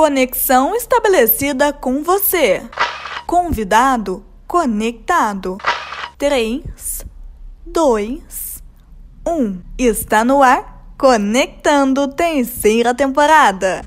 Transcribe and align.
Conexão 0.00 0.74
estabelecida 0.74 1.74
com 1.74 2.02
você. 2.02 2.62
Convidado 3.26 4.24
conectado. 4.46 5.58
3, 6.16 7.04
2, 7.66 8.62
1. 9.28 9.60
Está 9.76 10.24
no 10.24 10.42
ar, 10.42 10.94
conectando 10.96 12.08
terceira 12.08 12.94
temporada. 12.94 13.82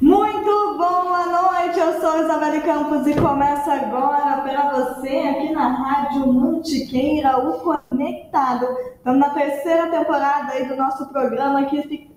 Muito 0.00 0.78
boa 0.78 1.26
noite, 1.26 1.78
eu 1.78 2.00
sou 2.00 2.24
Isabelle 2.24 2.62
Campos 2.62 3.06
e 3.06 3.14
começa 3.20 3.70
agora 3.70 4.40
para 4.40 4.70
você 4.70 5.08
aqui 5.08 5.52
na 5.52 5.68
Rádio 5.68 6.32
Mantiqueira, 6.32 7.36
o 7.36 7.60
Conectado. 7.98 8.64
Estamos 8.94 9.18
na 9.18 9.30
terceira 9.30 9.90
temporada 9.90 10.52
aí 10.52 10.68
do 10.68 10.76
nosso 10.76 11.08
programa 11.08 11.64
que 11.64 12.08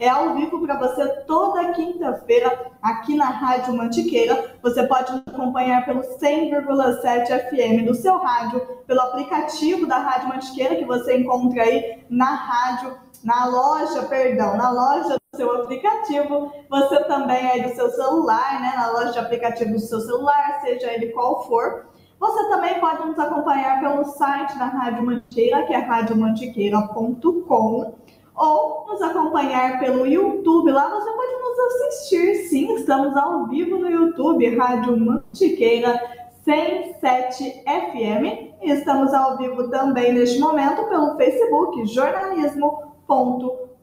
é 0.00 0.08
ao 0.08 0.34
vivo 0.34 0.60
para 0.66 0.76
você 0.76 1.06
toda 1.28 1.72
quinta-feira 1.74 2.72
aqui 2.82 3.14
na 3.14 3.26
Rádio 3.26 3.76
Mantiqueira. 3.76 4.56
Você 4.60 4.82
pode 4.88 5.12
acompanhar 5.26 5.84
pelo 5.84 6.00
100,7 6.00 7.50
FM 7.50 7.86
do 7.86 7.94
seu 7.94 8.18
rádio, 8.18 8.60
pelo 8.84 9.00
aplicativo 9.00 9.86
da 9.86 9.98
Rádio 9.98 10.28
Mantiqueira 10.28 10.74
que 10.74 10.84
você 10.84 11.18
encontra 11.18 11.62
aí 11.62 12.04
na 12.10 12.34
rádio, 12.34 12.98
na 13.22 13.46
loja, 13.46 14.02
perdão, 14.08 14.56
na 14.56 14.70
loja 14.70 15.14
do 15.14 15.36
seu 15.36 15.62
aplicativo. 15.62 16.52
Você 16.68 17.04
também 17.04 17.48
aí 17.48 17.62
do 17.62 17.76
seu 17.76 17.88
celular, 17.90 18.60
né, 18.60 18.72
na 18.74 18.90
loja 18.90 19.12
de 19.12 19.18
aplicativo 19.20 19.70
do 19.70 19.78
seu 19.78 20.00
celular, 20.00 20.60
seja 20.62 20.92
ele 20.92 21.12
qual 21.12 21.46
for. 21.46 21.86
Você 22.18 22.48
também 22.48 22.80
pode 22.80 23.06
nos 23.06 23.18
acompanhar 23.18 23.80
pelo 23.80 24.04
site 24.04 24.58
da 24.58 24.66
Rádio 24.66 25.04
Mantiqueira, 25.04 25.64
que 25.64 25.72
é 25.72 25.78
radiomantiqueira.com 25.78 27.94
ou 28.34 28.86
nos 28.88 29.02
acompanhar 29.02 29.78
pelo 29.78 30.06
YouTube. 30.06 30.70
Lá 30.70 30.88
você 30.88 31.10
pode 31.10 31.32
nos 31.32 31.58
assistir, 31.58 32.34
sim, 32.48 32.74
estamos 32.74 33.16
ao 33.16 33.46
vivo 33.46 33.78
no 33.78 33.90
YouTube, 33.90 34.56
Rádio 34.56 34.98
Mantiqueira 34.98 36.00
107 36.44 37.64
FM. 37.64 38.48
E 38.62 38.70
estamos 38.70 39.14
ao 39.14 39.36
vivo 39.36 39.70
também 39.70 40.12
neste 40.12 40.40
momento 40.40 40.88
pelo 40.88 41.16
Facebook, 41.16 41.86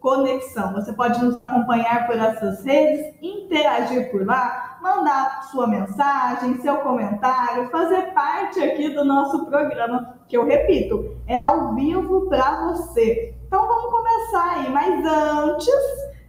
jornalismo.conexão. 0.06 0.74
Você 0.74 0.94
pode 0.94 1.24
nos 1.24 1.36
acompanhar 1.48 2.06
por 2.06 2.16
essas 2.16 2.64
redes, 2.64 3.16
interagir 3.22 4.12
por 4.12 4.26
lá, 4.26 4.78
mandar 4.82 5.44
sua 5.52 5.68
mensagem, 5.68 6.62
seu 6.62 6.78
comentário, 6.78 7.70
fazer 7.70 8.14
parte 8.14 8.62
aqui 8.62 8.90
do 8.90 9.04
nosso 9.04 9.46
programa, 9.48 10.16
que 10.28 10.38
eu 10.38 10.46
repito, 10.46 11.18
é 11.28 11.42
ao 11.48 11.74
vivo 11.74 12.30
para 12.30 12.68
você. 12.68 13.34
Então 13.48 13.68
vamos 13.68 13.92
começar 13.92 14.60
aí, 14.60 14.70
mas 14.70 15.06
antes 15.06 15.68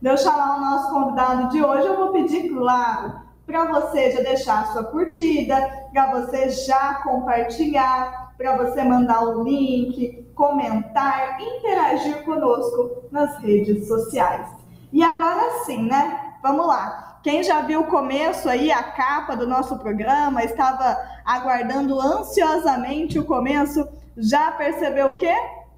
de 0.00 0.08
eu 0.08 0.16
chamar 0.16 0.56
o 0.56 0.60
nosso 0.60 0.90
convidado 0.90 1.48
de 1.50 1.62
hoje, 1.62 1.86
eu 1.86 1.96
vou 1.96 2.12
pedir, 2.12 2.48
claro, 2.48 3.26
para 3.44 3.64
você 3.66 4.10
já 4.10 4.20
deixar 4.20 4.62
a 4.62 4.66
sua 4.66 4.84
curtida, 4.84 5.86
para 5.92 6.10
você 6.12 6.48
já 6.50 6.94
compartilhar, 7.02 8.34
para 8.36 8.56
você 8.56 8.82
mandar 8.82 9.22
o 9.22 9.44
link, 9.44 10.25
comentar, 10.36 11.40
interagir 11.40 12.22
conosco 12.22 13.02
nas 13.10 13.36
redes 13.38 13.88
sociais. 13.88 14.48
E 14.92 15.02
agora 15.02 15.64
sim, 15.64 15.88
né? 15.88 16.34
Vamos 16.40 16.68
lá. 16.68 17.18
Quem 17.24 17.42
já 17.42 17.62
viu 17.62 17.80
o 17.80 17.86
começo 17.86 18.48
aí, 18.48 18.70
a 18.70 18.84
capa 18.84 19.34
do 19.34 19.48
nosso 19.48 19.76
programa, 19.78 20.44
estava 20.44 20.96
aguardando 21.24 22.00
ansiosamente 22.00 23.18
o 23.18 23.24
começo, 23.24 23.88
já 24.16 24.52
percebeu 24.52 25.06
o 25.06 25.12
quê? 25.18 25.34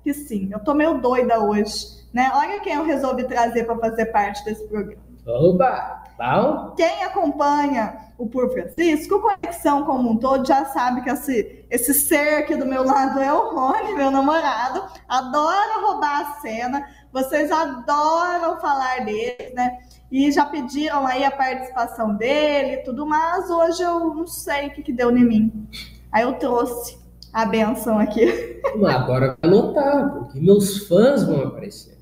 que 0.09 0.15
sim, 0.15 0.49
eu 0.53 0.61
tô 0.61 0.75
meio 0.75 0.99
doida 0.99 1.39
hoje, 1.39 1.87
né? 2.13 2.31
Olha 2.35 2.61
quem 2.61 2.75
eu 2.75 2.85
resolvi 2.85 3.25
trazer 3.25 3.65
para 3.65 3.77
fazer 3.77 4.07
parte 4.07 4.45
desse 4.45 4.67
programa. 4.67 5.08
Oba! 5.29 5.99
Bom. 6.19 6.75
Quem 6.77 7.05
acompanha 7.05 7.97
o 8.19 8.27
Por 8.27 8.51
Francisco, 8.53 9.21
Conexão 9.21 9.85
como 9.85 10.11
um 10.11 10.17
todo, 10.17 10.45
já 10.45 10.65
sabe 10.65 11.03
que 11.03 11.11
esse, 11.11 11.65
esse 11.71 11.95
ser 11.95 12.39
aqui 12.39 12.57
do 12.57 12.67
meu 12.67 12.83
lado 12.83 13.21
é 13.21 13.33
o 13.33 13.55
Rony, 13.55 13.95
meu 13.95 14.11
namorado. 14.11 14.83
Adora 15.09 15.87
roubar 15.87 16.23
a 16.23 16.41
cena. 16.41 16.89
Vocês 17.13 17.53
adoram 17.53 18.59
falar 18.61 19.05
dele, 19.05 19.53
né? 19.55 19.79
E 20.11 20.33
já 20.33 20.45
pediram 20.45 21.07
aí 21.07 21.25
a 21.25 21.31
participação 21.31 22.17
dele 22.17 22.73
e 22.73 22.83
tudo, 22.83 23.07
mas 23.07 23.49
hoje 23.49 23.83
eu 23.83 24.13
não 24.13 24.27
sei 24.27 24.67
o 24.67 24.71
que, 24.73 24.83
que 24.83 24.93
deu 24.93 25.17
em 25.17 25.25
mim. 25.25 25.69
Aí 26.11 26.25
eu 26.25 26.33
trouxe 26.33 26.99
a 27.33 27.45
benção 27.45 27.97
aqui. 27.99 28.61
Agora 28.75 29.37
vai 29.41 29.51
anotar, 29.51 30.15
porque 30.15 30.41
meus 30.41 30.89
fãs 30.89 31.23
vão 31.23 31.45
aparecer. 31.45 31.97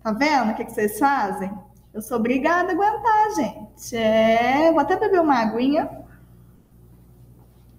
Tá 0.00 0.12
vendo 0.12 0.52
o 0.52 0.54
que, 0.54 0.64
que 0.64 0.72
vocês 0.72 0.98
fazem? 0.98 1.50
Eu 1.94 2.00
sou 2.00 2.16
obrigada 2.16 2.70
a 2.70 2.72
aguentar, 2.72 3.34
gente. 3.36 3.96
É, 3.96 4.70
vou 4.70 4.80
até 4.80 4.96
beber 4.96 5.20
uma 5.20 5.42
aguinha. 5.42 5.90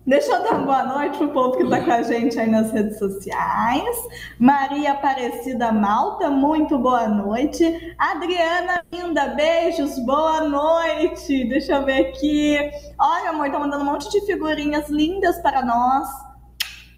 Deixa 0.05 0.33
eu 0.33 0.43
dar 0.43 0.51
uma 0.51 0.65
boa 0.65 0.83
noite 0.83 1.17
pro 1.17 1.29
povo 1.29 1.57
que 1.57 1.67
tá 1.67 1.81
com 1.81 1.91
a 1.91 2.03
gente 2.03 2.37
aí 2.37 2.47
nas 2.51 2.71
redes 2.71 2.99
sociais. 2.99 3.95
Maria 4.37 4.91
Aparecida 4.91 5.71
Malta, 5.71 6.29
muito 6.29 6.77
boa 6.77 7.07
noite. 7.07 7.95
Adriana 7.97 8.83
Linda, 8.91 9.27
beijos, 9.29 9.97
boa 10.05 10.41
noite. 10.41 11.47
Deixa 11.47 11.73
eu 11.77 11.85
ver 11.85 12.07
aqui. 12.07 12.57
Olha, 12.99 13.29
amor, 13.29 13.49
tá 13.49 13.57
mandando 13.57 13.83
um 13.83 13.87
monte 13.87 14.11
de 14.11 14.25
figurinhas 14.25 14.89
lindas 14.89 15.39
para 15.39 15.65
nós. 15.65 16.07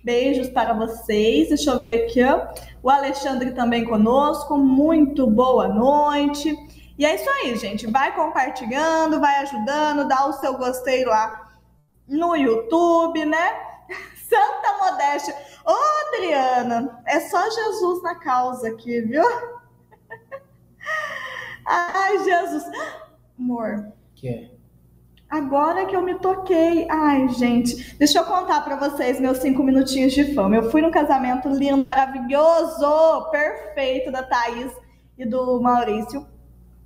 Beijos 0.04 0.50
para 0.50 0.74
vocês. 0.74 1.50
Deixa 1.50 1.72
eu 1.72 1.82
ver 1.90 2.06
aqui. 2.06 2.22
O 2.84 2.90
Alexandre 2.90 3.52
também 3.52 3.86
conosco. 3.86 4.58
Muito 4.58 5.28
boa 5.28 5.68
noite. 5.68 6.75
E 6.98 7.06
é 7.06 7.16
isso 7.16 7.30
aí, 7.30 7.56
gente. 7.58 7.88
Vai 7.88 8.16
compartilhando, 8.16 9.20
vai 9.20 9.36
ajudando, 9.38 10.08
dá 10.08 10.28
o 10.28 10.34
seu 10.34 10.58
gostei 10.58 11.04
lá 11.04 11.52
no 12.08 12.36
YouTube, 12.36 13.26
né? 13.26 13.54
Santa 14.30 14.78
Modéstia. 14.80 15.36
Ô, 15.66 15.74
Adriana, 16.08 17.02
é 17.06 17.20
só 17.20 17.50
Jesus 17.50 18.02
na 18.02 18.16
causa 18.16 18.70
aqui, 18.70 19.02
viu? 19.02 19.24
Ai, 21.66 22.24
Jesus. 22.24 22.64
Amor. 23.38 23.92
Que 24.16 24.30
é? 24.30 24.52
Agora 25.30 25.86
que 25.86 25.96
eu 25.96 26.02
me 26.02 26.16
toquei. 26.16 26.88
Ai, 26.90 27.28
gente, 27.30 27.98
deixa 27.98 28.20
eu 28.20 28.24
contar 28.24 28.62
para 28.62 28.78
vocês 28.78 29.20
meus 29.20 29.40
cinco 29.40 29.64
minutinhos 29.64 30.14
de 30.14 30.34
fama. 30.34 30.56
Eu 30.56 30.72
fui 30.72 30.82
no 30.82 30.92
casamento 30.92 31.50
lindo, 31.50 31.86
maravilhoso, 31.92 33.30
perfeito 33.32 34.12
da 34.12 34.24
Thaís 34.24 34.72
e 35.18 35.26
do 35.26 35.60
Maurício 35.60 36.26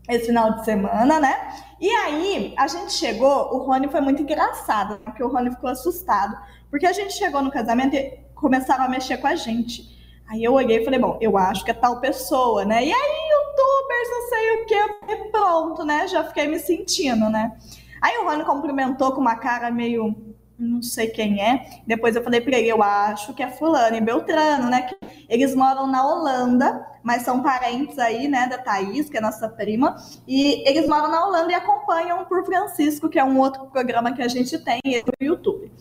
esse 0.09 0.25
final 0.25 0.55
de 0.55 0.65
semana, 0.65 1.19
né? 1.19 1.53
E 1.79 1.89
aí, 1.89 2.53
a 2.57 2.67
gente 2.67 2.91
chegou, 2.91 3.53
o 3.53 3.59
Rony 3.59 3.87
foi 3.87 4.01
muito 4.01 4.21
engraçado, 4.21 4.99
porque 5.05 5.23
o 5.23 5.29
Rony 5.29 5.51
ficou 5.51 5.69
assustado, 5.69 6.35
porque 6.69 6.85
a 6.85 6.91
gente 6.91 7.13
chegou 7.13 7.41
no 7.41 7.51
casamento 7.51 7.95
e 7.95 8.19
começaram 8.33 8.83
a 8.83 8.89
mexer 8.89 9.17
com 9.17 9.27
a 9.27 9.35
gente. 9.35 9.97
Aí 10.27 10.43
eu 10.43 10.53
olhei 10.53 10.81
e 10.81 10.85
falei, 10.85 10.99
bom, 10.99 11.17
eu 11.21 11.37
acho 11.37 11.63
que 11.63 11.71
é 11.71 11.73
tal 11.73 12.01
pessoa, 12.01 12.65
né? 12.65 12.83
E 12.85 12.91
aí, 12.91 13.29
youtubers, 13.31 14.09
não 14.09 14.29
sei 14.29 14.55
o 14.55 14.65
que, 14.65 15.31
pronto, 15.31 15.85
né? 15.85 16.07
Já 16.07 16.23
fiquei 16.23 16.47
me 16.47 16.59
sentindo, 16.59 17.29
né? 17.29 17.55
Aí 18.01 18.17
o 18.17 18.25
Rony 18.25 18.43
cumprimentou 18.43 19.11
com 19.11 19.21
uma 19.21 19.35
cara 19.35 19.69
meio 19.71 20.15
não 20.59 20.81
sei 20.81 21.07
quem 21.07 21.41
é. 21.41 21.81
Depois 21.87 22.15
eu 22.15 22.23
falei 22.23 22.41
para 22.41 22.57
ele, 22.57 22.67
eu 22.67 22.83
acho 22.83 23.33
que 23.33 23.41
é 23.41 23.49
fulano 23.49 23.95
e 23.95 24.01
Beltrano, 24.01 24.69
né? 24.69 24.89
Eles 25.29 25.55
moram 25.55 25.87
na 25.87 26.05
Holanda, 26.05 26.85
mas 27.01 27.23
são 27.23 27.41
parentes 27.41 27.97
aí, 27.97 28.27
né, 28.27 28.47
da 28.47 28.57
Thaís, 28.57 29.09
que 29.09 29.17
é 29.17 29.21
nossa 29.21 29.47
prima, 29.47 29.95
e 30.27 30.67
eles 30.69 30.87
moram 30.87 31.09
na 31.09 31.25
Holanda 31.25 31.51
e 31.51 31.55
acompanham 31.55 32.25
por 32.25 32.45
Francisco, 32.45 33.09
que 33.09 33.17
é 33.17 33.23
um 33.23 33.39
outro 33.39 33.65
programa 33.67 34.11
que 34.11 34.21
a 34.21 34.27
gente 34.27 34.57
tem 34.59 34.79
no 34.85 35.25
YouTube. 35.25 35.71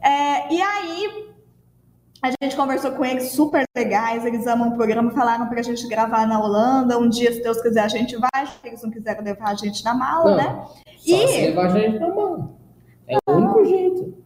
É, 0.00 0.52
e 0.52 0.60
aí 0.60 1.34
a 2.22 2.30
gente 2.42 2.56
conversou 2.56 2.92
com 2.92 3.04
eles, 3.04 3.32
super 3.32 3.64
legais, 3.76 4.24
eles 4.24 4.46
amam 4.46 4.70
o 4.70 4.76
programa, 4.76 5.10
falaram 5.10 5.46
pra 5.46 5.60
gente 5.60 5.86
gravar 5.86 6.26
na 6.26 6.40
Holanda. 6.40 6.98
Um 6.98 7.06
dia, 7.06 7.30
se 7.30 7.42
Deus 7.42 7.60
quiser, 7.60 7.82
a 7.82 7.88
gente 7.88 8.16
vai, 8.16 8.46
se 8.46 8.58
eles 8.64 8.82
não 8.82 8.90
quiserem 8.90 9.22
levar 9.22 9.50
a 9.50 9.54
gente 9.54 9.84
na 9.84 9.94
mala, 9.94 10.30
não, 10.30 10.36
né? 10.36 10.64
Só 10.96 11.16
e... 11.16 11.28
se 11.28 11.40
levar 11.42 11.66
a 11.66 11.68
gente 11.68 11.98
na 11.98 12.08
mala. 12.08 12.50
É 13.06 13.16
o 13.26 13.32
único 13.32 13.64
jeito. 13.66 14.23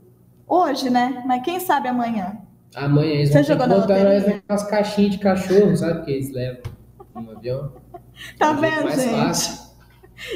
Hoje, 0.48 0.90
né? 0.90 1.22
Mas 1.26 1.42
quem 1.42 1.60
sabe 1.60 1.88
amanhã? 1.88 2.38
Amanhã 2.74 3.12
eles 3.12 3.30
Você 3.30 3.54
vão 3.54 3.68
botar 3.68 4.04
nós 4.04 4.26
naquelas 4.26 4.62
caixinhas 4.64 5.12
de 5.12 5.18
cachorro, 5.18 5.76
sabe? 5.76 6.04
Que 6.04 6.12
eles 6.12 6.32
levam 6.32 6.62
no 7.14 7.32
avião. 7.32 7.72
Tá 8.38 8.52
vendo, 8.52 8.84
mais 8.84 9.00
gente? 9.00 9.14
Fácil. 9.14 9.68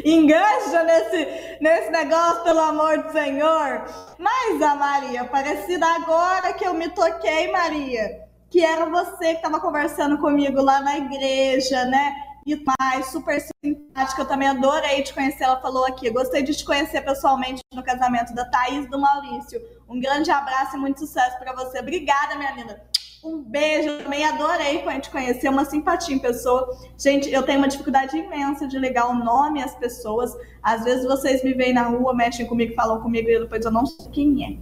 Engaja 0.05 0.85
nesse, 0.85 1.59
nesse 1.61 1.91
negócio, 1.91 2.45
pelo 2.45 2.61
amor 2.61 3.03
do 3.03 3.13
Senhor. 3.13 3.85
Mas 4.19 4.63
a 4.63 4.75
Maria, 4.77 5.25
parecida 5.25 5.87
agora 5.87 6.53
que 6.53 6.65
eu 6.65 6.75
me 6.75 6.89
toquei, 6.91 7.51
Maria, 7.51 8.21
que 8.49 8.65
era 8.65 8.87
você 8.87 9.31
que 9.31 9.37
estava 9.37 9.59
conversando 9.61 10.19
comigo 10.19 10.63
lá 10.63 10.81
na 10.81 10.99
igreja, 10.99 11.85
né? 11.87 12.15
E 12.45 12.61
mais, 12.81 13.07
super 13.07 13.41
simpática, 13.65 14.23
eu 14.23 14.27
também 14.27 14.49
adorei 14.49 15.03
te 15.03 15.15
conhecer. 15.15 15.45
Ela 15.45 15.61
falou 15.61 15.87
aqui, 15.87 16.11
gostei 16.11 16.43
de 16.43 16.55
te 16.55 16.65
conhecer 16.65 17.01
pessoalmente 17.03 17.63
no 17.73 17.83
casamento 17.83 18.35
da 18.35 18.45
Thaís 18.45 18.85
e 18.85 18.89
do 18.89 18.99
Maurício. 18.99 19.61
Um 19.89 20.01
grande 20.01 20.31
abraço 20.31 20.77
e 20.77 20.81
muito 20.81 21.01
sucesso 21.01 21.39
para 21.39 21.53
você. 21.53 21.79
Obrigada, 21.79 22.35
minha 22.35 22.53
linda. 22.53 22.83
Um 23.25 23.41
beijo, 23.41 24.03
também 24.03 24.25
adorei 24.25 24.83
te 25.01 25.09
conhecer, 25.09 25.49
uma 25.49 25.65
simpatia 25.65 26.17
em 26.17 26.19
pessoa. 26.19 26.77
Gente, 26.99 27.31
eu 27.31 27.45
tenho 27.45 27.59
uma 27.59 27.69
dificuldade 27.69 28.17
imensa 28.17 28.67
de 28.67 28.77
ligar 28.77 29.09
o 29.09 29.15
nome 29.15 29.63
às 29.63 29.77
pessoas. 29.77 30.37
Às 30.61 30.83
vezes 30.83 31.05
vocês 31.07 31.45
me 31.45 31.55
veem 31.55 31.73
na 31.73 31.85
rua, 31.85 32.13
mexem 32.13 32.47
comigo, 32.47 32.75
falam 32.75 33.01
comigo 33.01 33.29
e 33.31 33.39
depois 33.39 33.65
eu 33.65 33.71
não 33.71 33.87
sei 33.87 34.09
quem 34.11 34.45
é. 34.45 34.57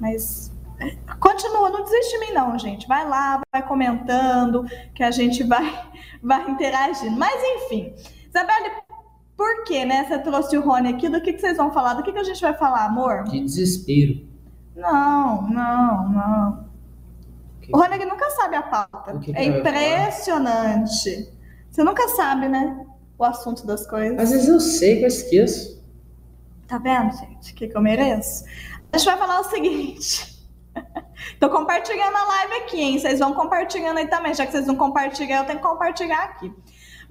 Mas 0.00 0.50
é, 0.80 0.96
continua, 1.20 1.70
não 1.70 1.84
desiste 1.84 2.18
de 2.18 2.26
mim 2.26 2.32
não, 2.32 2.58
gente. 2.58 2.88
Vai 2.88 3.08
lá, 3.08 3.40
vai 3.52 3.64
comentando, 3.64 4.64
que 4.94 5.04
a 5.04 5.12
gente 5.12 5.44
vai, 5.44 5.62
vai 6.22 6.48
interagindo. 6.50 7.16
Mas 7.18 7.34
enfim, 7.56 7.94
Isabelle, 8.28 8.70
por 9.36 9.64
que, 9.64 9.84
né? 9.84 10.04
Você 10.04 10.18
trouxe 10.18 10.56
o 10.56 10.62
Rony 10.62 10.90
aqui, 10.90 11.08
do 11.08 11.20
que, 11.20 11.32
que 11.32 11.40
vocês 11.40 11.56
vão 11.56 11.72
falar? 11.72 11.94
Do 11.94 12.02
que, 12.02 12.12
que 12.12 12.18
a 12.18 12.24
gente 12.24 12.40
vai 12.40 12.54
falar, 12.54 12.84
amor? 12.84 13.24
De 13.24 13.40
desespero. 13.40 14.26
Não, 14.76 15.42
não, 15.48 16.08
não. 16.08 16.72
O 17.72 17.78
Rony 17.78 18.04
nunca 18.04 18.30
sabe 18.30 18.56
a 18.56 18.62
pauta. 18.62 19.18
Que 19.18 19.32
que 19.32 19.38
é 19.38 19.44
impressionante. 19.44 21.32
Você 21.70 21.82
nunca 21.82 22.08
sabe, 22.08 22.48
né? 22.48 22.86
O 23.18 23.24
assunto 23.24 23.66
das 23.66 23.86
coisas. 23.86 24.18
Às 24.18 24.30
vezes 24.30 24.48
eu 24.48 24.60
sei 24.60 24.98
que 24.98 25.04
eu 25.04 25.08
esqueço. 25.08 25.82
Tá 26.66 26.78
vendo, 26.78 27.12
gente? 27.16 27.52
O 27.52 27.54
que, 27.54 27.68
que 27.68 27.76
eu 27.76 27.82
mereço? 27.82 28.44
A 28.92 28.98
gente 28.98 29.06
vai 29.06 29.18
falar 29.18 29.40
o 29.40 29.44
seguinte. 29.44 30.32
Tô 31.38 31.50
compartilhando 31.50 32.16
a 32.16 32.24
live 32.24 32.54
aqui, 32.54 32.80
hein? 32.80 32.98
Vocês 32.98 33.18
vão 33.18 33.34
compartilhando 33.34 33.98
aí 33.98 34.08
também. 34.08 34.34
Já 34.34 34.46
que 34.46 34.52
vocês 34.52 34.66
não 34.66 34.76
compartilham, 34.76 35.38
eu 35.38 35.46
tenho 35.46 35.58
que 35.58 35.64
compartilhar 35.64 36.22
aqui. 36.22 36.52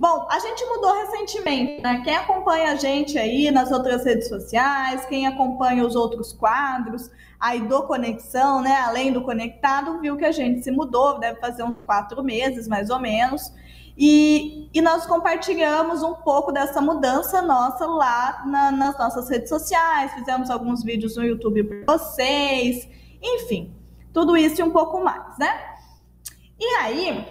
Bom, 0.01 0.27
a 0.31 0.39
gente 0.39 0.65
mudou 0.65 0.93
recentemente, 0.93 1.81
né? 1.81 2.01
Quem 2.03 2.15
acompanha 2.15 2.71
a 2.71 2.75
gente 2.75 3.19
aí 3.19 3.51
nas 3.51 3.71
outras 3.71 4.03
redes 4.03 4.29
sociais, 4.29 5.05
quem 5.05 5.27
acompanha 5.27 5.85
os 5.85 5.95
outros 5.95 6.33
quadros 6.33 7.11
aí 7.39 7.59
do 7.61 7.83
Conexão, 7.83 8.61
né? 8.61 8.77
Além 8.81 9.13
do 9.13 9.21
Conectado, 9.21 9.99
viu 9.99 10.17
que 10.17 10.25
a 10.25 10.31
gente 10.31 10.63
se 10.63 10.71
mudou, 10.71 11.19
deve 11.19 11.39
fazer 11.39 11.63
uns 11.63 11.77
quatro 11.85 12.23
meses, 12.23 12.67
mais 12.67 12.89
ou 12.89 12.99
menos. 12.99 13.53
E, 13.97 14.69
e 14.73 14.81
nós 14.81 15.05
compartilhamos 15.05 16.01
um 16.01 16.15
pouco 16.15 16.51
dessa 16.51 16.81
mudança 16.81 17.41
nossa 17.41 17.85
lá 17.85 18.43
na, 18.47 18.71
nas 18.71 18.97
nossas 18.97 19.29
redes 19.29 19.49
sociais, 19.49 20.13
fizemos 20.13 20.49
alguns 20.49 20.83
vídeos 20.83 21.15
no 21.15 21.23
YouTube 21.23 21.63
para 21.63 21.97
vocês, 21.97 22.87
enfim, 23.21 23.75
tudo 24.13 24.35
isso 24.37 24.61
e 24.61 24.63
um 24.63 24.71
pouco 24.71 25.03
mais, 25.03 25.37
né? 25.37 25.51
E 26.59 26.65
aí, 26.75 27.27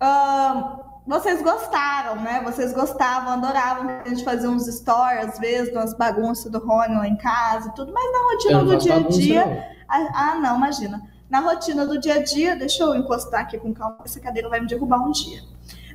uh, 0.00 0.78
vocês 1.06 1.42
gostaram, 1.42 2.16
né? 2.16 2.42
Vocês 2.44 2.72
gostavam, 2.72 3.32
adoravam 3.32 3.88
a 4.04 4.08
gente 4.08 4.22
fazer 4.22 4.46
uns 4.46 4.66
stories, 4.66 5.24
às 5.24 5.38
vezes, 5.38 5.72
umas 5.72 5.94
bagunças 5.94 6.52
do 6.52 6.58
Rony 6.58 6.94
lá 6.94 7.08
em 7.08 7.16
casa 7.16 7.68
e 7.68 7.74
tudo, 7.74 7.92
mas 7.92 8.12
na 8.12 8.18
rotina 8.32 8.64
do 8.64 8.76
dia 8.76 8.94
a 8.94 9.00
dia. 9.00 9.68
Ah, 9.88 10.34
não, 10.36 10.56
imagina. 10.56 11.02
Na 11.30 11.40
rotina 11.40 11.86
do 11.86 11.98
dia 11.98 12.14
a 12.14 12.22
dia, 12.22 12.56
deixa 12.56 12.82
eu 12.82 12.94
encostar 12.94 13.40
aqui 13.40 13.58
com 13.58 13.72
calma, 13.72 13.98
essa 14.04 14.20
cadeira 14.20 14.48
vai 14.48 14.60
me 14.60 14.66
derrubar 14.66 15.02
um 15.06 15.10
dia. 15.10 15.40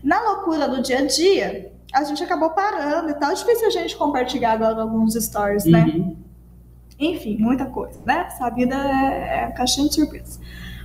Na 0.04 0.20
loucura 0.22 0.68
do 0.68 0.82
dia 0.82 1.00
a 1.00 1.06
dia, 1.06 1.72
a 1.94 2.04
gente 2.04 2.24
acabou 2.24 2.50
parando 2.50 3.12
e 3.12 3.14
tal. 3.14 3.32
É 3.32 3.34
difícil 3.36 3.68
a 3.68 3.72
gente 3.72 3.96
compartilhar 3.96 4.54
agora 4.54 4.82
alguns 4.82 5.14
stories, 5.14 5.66
né? 5.66 6.16
Enfim, 7.00 7.38
muita 7.40 7.66
coisa, 7.66 8.00
né? 8.06 8.26
Essa 8.28 8.50
vida 8.50 8.76
é, 8.76 9.46
é 9.46 9.52
caixinha 9.52 9.88
de 9.88 9.96
surpresa. 9.96 10.40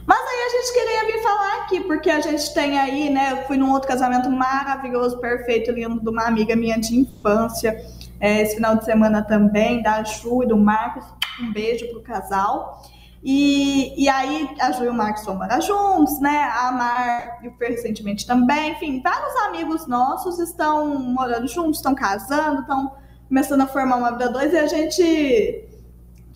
Mas 0.08 0.20
aí 0.20 0.46
a 0.46 0.49
gente 0.49 0.72
queria 0.72 1.12
vir 1.12 1.22
falar 1.22 1.56
aqui, 1.58 1.81
porque 1.81 2.10
a 2.10 2.20
gente 2.20 2.55
tem 2.55 2.78
aí, 2.78 3.10
né? 3.10 3.32
Eu 3.32 3.46
fui 3.46 3.58
num 3.58 3.70
outro 3.70 3.87
casamento 3.87 4.31
maravilhoso, 4.31 5.19
perfeito, 5.19 5.70
lindo, 5.70 6.00
de 6.00 6.08
uma 6.08 6.26
amiga 6.26 6.56
minha 6.56 6.78
de 6.78 6.96
infância. 6.96 7.78
É, 8.19 8.40
esse 8.40 8.55
final 8.55 8.75
de 8.76 8.87
semana 8.87 9.22
também, 9.22 9.82
da 9.82 10.02
Ju 10.02 10.43
e 10.44 10.46
do 10.46 10.56
Marcos. 10.56 11.05
Um 11.43 11.52
beijo 11.52 11.87
pro 11.90 12.00
casal. 12.00 12.82
E, 13.22 14.02
e 14.02 14.08
aí 14.08 14.49
a 14.58 14.72
Ju 14.72 14.84
e 14.84 14.88
o 14.88 14.94
Marcos 14.94 15.26
vão 15.26 15.34
morar 15.34 15.61
juntos, 15.61 16.19
né? 16.20 16.50
A 16.58 16.72
Mar 16.72 17.40
e 17.43 17.49
o 17.49 17.52
Fer 17.58 17.72
recentemente 17.72 18.26
também. 18.26 18.72
Enfim, 18.72 19.02
vários 19.02 19.37
amigos 19.43 19.87
nossos 19.87 20.38
estão 20.38 20.99
morando 20.99 21.46
juntos, 21.46 21.81
estão 21.81 21.94
casando, 21.94 22.62
estão 22.62 22.94
começando 23.28 23.61
a 23.61 23.66
formar 23.66 23.96
uma 23.96 24.12
vida 24.12 24.31
dois 24.31 24.54
e 24.54 24.56
a 24.56 24.66
gente 24.66 25.67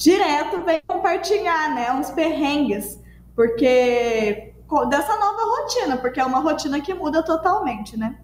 direto 0.03 0.63
vem 0.65 0.81
compartilhar, 0.87 1.75
né? 1.75 1.93
Uns 1.93 2.11
perrengues 2.11 3.01
porque 3.35 4.55
dessa 4.89 5.17
nova 5.17 5.61
rotina, 5.61 5.97
porque 5.99 6.21
é 6.21 6.25
uma 6.25 6.41
rotina 6.41 6.81
que 6.81 6.95
muda 6.95 7.23
totalmente, 7.23 7.99
né? 7.99 8.19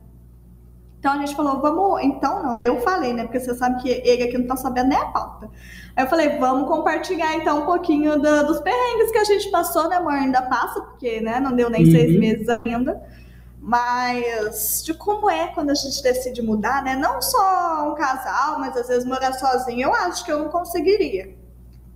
Então 0.98 1.12
a 1.12 1.18
gente 1.18 1.34
falou, 1.34 1.60
vamos. 1.60 2.02
Então 2.02 2.42
não, 2.42 2.60
eu 2.64 2.80
falei, 2.80 3.12
né? 3.12 3.24
Porque 3.24 3.38
você 3.38 3.54
sabe 3.54 3.80
que 3.80 3.88
ele 3.88 4.24
aqui 4.24 4.36
não 4.36 4.48
tá 4.48 4.56
sabendo 4.56 4.88
nem 4.88 4.98
a 4.98 5.06
pauta. 5.06 5.48
Aí 5.94 6.04
eu 6.04 6.08
falei, 6.08 6.38
vamos 6.38 6.68
compartilhar 6.68 7.34
então 7.34 7.62
um 7.62 7.66
pouquinho 7.66 8.20
do, 8.20 8.46
dos 8.46 8.60
perrengues 8.60 9.10
que 9.10 9.18
a 9.18 9.24
gente 9.24 9.50
passou, 9.50 9.88
né, 9.88 9.96
amor? 9.96 10.12
Ainda 10.12 10.42
passa, 10.42 10.80
porque 10.80 11.20
né, 11.20 11.38
não 11.38 11.54
deu 11.54 11.70
nem 11.70 11.84
uhum. 11.84 11.90
seis 11.92 12.18
meses 12.18 12.48
ainda. 12.48 13.00
Mas 13.60 14.82
de 14.84 14.94
como 14.94 15.28
é 15.28 15.48
quando 15.48 15.70
a 15.70 15.74
gente 15.74 16.02
decide 16.02 16.42
mudar, 16.42 16.82
né? 16.82 16.96
Não 16.96 17.20
só 17.22 17.90
um 17.90 17.94
casal, 17.94 18.58
mas 18.58 18.76
às 18.76 18.88
vezes 18.88 19.04
morar 19.04 19.32
sozinho, 19.34 19.88
eu 19.88 19.94
acho 19.94 20.24
que 20.24 20.32
eu 20.32 20.38
não 20.38 20.48
conseguiria. 20.48 21.37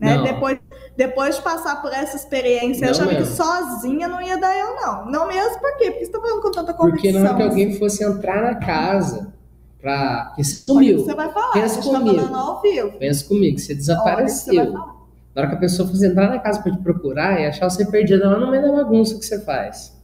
Né? 0.01 0.23
Depois, 0.23 0.59
depois 0.97 1.37
de 1.37 1.43
passar 1.43 1.81
por 1.81 1.93
essa 1.93 2.17
experiência, 2.17 2.81
não 2.81 2.89
eu 2.89 2.91
achava 2.93 3.13
mesmo. 3.13 3.27
que 3.27 3.37
sozinha 3.37 4.09
não 4.09 4.21
ia 4.21 4.37
dar 4.37 4.57
eu, 4.57 4.75
não. 4.75 5.11
Não 5.11 5.29
mesmo, 5.29 5.61
por 5.61 5.77
quê? 5.77 5.91
Porque 5.91 6.07
você 6.07 6.13
tá 6.13 6.21
falando 6.21 6.43
com 6.43 6.51
tanta 6.51 6.75
convicção. 6.75 7.13
Porque 7.13 7.13
não 7.13 7.27
é 7.27 7.35
que 7.37 7.43
alguém 7.43 7.79
fosse 7.79 8.03
entrar 8.05 8.43
na 8.43 8.57
casa 8.57 9.33
pra... 9.81 10.33
Que 10.35 10.43
sumiu. 10.43 11.05
Você 11.05 11.15
vai 11.15 11.31
falar, 11.33 11.53
Pensa 11.53 11.77
tá 11.77 11.83
comigo. 11.83 12.29
Tá 12.29 12.37
ao 12.37 12.61
vivo. 12.61 12.93
Pensa 12.99 13.25
comigo, 13.27 13.59
você 13.59 13.75
desapareceu. 13.75 14.73
Você 14.73 15.03
na 15.35 15.41
hora 15.43 15.51
que 15.51 15.57
a 15.57 15.61
pessoa 15.61 15.89
fosse 15.89 16.07
entrar 16.07 16.29
na 16.29 16.39
casa 16.39 16.63
para 16.63 16.73
te 16.73 16.79
procurar 16.79 17.41
e 17.41 17.47
achar 17.47 17.69
você 17.69 17.87
perdida 17.87 18.29
lá 18.29 18.39
no 18.39 18.51
meio 18.51 18.63
da 18.63 18.73
bagunça 18.73 19.19
que 19.19 19.25
você 19.25 19.41
faz. 19.41 19.99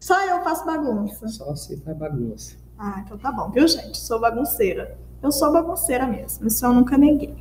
Só 0.00 0.18
eu 0.24 0.42
faço 0.42 0.64
bagunça. 0.64 1.28
Só 1.28 1.44
você 1.46 1.76
faz 1.78 1.96
bagunça. 1.96 2.56
Ah, 2.78 3.02
então 3.04 3.18
tá 3.18 3.30
bom, 3.30 3.50
viu, 3.50 3.66
gente? 3.68 3.98
Sou 3.98 4.18
bagunceira. 4.20 4.96
Eu 5.22 5.30
sou 5.30 5.52
bagunceira 5.52 6.06
mesmo, 6.06 6.46
isso 6.46 6.64
eu 6.64 6.72
nunca 6.72 6.98
neguei. 6.98 7.34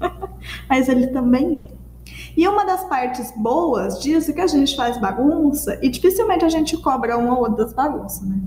Mas 0.68 0.88
ele 0.88 1.08
também 1.08 1.60
é. 1.64 1.80
E 2.36 2.46
uma 2.46 2.64
das 2.64 2.84
partes 2.84 3.32
boas 3.36 4.00
disso 4.00 4.30
é 4.30 4.34
que 4.34 4.40
a 4.40 4.46
gente 4.46 4.76
faz 4.76 4.98
bagunça 4.98 5.78
e 5.82 5.88
dificilmente 5.88 6.44
a 6.44 6.48
gente 6.48 6.76
cobra 6.78 7.16
uma 7.16 7.34
ou 7.34 7.40
outra 7.40 7.64
das 7.64 7.72
bagunças, 7.72 8.22
né? 8.22 8.40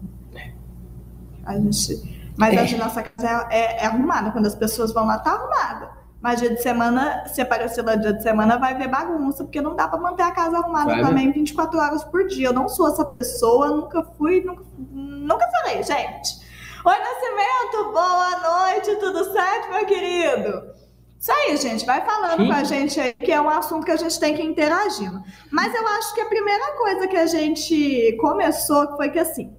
A 1.46 1.56
gente. 1.56 2.32
Mas 2.38 2.54
é. 2.54 2.76
a 2.76 2.78
nossa 2.78 3.04
casa 3.04 3.48
é, 3.52 3.60
é, 3.60 3.84
é, 3.84 3.86
arrumada. 3.86 4.32
Quando 4.32 4.46
as 4.46 4.56
pessoas 4.56 4.94
vão 4.94 5.06
lá, 5.06 5.20
tá 5.20 5.32
arrumada. 5.32 5.92
Mas 6.22 6.40
dia 6.40 6.50
de 6.50 6.62
semana, 6.62 7.26
se 7.28 7.42
aparecer 7.42 7.84
lá 7.84 7.96
dia 7.96 8.14
de 8.14 8.24
semana, 8.24 8.58
vai 8.58 8.76
ver 8.78 8.88
bagunça, 8.88 9.44
porque 9.44 9.62
não 9.62 9.76
dá 9.76 9.90
para 9.90 10.00
manter 10.00 10.24
a 10.24 10.32
casa 10.32 10.58
arrumada 10.58 10.92
vai, 10.92 11.02
também 11.02 11.32
24 11.32 11.78
horas 11.78 12.04
por 12.06 12.26
dia. 12.28 12.48
Eu 12.48 12.54
não 12.54 12.70
sou 12.70 12.88
essa 12.88 13.04
pessoa, 13.04 13.68
nunca 13.68 14.04
fui, 14.18 14.42
nunca, 14.42 14.64
nunca 14.78 15.46
falei, 15.52 15.84
gente. 15.84 16.42
Oi, 16.86 16.96
Nascimento, 16.98 17.92
boa 17.92 18.39
noite, 18.39 18.96
tudo 18.96 19.34
certo, 19.34 19.70
meu 19.72 19.86
querido? 19.86 20.83
Isso 21.24 21.32
aí, 21.32 21.56
gente, 21.56 21.86
vai 21.86 22.03
falando 22.03 22.42
Sim. 22.42 22.48
com 22.48 22.51
a 22.51 22.63
gente 22.65 23.00
aí, 23.00 23.13
que 23.13 23.32
é 23.32 23.39
um 23.39 23.48
assunto 23.48 23.86
que 23.86 23.92
a 23.92 23.96
gente 23.96 24.20
tem 24.20 24.36
que 24.36 24.44
interagir. 24.44 25.10
Mas 25.50 25.74
eu 25.74 25.88
acho 25.88 26.13
que 26.13 26.20
a 26.20 26.25
primeira 26.25 26.74
coisa 26.74 27.08
que 27.08 27.15
a 27.15 27.25
gente 27.25 28.18
começou 28.20 28.98
foi 28.98 29.10
que 29.10 29.18
assim, 29.18 29.56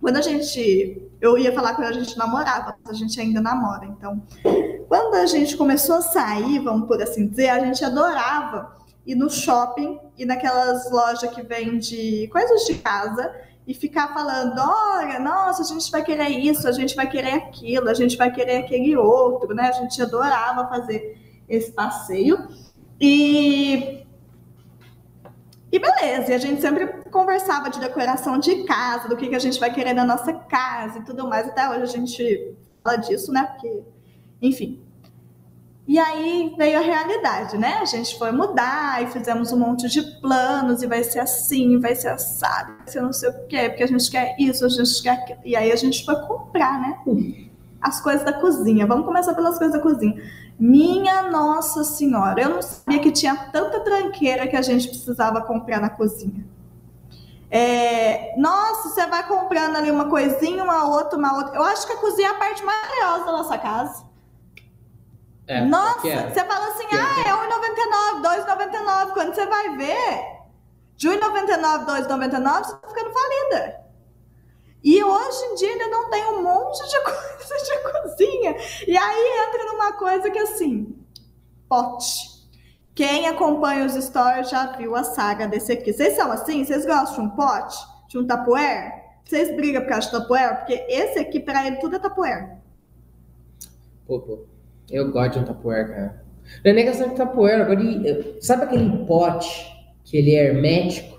quando 0.00 0.16
a 0.16 0.22
gente. 0.22 1.06
Eu 1.20 1.36
ia 1.36 1.52
falar 1.52 1.74
quando 1.74 1.88
a 1.88 1.92
gente 1.92 2.16
namorava, 2.16 2.74
mas 2.82 2.94
a 2.94 2.98
gente 2.98 3.20
ainda 3.20 3.38
namora. 3.38 3.84
Então, 3.84 4.22
quando 4.88 5.14
a 5.16 5.26
gente 5.26 5.58
começou 5.58 5.96
a 5.96 6.00
sair, 6.00 6.58
vamos 6.60 6.88
por 6.88 7.02
assim 7.02 7.28
dizer, 7.28 7.50
a 7.50 7.60
gente 7.60 7.84
adorava 7.84 8.74
ir 9.04 9.14
no 9.14 9.28
shopping 9.28 10.00
e 10.16 10.24
naquelas 10.24 10.90
lojas 10.90 11.30
que 11.34 11.42
vende 11.42 12.28
coisas 12.28 12.64
de 12.64 12.76
casa 12.76 13.30
e 13.68 13.74
ficar 13.74 14.14
falando, 14.14 14.58
olha, 14.58 15.20
nossa, 15.20 15.60
a 15.60 15.66
gente 15.66 15.90
vai 15.90 16.02
querer 16.02 16.30
isso, 16.30 16.66
a 16.66 16.72
gente 16.72 16.96
vai 16.96 17.06
querer 17.06 17.34
aquilo, 17.34 17.90
a 17.90 17.92
gente 17.92 18.16
vai 18.16 18.32
querer 18.32 18.64
aquele 18.64 18.96
outro, 18.96 19.54
né? 19.54 19.68
A 19.68 19.72
gente 19.72 20.00
adorava 20.00 20.66
fazer 20.70 21.18
esse 21.46 21.70
passeio. 21.70 22.48
E 22.98 24.06
e 25.70 25.78
beleza, 25.78 26.30
e 26.30 26.34
a 26.34 26.38
gente 26.38 26.62
sempre 26.62 26.86
conversava 27.10 27.68
de 27.68 27.78
decoração 27.78 28.38
de 28.38 28.64
casa, 28.64 29.06
do 29.06 29.18
que, 29.18 29.28
que 29.28 29.36
a 29.36 29.38
gente 29.38 29.60
vai 29.60 29.70
querer 29.70 29.92
na 29.92 30.02
nossa 30.02 30.32
casa 30.32 31.00
e 31.00 31.04
tudo 31.04 31.28
mais. 31.28 31.46
Até 31.46 31.68
hoje 31.68 31.82
a 31.82 31.86
gente 31.86 32.56
fala 32.82 32.96
disso, 32.96 33.30
né? 33.30 33.44
Porque, 33.44 33.82
enfim, 34.40 34.82
e 35.88 35.98
aí 35.98 36.54
veio 36.58 36.78
a 36.78 36.82
realidade, 36.82 37.56
né? 37.56 37.78
A 37.80 37.86
gente 37.86 38.18
foi 38.18 38.30
mudar 38.30 39.02
e 39.02 39.06
fizemos 39.06 39.50
um 39.52 39.58
monte 39.58 39.88
de 39.88 40.02
planos, 40.20 40.82
e 40.82 40.86
vai 40.86 41.02
ser 41.02 41.20
assim, 41.20 41.80
vai 41.80 41.94
ser 41.94 42.08
assado, 42.08 42.76
vai 42.76 42.86
ser 42.88 43.00
não 43.00 43.10
sei 43.10 43.30
o 43.30 43.46
quê, 43.46 43.70
porque 43.70 43.84
a 43.84 43.86
gente 43.86 44.10
quer 44.10 44.36
isso, 44.38 44.66
a 44.66 44.68
gente 44.68 45.02
quer 45.02 45.12
aquilo. 45.12 45.38
E 45.46 45.56
aí 45.56 45.72
a 45.72 45.76
gente 45.76 46.04
foi 46.04 46.14
comprar, 46.26 46.78
né? 46.78 46.98
As 47.80 48.02
coisas 48.02 48.22
da 48.22 48.34
cozinha. 48.34 48.86
Vamos 48.86 49.06
começar 49.06 49.32
pelas 49.32 49.56
coisas 49.56 49.74
da 49.74 49.82
cozinha. 49.82 50.22
Minha 50.60 51.22
Nossa 51.30 51.82
Senhora, 51.82 52.38
eu 52.38 52.50
não 52.50 52.60
sabia 52.60 52.98
que 52.98 53.10
tinha 53.10 53.34
tanta 53.50 53.80
tranqueira 53.80 54.46
que 54.46 54.56
a 54.56 54.62
gente 54.62 54.88
precisava 54.88 55.40
comprar 55.40 55.80
na 55.80 55.88
cozinha. 55.88 56.44
É, 57.50 58.34
nossa, 58.36 58.90
você 58.90 59.06
vai 59.06 59.26
comprando 59.26 59.76
ali 59.76 59.90
uma 59.90 60.10
coisinha, 60.10 60.62
uma 60.62 60.84
outra, 60.84 61.18
uma 61.18 61.34
outra. 61.34 61.56
Eu 61.56 61.62
acho 61.62 61.86
que 61.86 61.94
a 61.94 61.96
cozinha 61.96 62.28
é 62.28 62.30
a 62.32 62.34
parte 62.34 62.62
mais 62.62 62.88
valiosa 62.88 63.24
da 63.24 63.32
nossa 63.32 63.56
casa. 63.56 64.07
É, 65.48 65.62
Nossa, 65.62 66.00
você 66.00 66.44
fala 66.44 66.66
assim, 66.68 66.86
ah, 66.92 67.20
é 67.26 67.32
R$1,99, 67.32 68.22
R$2,99. 68.22 69.12
Quando 69.14 69.34
você 69.34 69.46
vai 69.46 69.76
ver, 69.76 70.38
De 70.96 71.08
1,99, 71.08 71.86
2,99, 71.86 72.64
você 72.64 72.76
tá 72.76 72.88
ficando 72.88 73.10
falida. 73.12 73.84
E 74.84 75.02
hoje 75.02 75.44
em 75.44 75.54
dia 75.54 75.72
ainda 75.72 75.88
não 75.88 76.10
tem 76.10 76.24
um 76.26 76.42
monte 76.42 76.86
de 76.88 77.00
coisa 77.02 77.64
de 77.64 77.78
cozinha. 77.82 78.56
E 78.86 78.96
aí 78.96 79.48
entra 79.48 79.64
numa 79.72 79.92
coisa 79.92 80.30
que 80.30 80.38
assim, 80.38 80.96
pote. 81.68 82.36
Quem 82.94 83.28
acompanha 83.28 83.86
os 83.86 83.94
stories 83.94 84.50
já 84.50 84.72
viu 84.72 84.96
a 84.96 85.04
saga 85.04 85.46
desse 85.46 85.72
aqui. 85.72 85.92
Vocês 85.92 86.14
são 86.16 86.32
assim? 86.32 86.64
Vocês 86.64 86.84
gostam 86.84 87.14
de 87.14 87.20
um 87.32 87.36
pote? 87.36 87.76
De 88.08 88.18
um 88.18 88.26
tapoer? 88.26 88.92
Vocês 89.24 89.54
brigam 89.54 89.82
por 89.82 89.88
causa 89.90 90.06
de 90.06 90.12
tapoer? 90.12 90.56
Porque 90.58 90.84
esse 90.88 91.18
aqui, 91.18 91.38
pra 91.40 91.66
ele, 91.66 91.76
tudo 91.76 91.96
é 91.96 91.98
tapoer. 92.00 92.58
Pô, 94.06 94.20
pô. 94.20 94.47
Eu 94.90 95.10
gosto 95.10 95.34
de 95.34 95.38
um 95.40 95.44
tapoer, 95.44 95.88
cara. 95.88 96.24
Não 96.64 96.70
é 96.70 96.74
nem 96.74 96.84
questão 96.86 97.08
de 97.08 97.14
tapoer. 97.14 97.60
Agora, 97.60 97.80
sabe 98.40 98.64
aquele 98.64 99.04
pote 99.04 99.66
que 100.04 100.16
ele 100.16 100.34
é 100.34 100.46
hermético? 100.46 101.18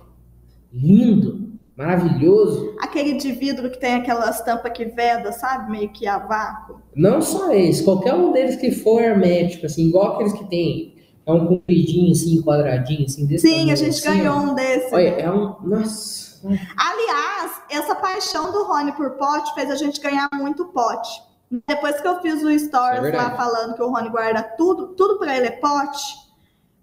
Lindo, 0.74 1.54
maravilhoso. 1.76 2.76
Aquele 2.80 3.14
de 3.14 3.32
vidro 3.32 3.70
que 3.70 3.80
tem 3.80 3.96
aquelas 3.96 4.42
tampas 4.42 4.72
que 4.74 4.86
veda, 4.86 5.32
sabe? 5.32 5.72
Meio 5.72 5.90
que 5.90 6.08
a 6.08 6.18
vácuo. 6.18 6.82
Não 6.96 7.22
só 7.22 7.52
esse, 7.54 7.84
qualquer 7.84 8.14
um 8.14 8.32
deles 8.32 8.56
que 8.56 8.72
for 8.72 9.02
hermético, 9.02 9.66
assim, 9.66 9.88
igual 9.88 10.14
aqueles 10.14 10.34
que 10.34 10.46
tem 10.46 10.96
é 11.26 11.32
um 11.32 11.46
compridinho, 11.46 12.12
assim, 12.12 12.42
quadradinho, 12.42 13.06
assim, 13.06 13.26
desse 13.28 13.48
Sim, 13.48 13.54
tamanho, 13.54 13.74
a 13.74 13.76
gente 13.76 13.90
assim, 13.90 14.18
ganhou 14.18 14.38
um 14.38 14.56
desse. 14.56 14.94
Olha, 14.94 15.12
né? 15.12 15.22
é 15.22 15.32
um. 15.32 15.56
Nossa. 15.62 16.30
Aliás, 16.44 17.62
essa 17.70 17.96
paixão 17.96 18.52
do 18.52 18.64
Rony 18.64 18.94
por 18.94 19.12
pote 19.12 19.54
fez 19.54 19.70
a 19.70 19.76
gente 19.76 20.02
ganhar 20.02 20.30
muito 20.34 20.66
pote. 20.66 21.29
Depois 21.68 22.00
que 22.00 22.08
eu 22.08 22.22
fiz 22.22 22.44
o 22.44 22.60
stories 22.60 23.04
é 23.04 23.18
lá 23.18 23.32
falando 23.32 23.74
que 23.74 23.82
o 23.82 23.90
Rony 23.90 24.10
guarda 24.10 24.44
tudo, 24.44 24.90
tudo 24.90 25.18
pra 25.18 25.36
ele 25.36 25.48
é 25.48 25.52
pote. 25.52 26.30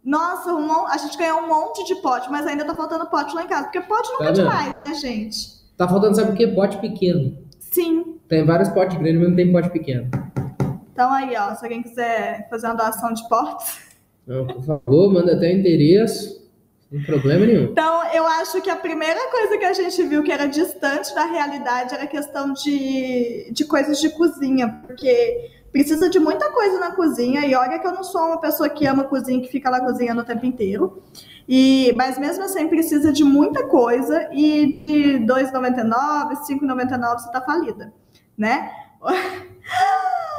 Nossa, 0.04 0.52
um, 0.52 0.86
a 0.86 0.96
gente 0.96 1.16
ganhou 1.16 1.40
um 1.40 1.48
monte 1.48 1.84
de 1.84 1.96
pote, 1.96 2.30
mas 2.30 2.46
ainda 2.46 2.64
tá 2.64 2.74
faltando 2.74 3.06
pote 3.06 3.34
lá 3.34 3.44
em 3.44 3.48
casa. 3.48 3.64
Porque 3.64 3.80
pote 3.80 4.10
nunca 4.12 4.24
tá 4.24 4.30
é 4.30 4.32
demais, 4.32 4.74
né, 4.86 4.94
gente? 4.94 5.56
Tá 5.76 5.88
faltando, 5.88 6.16
sabe 6.16 6.32
o 6.32 6.34
quê? 6.34 6.46
Pote 6.46 6.78
pequeno. 6.78 7.38
Sim. 7.58 8.18
Tem 8.28 8.44
vários 8.44 8.68
potes 8.70 8.96
grandes, 8.96 9.20
mas 9.20 9.28
não 9.28 9.36
tem 9.36 9.52
pote 9.52 9.70
pequeno. 9.70 10.08
Então 10.92 11.12
aí, 11.12 11.36
ó, 11.36 11.54
se 11.54 11.64
alguém 11.64 11.82
quiser 11.82 12.48
fazer 12.48 12.66
uma 12.66 12.74
doação 12.74 13.12
de 13.12 13.28
potes. 13.28 13.80
Não, 14.26 14.46
por 14.46 14.62
favor, 14.62 15.12
manda 15.12 15.34
até 15.34 15.48
o 15.48 15.58
endereço. 15.58 16.45
Sem 16.90 17.02
problema 17.02 17.44
nenhum. 17.44 17.64
Então, 17.64 18.04
eu 18.12 18.24
acho 18.26 18.60
que 18.62 18.70
a 18.70 18.76
primeira 18.76 19.28
coisa 19.30 19.58
que 19.58 19.64
a 19.64 19.72
gente 19.72 20.02
viu 20.04 20.22
que 20.22 20.30
era 20.30 20.46
distante 20.46 21.14
da 21.14 21.24
realidade 21.24 21.94
era 21.94 22.04
a 22.04 22.06
questão 22.06 22.52
de, 22.52 23.50
de 23.52 23.64
coisas 23.64 24.00
de 24.00 24.10
cozinha, 24.10 24.80
porque 24.86 25.50
precisa 25.72 26.08
de 26.08 26.18
muita 26.18 26.50
coisa 26.52 26.78
na 26.78 26.92
cozinha, 26.92 27.44
e 27.44 27.54
olha 27.54 27.78
que 27.78 27.86
eu 27.86 27.92
não 27.92 28.04
sou 28.04 28.22
uma 28.22 28.40
pessoa 28.40 28.68
que 28.68 28.86
ama 28.86 29.04
cozinha, 29.04 29.42
que 29.42 29.48
fica 29.48 29.68
lá 29.68 29.80
cozinhando 29.80 30.20
o 30.20 30.24
tempo 30.24 30.46
inteiro. 30.46 31.02
E, 31.48 31.92
mas 31.96 32.18
mesmo 32.18 32.44
assim 32.44 32.68
precisa 32.68 33.12
de 33.12 33.24
muita 33.24 33.66
coisa 33.66 34.28
e 34.32 34.84
de 34.86 35.18
2,99, 35.26 36.34
5,99 36.48 37.18
você 37.18 37.30
tá 37.30 37.40
falida, 37.40 37.92
né? 38.38 38.70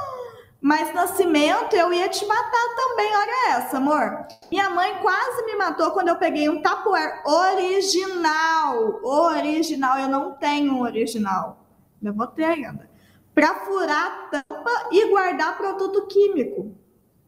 Mas 0.59 0.93
nascimento 0.93 1.75
eu 1.75 1.93
ia 1.93 2.09
te 2.09 2.25
matar 2.25 2.75
também, 2.75 3.11
olha 3.15 3.57
essa, 3.57 3.77
amor. 3.77 4.25
Minha 4.49 4.69
mãe 4.69 4.95
quase 5.01 5.45
me 5.45 5.55
matou 5.55 5.91
quando 5.91 6.07
eu 6.07 6.15
peguei 6.15 6.49
um 6.49 6.61
tapuer 6.61 7.21
original. 7.25 8.99
Original, 9.03 9.99
eu 9.99 10.09
não 10.09 10.31
tenho 10.33 10.73
um 10.73 10.81
original. 10.81 11.63
Eu 12.03 12.13
vou 12.13 12.27
ter 12.27 12.45
ainda. 12.45 12.89
Para 13.35 13.53
furar 13.65 14.31
a 14.33 14.41
tampa 14.41 14.89
e 14.91 15.09
guardar 15.09 15.57
produto 15.57 16.07
químico. 16.07 16.75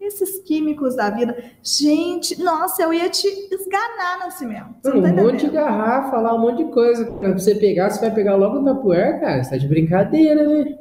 Esses 0.01 0.39
químicos 0.39 0.95
da 0.95 1.09
vida. 1.09 1.37
Gente, 1.61 2.41
nossa, 2.41 2.81
eu 2.81 2.93
ia 2.93 3.09
te 3.09 3.27
esganar 3.27 4.17
nascimento. 4.17 4.75
Tá 4.81 4.91
um 4.91 5.15
monte 5.15 5.45
de 5.45 5.51
garrafa 5.51 6.17
lá, 6.17 6.33
um 6.33 6.39
monte 6.39 6.63
de 6.63 6.71
coisa. 6.71 7.05
Pra 7.11 7.33
você 7.33 7.53
pegar, 7.53 7.91
você 7.91 7.99
vai 7.99 8.11
pegar 8.11 8.35
logo 8.35 8.59
o 8.59 8.65
tapuer, 8.65 9.19
cara. 9.19 9.43
Você 9.43 9.51
tá 9.51 9.57
de 9.57 9.67
brincadeira, 9.67 10.47
né? 10.47 10.79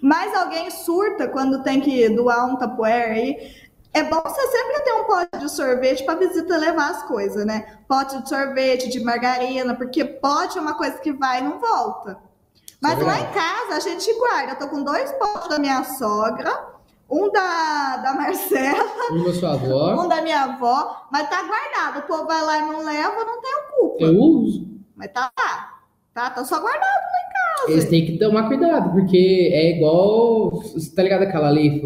Mas 0.00 0.34
alguém 0.34 0.70
surta 0.70 1.28
quando 1.28 1.62
tem 1.62 1.80
que 1.80 2.08
doar 2.10 2.46
um 2.46 2.56
tapoer 2.56 3.10
aí. 3.10 3.62
É 3.94 4.02
bom 4.02 4.22
você 4.22 4.40
sempre 4.46 4.80
ter 4.80 4.92
um 4.92 5.04
pote 5.04 5.38
de 5.38 5.50
sorvete 5.50 6.04
para 6.04 6.18
visita 6.18 6.56
levar 6.56 6.90
as 6.90 7.02
coisas, 7.02 7.44
né? 7.44 7.78
Pote 7.86 8.22
de 8.22 8.28
sorvete, 8.28 8.88
de 8.88 9.04
margarina, 9.04 9.74
porque 9.74 10.02
pote 10.02 10.56
é 10.56 10.60
uma 10.60 10.74
coisa 10.74 10.98
que 10.98 11.12
vai 11.12 11.40
e 11.40 11.42
não 11.42 11.58
volta. 11.58 12.18
Mas 12.80 12.98
é 12.98 13.04
lá 13.04 13.20
em 13.20 13.32
casa 13.32 13.76
a 13.76 13.80
gente 13.80 14.12
guarda. 14.18 14.52
Eu 14.52 14.58
tô 14.58 14.68
com 14.68 14.82
dois 14.82 15.12
potes 15.12 15.48
da 15.48 15.58
minha 15.58 15.84
sogra, 15.84 16.72
um 17.08 17.30
da, 17.30 17.98
da 17.98 18.14
Marcela, 18.14 18.84
um 19.12 19.24
da 19.24 19.34
sua 19.34 19.52
avó, 19.52 20.02
um 20.02 20.08
da 20.08 20.22
minha 20.22 20.44
avó, 20.44 21.06
mas 21.12 21.28
tá 21.28 21.42
guardado. 21.42 21.98
O 21.98 22.02
povo 22.08 22.26
vai 22.26 22.42
lá 22.42 22.58
e 22.58 22.62
não 22.62 22.82
leva, 22.82 23.24
não 23.24 23.42
tem 23.42 23.52
culpa. 23.76 24.04
Eu 24.04 24.14
uso. 24.16 24.66
Mas 24.96 25.12
tá 25.12 25.30
lá. 25.38 25.82
Tá, 26.14 26.30
tá 26.30 26.44
só 26.44 26.60
guardado 26.60 27.01
casa. 27.62 27.72
Eles 27.72 27.88
têm 27.88 28.06
que 28.06 28.18
tomar 28.18 28.48
cuidado, 28.48 28.92
porque 28.92 29.50
é 29.52 29.76
igual. 29.76 30.50
Você 30.50 30.94
tá 30.94 31.02
ligado 31.02 31.22
aquela 31.22 31.50
lei 31.50 31.80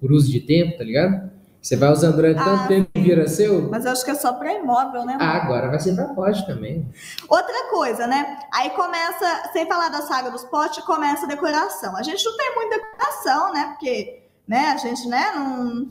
por 0.00 0.12
uso 0.12 0.30
de 0.30 0.40
tempo, 0.40 0.76
tá 0.76 0.84
ligado? 0.84 1.30
Você 1.62 1.76
vai 1.76 1.92
usando 1.92 2.16
durante 2.16 2.40
ah, 2.40 2.44
tanto 2.44 2.68
tempo 2.68 2.90
e 2.94 3.00
vira 3.00 3.28
seu. 3.28 3.68
Mas 3.68 3.84
eu 3.84 3.92
acho 3.92 4.02
que 4.02 4.10
é 4.10 4.14
só 4.14 4.32
para 4.32 4.54
imóvel, 4.54 5.04
né? 5.04 5.18
Ah, 5.20 5.36
agora 5.36 5.68
vai 5.68 5.78
ser 5.78 5.94
para 5.94 6.06
pote 6.14 6.46
também. 6.46 6.88
Outra 7.28 7.68
coisa, 7.70 8.06
né? 8.06 8.38
Aí 8.52 8.70
começa, 8.70 9.50
sem 9.52 9.66
falar 9.66 9.90
da 9.90 10.00
saga 10.02 10.30
dos 10.30 10.42
potes, 10.44 10.82
começa 10.84 11.26
a 11.26 11.28
decoração. 11.28 11.94
A 11.96 12.02
gente 12.02 12.24
não 12.24 12.36
tem 12.36 12.54
muita 12.54 12.76
decoração, 12.78 13.52
né? 13.52 13.66
Porque, 13.68 14.22
né, 14.48 14.68
a 14.68 14.76
gente, 14.78 15.06
né, 15.06 15.32
não. 15.34 15.88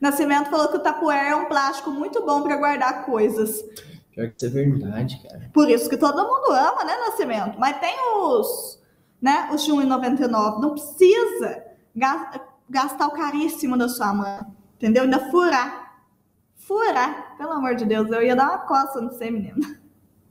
Nascimento 0.00 0.48
falou 0.48 0.68
que 0.68 0.76
o 0.76 0.82
tapuer 0.82 1.26
é 1.26 1.36
um 1.36 1.44
plástico 1.44 1.90
muito 1.90 2.24
bom 2.24 2.42
para 2.42 2.56
guardar 2.56 3.04
coisas. 3.04 3.62
Pior 4.14 4.28
que 4.28 4.36
isso 4.36 4.46
é 4.46 4.48
verdade, 4.48 5.20
cara. 5.22 5.50
Por 5.52 5.68
isso 5.68 5.90
que 5.90 5.96
todo 5.96 6.16
mundo 6.16 6.52
ama, 6.52 6.84
né, 6.84 6.96
Nascimento? 6.98 7.58
Mas 7.58 7.80
tem 7.80 7.96
os, 8.16 8.80
né, 9.20 9.50
os 9.52 9.64
de 9.64 9.72
1,99. 9.72 10.60
Não 10.60 10.70
precisa 10.70 11.64
gastar 12.70 13.08
o 13.08 13.12
caríssimo 13.12 13.76
da 13.76 13.88
sua 13.88 14.14
mãe. 14.14 14.40
Entendeu? 14.76 15.02
Ainda 15.02 15.18
furar. 15.30 15.98
Furar. 16.56 17.36
Pelo 17.36 17.52
amor 17.52 17.74
de 17.74 17.84
Deus, 17.84 18.08
eu 18.10 18.22
ia 18.22 18.36
dar 18.36 18.50
uma 18.50 18.58
coça 18.58 19.00
no 19.00 19.12
sei, 19.12 19.30
menina. 19.30 19.80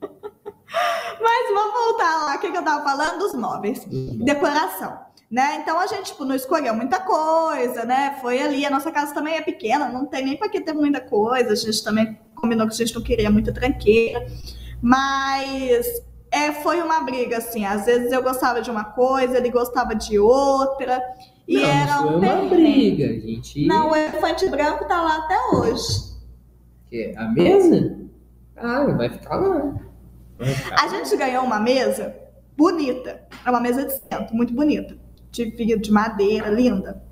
Mas 1.20 1.54
vamos 1.54 1.72
voltar 1.72 2.24
lá, 2.24 2.36
o 2.36 2.38
que, 2.38 2.50
que 2.50 2.56
eu 2.56 2.64
tava 2.64 2.82
falando? 2.82 3.18
Dos 3.18 3.34
móveis. 3.34 3.84
Uhum. 3.86 4.24
Decoração. 4.24 5.04
Né? 5.30 5.56
Então 5.56 5.78
a 5.78 5.86
gente 5.86 6.12
tipo, 6.12 6.24
não 6.24 6.34
escolheu 6.34 6.74
muita 6.74 7.00
coisa, 7.00 7.84
né? 7.84 8.18
Foi 8.20 8.40
ali, 8.40 8.64
a 8.64 8.70
nossa 8.70 8.90
casa 8.92 9.12
também 9.12 9.34
é 9.34 9.40
pequena, 9.40 9.88
não 9.88 10.06
tem 10.06 10.24
nem 10.24 10.36
para 10.36 10.48
que 10.48 10.60
ter 10.60 10.72
muita 10.72 11.00
coisa. 11.00 11.52
A 11.52 11.56
gente 11.56 11.82
também 11.82 12.18
combinou 12.44 12.66
que 12.66 12.74
a 12.74 12.76
gente 12.76 12.94
não 12.94 13.02
queria 13.02 13.30
muita 13.30 13.52
tranqueira. 13.52 14.24
Mas 14.80 15.86
é, 16.30 16.52
foi 16.52 16.80
uma 16.80 17.00
briga, 17.00 17.38
assim. 17.38 17.64
Às 17.64 17.86
vezes 17.86 18.12
eu 18.12 18.22
gostava 18.22 18.60
de 18.60 18.70
uma 18.70 18.84
coisa, 18.84 19.38
ele 19.38 19.50
gostava 19.50 19.94
de 19.94 20.18
outra. 20.18 21.02
E 21.48 21.56
não, 21.56 21.64
era 21.64 22.00
um 22.02 22.18
foi 22.20 22.28
uma 22.28 22.48
briga, 22.48 23.06
gente. 23.20 23.66
Não, 23.66 23.90
o 23.90 23.96
elefante 23.96 24.48
branco 24.48 24.86
tá 24.86 25.00
lá 25.00 25.18
até 25.18 25.38
hoje. 25.56 26.14
Que? 26.88 27.14
A 27.16 27.28
mesa? 27.28 27.98
Ah, 28.56 28.84
vai 28.84 29.10
ficar 29.10 29.36
lá. 29.36 29.74
Vai 30.38 30.48
ficar 30.48 30.84
a 30.84 30.88
gente 30.88 31.16
ganhou 31.16 31.44
uma 31.44 31.58
mesa 31.58 32.14
bonita. 32.56 33.26
É 33.44 33.50
uma 33.50 33.60
mesa 33.60 33.84
de 33.84 33.92
centro, 33.92 34.34
muito 34.34 34.52
bonita. 34.52 34.96
De 35.30 35.46
vidro, 35.46 35.80
de 35.80 35.90
madeira, 35.90 36.48
linda. 36.48 37.02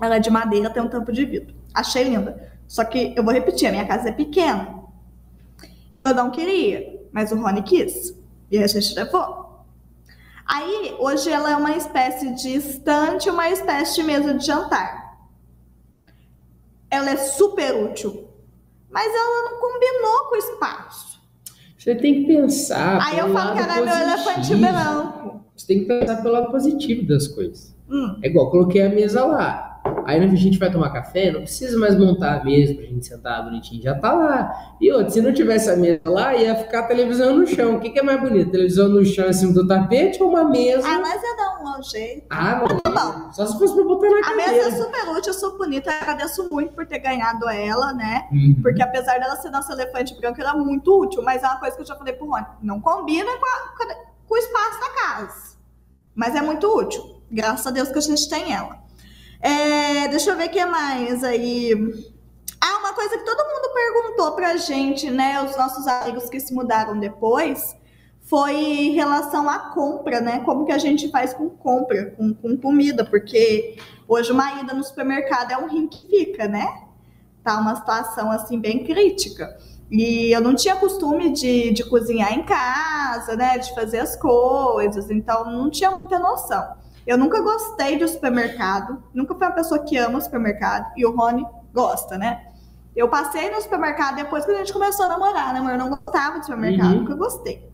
Ela 0.00 0.16
é 0.16 0.20
de 0.20 0.30
madeira, 0.30 0.70
tem 0.70 0.82
um 0.82 0.88
tampo 0.88 1.12
de 1.12 1.24
vidro. 1.24 1.54
Achei 1.74 2.04
linda. 2.04 2.57
Só 2.68 2.84
que 2.84 3.14
eu 3.16 3.24
vou 3.24 3.32
repetir, 3.32 3.66
a 3.66 3.72
minha 3.72 3.86
casa 3.86 4.10
é 4.10 4.12
pequena. 4.12 4.84
Eu 6.04 6.14
não 6.14 6.30
queria, 6.30 7.00
mas 7.10 7.32
o 7.32 7.36
Rony 7.36 7.62
quis. 7.62 8.14
E 8.50 8.58
a 8.58 8.66
gente 8.66 8.94
levou. 8.94 9.64
Aí, 10.46 10.94
hoje 10.98 11.30
ela 11.30 11.50
é 11.50 11.56
uma 11.56 11.76
espécie 11.76 12.34
de 12.34 12.54
estante, 12.54 13.28
uma 13.28 13.50
espécie 13.50 13.96
de 13.96 14.02
mesa 14.02 14.34
de 14.34 14.46
jantar. 14.46 15.18
Ela 16.90 17.10
é 17.10 17.16
super 17.16 17.84
útil, 17.84 18.28
mas 18.90 19.06
ela 19.14 19.50
não 19.50 19.60
combinou 19.60 20.28
com 20.28 20.34
o 20.34 20.38
espaço. 20.38 21.20
Você 21.76 21.94
tem 21.94 22.22
que 22.22 22.26
pensar. 22.26 22.98
Aí 23.06 23.18
eu 23.18 23.32
falo 23.32 23.56
que 23.56 23.62
era 23.62 23.74
meu 23.74 23.94
elefante 23.94 24.54
branco. 24.54 25.44
Você 25.54 25.66
tem 25.66 25.80
que 25.80 25.86
pensar 25.86 26.22
pelo 26.22 26.34
lado 26.34 26.50
positivo 26.50 27.06
das 27.06 27.28
coisas. 27.28 27.74
Hum. 27.90 28.18
É 28.22 28.28
igual, 28.28 28.50
coloquei 28.50 28.82
a 28.82 28.88
mesa 28.88 29.24
lá. 29.24 29.67
Aí 30.06 30.22
a 30.22 30.26
gente 30.34 30.58
vai 30.58 30.70
tomar 30.70 30.90
café, 30.90 31.30
não 31.30 31.40
precisa 31.42 31.78
mais 31.78 31.98
montar 31.98 32.40
a 32.40 32.44
mesa 32.44 32.74
pra 32.74 32.84
gente 32.84 33.06
sentar 33.06 33.44
bonitinho, 33.44 33.82
já 33.82 33.94
tá 33.94 34.12
lá. 34.12 34.74
E 34.80 34.90
outro, 34.92 35.12
se 35.12 35.20
não 35.20 35.32
tivesse 35.32 35.70
a 35.70 35.76
mesa 35.76 36.00
lá, 36.06 36.34
ia 36.34 36.54
ficar 36.56 36.80
a 36.80 36.86
televisão 36.86 37.36
no 37.36 37.46
chão. 37.46 37.76
O 37.76 37.80
que, 37.80 37.90
que 37.90 37.98
é 37.98 38.02
mais 38.02 38.20
bonito? 38.20 38.50
Televisão 38.50 38.88
no 38.88 39.04
chão 39.04 39.28
em 39.28 39.32
cima 39.32 39.52
do 39.52 39.66
tapete 39.66 40.22
ou 40.22 40.30
uma 40.30 40.44
mesa? 40.44 40.86
Ah, 40.86 40.98
mas 40.98 41.22
ia 41.22 41.36
dar 41.36 41.78
um 41.78 41.82
jeito. 41.82 42.26
Ah, 42.30 42.62
não. 42.64 42.80
Tá 42.92 43.32
Só 43.32 43.46
se 43.46 43.58
fosse 43.58 43.74
pra 43.74 43.84
botar 43.84 44.08
na 44.08 44.18
a 44.18 44.22
cadeira. 44.22 44.50
A 44.50 44.54
mesa 44.54 44.68
é 44.68 44.82
super 44.82 45.08
útil, 45.10 45.34
super 45.34 45.58
bonita. 45.58 45.90
Eu 45.90 45.96
agradeço 45.96 46.48
muito 46.50 46.72
por 46.72 46.86
ter 46.86 46.98
ganhado 46.98 47.48
ela, 47.48 47.92
né? 47.92 48.28
Uhum. 48.32 48.56
Porque 48.62 48.82
apesar 48.82 49.18
dela 49.18 49.36
ser 49.36 49.50
nossa 49.50 49.72
elefante 49.72 50.18
branco, 50.18 50.40
ela 50.40 50.52
é 50.52 50.56
muito 50.56 51.02
útil. 51.02 51.22
Mas 51.22 51.42
é 51.42 51.46
uma 51.46 51.58
coisa 51.58 51.76
que 51.76 51.82
eu 51.82 51.86
já 51.86 51.96
falei 51.96 52.14
pro 52.14 52.28
Rony. 52.28 52.46
Não 52.62 52.80
combina 52.80 53.30
com, 53.30 53.46
a, 53.46 53.94
com 54.26 54.34
o 54.34 54.38
espaço 54.38 54.80
da 54.80 54.90
casa. 54.90 55.58
Mas 56.14 56.34
é 56.34 56.40
muito 56.40 56.66
útil. 56.66 57.22
Graças 57.30 57.66
a 57.66 57.70
Deus 57.70 57.90
que 57.90 57.98
a 57.98 58.02
gente 58.02 58.28
tem 58.28 58.52
ela. 58.52 58.87
É, 59.40 60.08
deixa 60.08 60.30
eu 60.30 60.36
ver 60.36 60.48
o 60.48 60.50
que 60.50 60.64
mais 60.64 61.22
aí. 61.22 61.72
Ah, 62.60 62.78
uma 62.78 62.92
coisa 62.92 63.16
que 63.16 63.24
todo 63.24 63.38
mundo 63.38 63.72
perguntou 63.72 64.32
pra 64.32 64.56
gente, 64.56 65.10
né? 65.10 65.42
Os 65.42 65.56
nossos 65.56 65.86
amigos 65.86 66.28
que 66.28 66.40
se 66.40 66.52
mudaram 66.52 66.98
depois, 66.98 67.76
foi 68.28 68.54
em 68.54 68.92
relação 68.92 69.48
à 69.48 69.58
compra, 69.70 70.20
né? 70.20 70.40
Como 70.40 70.66
que 70.66 70.72
a 70.72 70.78
gente 70.78 71.10
faz 71.10 71.32
com 71.32 71.48
compra, 71.48 72.10
com, 72.10 72.34
com 72.34 72.56
comida, 72.58 73.04
porque 73.04 73.78
hoje 74.06 74.30
uma 74.32 74.60
ida 74.60 74.74
no 74.74 74.84
supermercado 74.84 75.52
é 75.52 75.56
um 75.56 75.66
rim 75.66 75.88
que 75.88 76.06
fica, 76.06 76.46
né? 76.46 76.66
Tá 77.42 77.58
uma 77.58 77.74
situação 77.76 78.30
assim 78.30 78.60
bem 78.60 78.84
crítica. 78.84 79.56
E 79.90 80.30
eu 80.30 80.42
não 80.42 80.54
tinha 80.54 80.76
costume 80.76 81.32
de, 81.32 81.72
de 81.72 81.82
cozinhar 81.84 82.34
em 82.34 82.42
casa, 82.44 83.34
né? 83.34 83.56
De 83.56 83.74
fazer 83.74 84.00
as 84.00 84.14
coisas, 84.14 85.10
então 85.10 85.50
não 85.50 85.70
tinha 85.70 85.90
muita 85.92 86.18
noção. 86.18 86.76
Eu 87.08 87.16
nunca 87.16 87.40
gostei 87.40 87.96
de 87.96 88.06
supermercado, 88.06 89.02
nunca 89.14 89.34
fui 89.34 89.46
uma 89.46 89.54
pessoa 89.54 89.82
que 89.82 89.96
ama 89.96 90.20
supermercado, 90.20 90.92
e 90.94 91.06
o 91.06 91.16
Rony 91.16 91.42
gosta, 91.72 92.18
né? 92.18 92.48
Eu 92.94 93.08
passei 93.08 93.50
no 93.50 93.58
supermercado 93.62 94.16
depois 94.16 94.44
que 94.44 94.50
a 94.50 94.58
gente 94.58 94.74
começou 94.74 95.06
a 95.06 95.08
namorar, 95.08 95.54
né, 95.54 95.60
amor? 95.60 95.72
Eu 95.72 95.78
não 95.78 95.88
gostava 95.88 96.38
de 96.38 96.44
supermercado, 96.44 96.90
uhum. 96.92 97.00
nunca 97.00 97.14
gostei. 97.14 97.66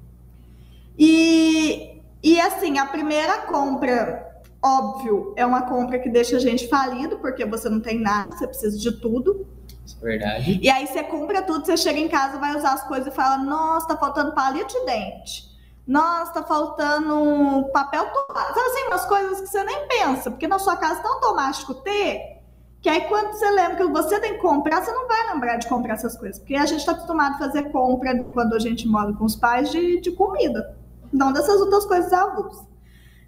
E, 0.97 2.00
e 2.23 2.41
assim, 2.41 2.79
a 2.79 2.87
primeira 2.87 3.38
compra, 3.38 4.41
óbvio, 4.62 5.35
é 5.35 5.45
uma 5.45 5.62
compra 5.62 5.99
que 5.99 6.09
deixa 6.09 6.37
a 6.37 6.41
gente 6.41 6.69
falido, 6.69 7.19
porque 7.19 7.45
você 7.45 7.69
não 7.69 7.81
tem 7.81 7.99
nada, 7.99 8.37
você 8.37 8.47
precisa 8.47 8.79
de 8.79 9.00
tudo. 9.00 9.49
Isso 9.85 9.99
é 10.00 10.05
verdade. 10.05 10.61
E 10.62 10.71
aí 10.71 10.87
você 10.87 11.03
compra 11.03 11.43
tudo, 11.43 11.67
você 11.67 11.76
chega 11.76 11.99
em 11.99 12.09
casa, 12.09 12.38
vai 12.38 12.57
usar 12.57 12.73
as 12.73 12.87
coisas 12.87 13.12
e 13.12 13.17
fala: 13.17 13.38
Nossa, 13.38 13.88
tá 13.88 13.97
faltando 13.97 14.33
palito 14.33 14.73
de 14.73 14.87
dente. 14.87 15.53
Nossa, 15.87 16.33
tá 16.33 16.43
faltando 16.43 17.69
papel 17.73 18.07
toalha. 18.07 18.55
Sabe 18.55 18.61
assim, 18.61 18.87
umas 18.87 19.05
coisas 19.05 19.41
que 19.43 19.47
você 19.47 19.64
nem 19.64 19.87
pensa, 19.88 20.31
porque 20.31 20.49
na 20.49 20.59
sua 20.59 20.76
casa 20.76 21.03
tá 21.03 21.09
automático 21.09 21.75
ter, 21.75 22.41
que 22.81 22.88
aí 22.88 23.03
quando 23.03 23.33
você 23.33 23.50
lembra 23.50 23.76
que 23.76 23.85
você 23.85 24.19
tem 24.21 24.35
que 24.35 24.41
comprar, 24.41 24.83
você 24.83 24.93
não 24.93 25.07
vai 25.07 25.33
lembrar 25.33 25.57
de 25.57 25.69
comprar 25.69 25.95
essas 25.95 26.17
coisas. 26.17 26.38
Porque 26.38 26.55
a 26.55 26.67
gente 26.67 26.81
está 26.81 26.93
acostumado 26.93 27.35
a 27.35 27.38
fazer 27.38 27.71
compra 27.71 28.25
quando 28.33 28.55
a 28.55 28.59
gente 28.59 28.88
mora 28.88 29.12
com 29.12 29.25
os 29.25 29.37
pais 29.37 29.71
de, 29.71 30.00
de 30.00 30.11
comida 30.12 30.76
não 31.14 31.33
dessas 31.33 31.61
outras 31.61 31.87
coisas 31.87 32.12
avulsas. 32.12 32.67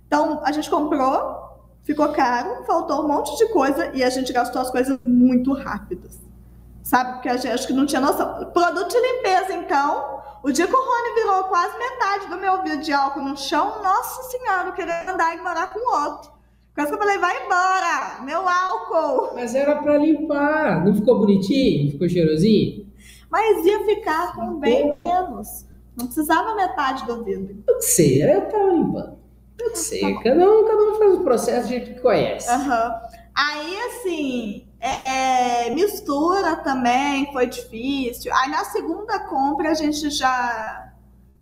Então, 0.07 0.41
a 0.45 0.53
gente 0.53 0.69
comprou, 0.69 1.69
ficou 1.85 2.09
caro, 2.13 2.65
faltou 2.67 3.05
um 3.05 3.09
monte 3.09 3.37
de 3.39 3.47
coisa 3.53 3.91
e 3.95 4.03
a 4.03 4.11
gente 4.11 4.33
gastou 4.33 4.61
as 4.61 4.71
coisas 4.71 4.99
muito 5.07 5.53
rápidas. 5.53 6.21
Sabe? 6.87 7.15
Porque 7.15 7.29
a 7.29 7.37
gente 7.37 7.49
acho 7.49 7.67
que 7.67 7.73
não 7.73 7.85
tinha 7.85 8.01
noção. 8.01 8.49
Produto 8.53 8.89
de 8.89 9.01
limpeza, 9.01 9.55
então, 9.55 10.21
o 10.41 10.53
dia 10.53 10.69
que 10.69 10.73
o 10.73 10.79
Rony 10.79 11.15
virou 11.17 11.43
quase 11.45 11.77
metade 11.77 12.29
do 12.29 12.37
meu 12.37 12.63
vidro 12.63 12.81
de 12.81 12.93
álcool 12.93 13.23
no 13.23 13.37
chão, 13.37 13.83
nossa 13.83 14.23
senhora, 14.31 14.69
eu 14.69 14.73
queria 14.73 15.11
andar 15.11 15.37
e 15.37 15.41
morar 15.41 15.73
com 15.73 15.81
outro. 15.81 16.31
Quase 16.77 16.91
que 16.91 16.95
eu 16.95 16.99
falei, 17.01 17.19
vai 17.19 17.45
embora, 17.45 18.23
meu 18.23 18.49
álcool. 18.49 19.35
Mas 19.35 19.57
era 19.57 19.83
para 19.83 19.99
limpar, 19.99 20.85
não 20.85 20.95
ficou 20.95 21.19
bonitinho? 21.19 21.91
Ficou 21.91 22.09
cheirosinho? 22.09 22.87
Mas 23.29 23.67
ia 23.67 23.85
ficar 23.85 24.37
com 24.37 24.61
bem 24.61 24.95
menos. 25.05 25.67
Não 25.97 26.07
precisava 26.07 26.55
metade 26.55 27.05
do 27.05 27.25
vidro. 27.25 27.65
Eu 27.67 27.81
sei, 27.81 28.23
eu 28.23 28.49
tava 28.49 28.71
limpando. 28.71 29.19
Eu 29.59 29.75
sei, 29.75 30.03
tá 30.03 30.23
cada 30.23 30.49
um, 30.49 30.65
cada 30.65 30.83
um 30.85 30.95
faz 30.99 31.15
o 31.15 31.25
processo 31.25 31.63
do 31.63 31.69
jeito 31.69 31.95
que 31.95 32.01
conhece. 32.01 32.49
Uhum. 32.49 32.95
Aí, 33.37 33.79
assim, 33.83 34.67
é, 34.81 35.67
é, 35.67 35.75
mistura 35.75 36.57
também 36.57 37.31
foi 37.33 37.47
difícil. 37.47 38.33
Aí 38.35 38.51
na 38.51 38.65
segunda 38.65 39.19
compra 39.21 39.73
a 39.73 39.75
gente 39.75 40.09
já, 40.09 40.91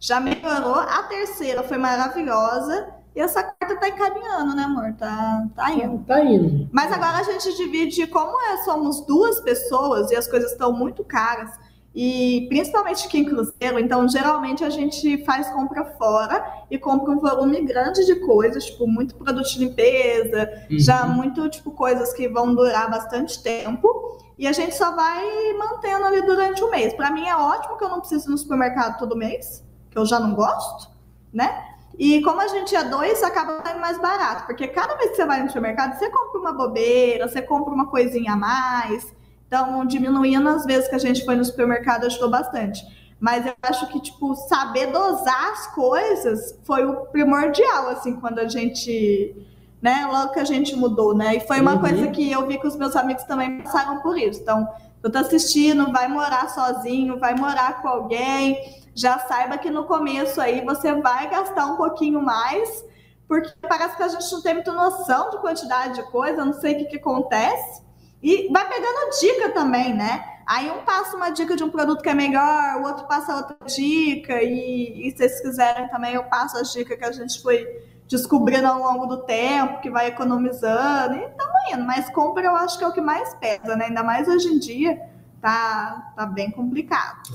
já 0.01 0.19
melhorou. 0.19 0.75
A 0.75 1.05
terceira 1.05 1.63
foi 1.63 1.79
maravilhosa. 1.79 2.89
E 3.15 3.21
essa 3.21 3.45
quarta 3.45 3.79
tá 3.79 3.89
encaminhando, 3.89 4.57
né, 4.57 4.65
amor? 4.65 4.93
Tá, 4.99 5.47
tá 5.55 5.71
indo. 5.71 5.99
Tá, 5.99 6.17
tá 6.17 6.25
indo. 6.25 6.69
Mas 6.73 6.93
agora 6.93 7.19
a 7.19 7.23
gente 7.23 7.57
divide, 7.57 8.09
como 8.09 8.41
é, 8.41 8.57
somos 8.65 9.07
duas 9.07 9.41
pessoas 9.41 10.11
e 10.11 10.17
as 10.17 10.27
coisas 10.27 10.51
estão 10.51 10.73
muito 10.73 11.05
caras, 11.05 11.53
e 11.95 12.47
principalmente 12.49 13.07
aqui 13.07 13.19
em 13.19 13.25
Cruzeiro, 13.25 13.79
então 13.79 14.09
geralmente 14.09 14.65
a 14.65 14.71
gente 14.71 15.25
faz 15.25 15.49
compra 15.51 15.85
fora 15.97 16.45
e 16.69 16.77
compra 16.77 17.13
um 17.13 17.21
volume 17.21 17.65
grande 17.65 18.05
de 18.05 18.17
coisas, 18.17 18.65
tipo, 18.65 18.87
muito 18.89 19.15
produto 19.15 19.49
de 19.49 19.61
limpeza, 19.61 20.51
uhum. 20.69 20.79
já 20.79 21.07
muito, 21.07 21.49
tipo, 21.49 21.71
coisas 21.71 22.13
que 22.13 22.29
vão 22.29 22.53
durar 22.53 22.91
bastante 22.91 23.41
tempo. 23.41 24.19
E 24.37 24.49
a 24.49 24.53
gente 24.53 24.75
só 24.75 24.93
vai 24.97 25.25
mantendo 25.57 26.05
ali 26.07 26.23
durante 26.23 26.65
o 26.65 26.71
mês. 26.71 26.93
Para 26.95 27.13
mim 27.13 27.29
é 27.29 27.37
ótimo 27.37 27.79
que 27.79 27.85
eu 27.85 27.89
não 27.89 28.01
preciso 28.01 28.29
ir 28.29 28.33
no 28.33 28.39
supermercado 28.39 28.99
todo 28.99 29.17
mês, 29.17 29.65
que 29.89 29.97
eu 29.97 30.05
já 30.05 30.19
não 30.19 30.35
gosto, 30.35 30.91
né? 31.33 31.65
E 31.97 32.21
como 32.23 32.41
a 32.41 32.49
gente 32.49 32.75
é 32.75 32.83
dois, 32.83 33.23
acaba 33.23 33.63
saindo 33.63 33.81
mais 33.81 34.01
barato, 34.01 34.47
porque 34.47 34.67
cada 34.67 34.97
vez 34.97 35.11
que 35.11 35.17
você 35.17 35.25
vai 35.25 35.41
no 35.41 35.47
supermercado, 35.47 35.97
você 35.97 36.11
compra 36.11 36.41
uma 36.41 36.53
bobeira, 36.53 37.29
você 37.29 37.41
compra 37.41 37.73
uma 37.73 37.87
coisinha 37.87 38.33
a 38.33 38.37
mais. 38.37 39.15
Então, 39.55 39.87
diminuindo 39.87 40.49
as 40.49 40.67
vezes 40.67 40.89
que 40.89 40.97
a 40.97 40.99
gente 40.99 41.25
foi 41.25 41.37
no 41.37 41.45
supermercado 41.45 42.07
ajudou 42.07 42.29
bastante. 42.29 42.85
Mas 43.21 43.47
eu 43.47 43.55
acho 43.63 43.87
que, 43.87 44.01
tipo, 44.01 44.35
saber 44.35 44.89
dosar 44.89 45.53
as 45.53 45.69
coisas 45.69 46.59
foi 46.65 46.85
o 46.85 47.07
primordial, 47.07 47.89
assim, 47.91 48.17
quando 48.17 48.41
a 48.41 48.49
gente. 48.49 49.33
Né? 49.81 50.09
Logo 50.11 50.33
que 50.33 50.41
a 50.41 50.45
gente 50.45 50.75
mudou, 50.75 51.15
né? 51.15 51.37
E 51.37 51.41
foi 51.41 51.61
uma 51.61 51.75
uhum. 51.75 51.81
coisa 51.81 52.09
que 52.09 52.33
eu 52.33 52.45
vi 52.49 52.59
que 52.59 52.67
os 52.67 52.75
meus 52.75 52.97
amigos 52.97 53.23
também 53.25 53.63
passaram 53.63 54.01
por 54.01 54.19
isso. 54.19 54.41
Então, 54.41 54.69
eu 55.01 55.13
tô 55.13 55.19
assistindo, 55.19 55.93
vai 55.93 56.09
morar 56.09 56.49
sozinho, 56.49 57.21
vai 57.21 57.37
morar 57.37 57.81
com 57.81 57.87
alguém, 57.87 58.59
já 58.93 59.21
saiba 59.21 59.57
que 59.57 59.71
no 59.71 59.85
começo 59.85 60.41
aí 60.41 60.65
você 60.65 60.95
vai 60.95 61.31
gastar 61.31 61.67
um 61.67 61.77
pouquinho 61.77 62.21
mais, 62.21 62.85
porque 63.29 63.53
parece 63.61 63.97
que 63.97 64.03
a 64.03 64.09
gente 64.09 64.33
não 64.33 64.43
tem 64.43 64.55
muita 64.55 64.73
noção 64.73 65.31
de 65.31 65.39
quantidade 65.39 65.95
de 65.95 66.11
coisa, 66.11 66.45
não 66.45 66.55
sei 66.55 66.75
o 66.75 66.79
que, 66.79 66.85
que 66.87 66.97
acontece. 66.97 67.84
E 68.25 68.49
vai 68.51 68.67
pegando 68.67 69.11
dica 69.21 69.51
também, 69.51 69.93
né? 69.93 70.25
Aí 70.47 70.71
um 70.71 70.83
passa 70.83 71.15
uma 71.15 71.29
dica 71.29 71.55
de 71.55 71.63
um 71.63 71.69
produto 71.69 72.03
que 72.03 72.09
é 72.09 72.15
melhor, 72.15 72.81
o 72.81 72.87
outro 72.87 73.07
passa 73.07 73.37
outra 73.37 73.57
dica, 73.67 74.43
e, 74.43 75.07
e 75.07 75.11
se 75.11 75.19
vocês 75.19 75.41
quiserem 75.43 75.89
também 75.89 76.15
eu 76.15 76.25
passo 76.25 76.57
as 76.57 76.73
dicas 76.73 76.97
que 76.97 77.05
a 77.05 77.13
gente 77.13 77.43
foi 77.43 77.67
descobrindo 78.09 78.67
ao 78.67 78.79
longo 78.79 79.07
do 79.07 79.25
tempo, 79.25 79.83
que 79.83 79.91
vai 79.91 80.07
economizando, 80.07 81.17
e 81.17 81.25
estamos 81.25 81.55
indo. 81.71 81.85
Mas 81.85 82.09
compra 82.09 82.47
eu 82.47 82.57
acho 82.57 82.79
que 82.79 82.85
é 82.85 82.89
o 82.89 82.93
que 82.93 83.01
mais 83.03 83.35
pesa, 83.35 83.77
né? 83.77 83.87
Ainda 83.89 84.03
mais 84.03 84.27
hoje 84.27 84.49
em 84.49 84.59
dia, 84.59 84.99
tá, 85.43 86.15
tá 86.17 86.25
bem 86.25 86.51
complicado. 86.51 87.29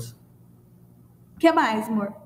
O 1.36 1.38
que 1.38 1.52
mais, 1.52 1.86
amor? 1.86 2.19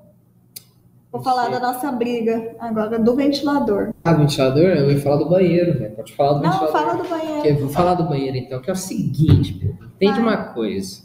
Vou 1.14 1.22
falar 1.22 1.48
da 1.48 1.60
nossa 1.60 1.92
briga 1.92 2.56
agora, 2.58 2.98
do 2.98 3.14
ventilador. 3.14 3.94
Ah, 4.02 4.14
do 4.14 4.22
ventilador? 4.22 4.64
Eu 4.64 4.90
ia 4.90 5.00
falar 5.00 5.16
do 5.18 5.28
banheiro, 5.28 5.78
velho. 5.78 5.94
Pode 5.94 6.12
falar 6.12 6.32
do 6.32 6.42
Não, 6.42 6.50
ventilador. 6.50 6.72
Não, 6.72 6.72
fala 6.72 7.02
do 7.02 7.08
banheiro. 7.08 7.60
Vou 7.60 7.68
falar 7.68 7.94
do 7.94 8.02
banheiro 8.02 8.36
então, 8.36 8.60
que 8.60 8.68
é 8.68 8.72
o 8.72 8.76
seguinte, 8.76 9.76
entende 9.94 10.18
uma 10.18 10.36
coisa. 10.36 11.04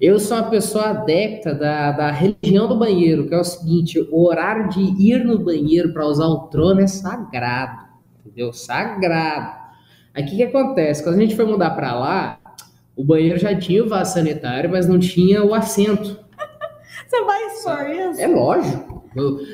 Eu 0.00 0.18
sou 0.18 0.38
uma 0.38 0.48
pessoa 0.48 0.86
adepta 0.86 1.54
da, 1.54 1.92
da 1.92 2.10
religião 2.10 2.66
do 2.66 2.78
banheiro, 2.78 3.28
que 3.28 3.34
é 3.34 3.38
o 3.38 3.44
seguinte: 3.44 4.00
o 4.10 4.26
horário 4.26 4.70
de 4.70 4.80
ir 4.80 5.22
no 5.22 5.38
banheiro 5.38 5.92
para 5.92 6.06
usar 6.06 6.28
o 6.28 6.46
trono 6.46 6.80
é 6.80 6.86
sagrado, 6.86 7.88
entendeu? 8.24 8.54
Sagrado. 8.54 9.54
Aí 10.14 10.24
o 10.24 10.26
que, 10.26 10.36
que 10.36 10.44
acontece? 10.44 11.04
Quando 11.04 11.16
a 11.16 11.20
gente 11.20 11.36
foi 11.36 11.44
mudar 11.44 11.72
para 11.72 11.92
lá, 11.92 12.38
o 12.96 13.04
banheiro 13.04 13.38
já 13.38 13.54
tinha 13.54 13.84
o 13.84 13.88
vaso 13.88 14.14
sanitário, 14.14 14.70
mas 14.70 14.88
não 14.88 14.98
tinha 14.98 15.44
o 15.44 15.52
assento. 15.52 16.18
Você 17.06 17.22
vai 17.22 17.46
expor 17.48 17.90
isso? 17.90 18.20
É 18.22 18.26
lógico. 18.26 18.91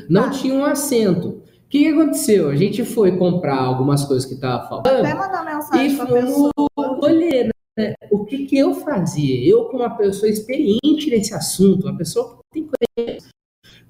Não 0.09 0.25
ah. 0.25 0.31
tinha 0.31 0.55
um 0.55 0.65
assento. 0.65 1.43
O 1.69 1.71
que, 1.71 1.87
aconteceu? 1.89 2.49
A 2.49 2.57
gente 2.57 2.85
foi 2.85 3.17
comprar 3.19 3.59
algumas 3.59 4.05
coisas 4.05 4.25
que 4.25 4.35
estavam 4.35 4.69
faltando. 4.69 5.07
Até 5.07 5.15
mandar 5.15 5.45
mensagem 5.45 5.87
e 5.87 5.97
fomos 5.97 6.51
olhar, 7.03 7.51
né? 7.77 7.95
O 8.11 8.25
que, 8.25 8.47
que 8.47 8.57
eu 8.57 8.75
fazia? 8.75 9.47
Eu, 9.47 9.67
como 9.67 9.83
uma 9.83 9.95
pessoa 9.97 10.31
experiente 10.31 11.11
nesse 11.11 11.35
assunto, 11.35 11.87
uma 11.87 11.97
pessoa 11.97 12.39
que 12.39 12.61
tem 12.61 12.71
conhecimento, 12.97 13.29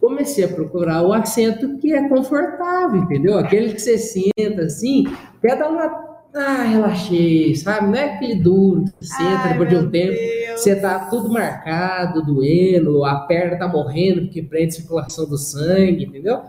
comecei 0.00 0.44
a 0.44 0.48
procurar 0.48 1.02
o 1.02 1.12
assento 1.12 1.78
que 1.78 1.92
é 1.92 2.08
confortável, 2.08 3.00
entendeu? 3.00 3.38
Aquele 3.38 3.72
que 3.72 3.80
você 3.80 3.96
senta 3.96 4.62
assim, 4.62 5.04
quer 5.40 5.56
dar 5.56 5.70
uma. 5.70 6.07
Ah, 6.34 6.62
relaxei, 6.62 7.54
sabe? 7.54 7.86
Não 7.86 7.94
é 7.94 8.14
aquele 8.14 8.36
duro 8.36 8.84
que 8.84 9.06
você 9.06 9.14
senta 9.14 9.48
depois 9.48 9.68
de 9.68 9.76
um 9.76 9.90
tempo. 9.90 10.12
Deus. 10.12 10.60
Você 10.60 10.76
tá 10.76 11.06
tudo 11.10 11.30
marcado, 11.30 12.24
doendo, 12.24 13.04
a 13.04 13.20
perna 13.20 13.56
tá 13.56 13.66
morrendo 13.66 14.22
porque 14.22 14.42
prende 14.42 14.74
circulação 14.74 15.28
do 15.28 15.38
sangue, 15.38 16.04
entendeu? 16.04 16.42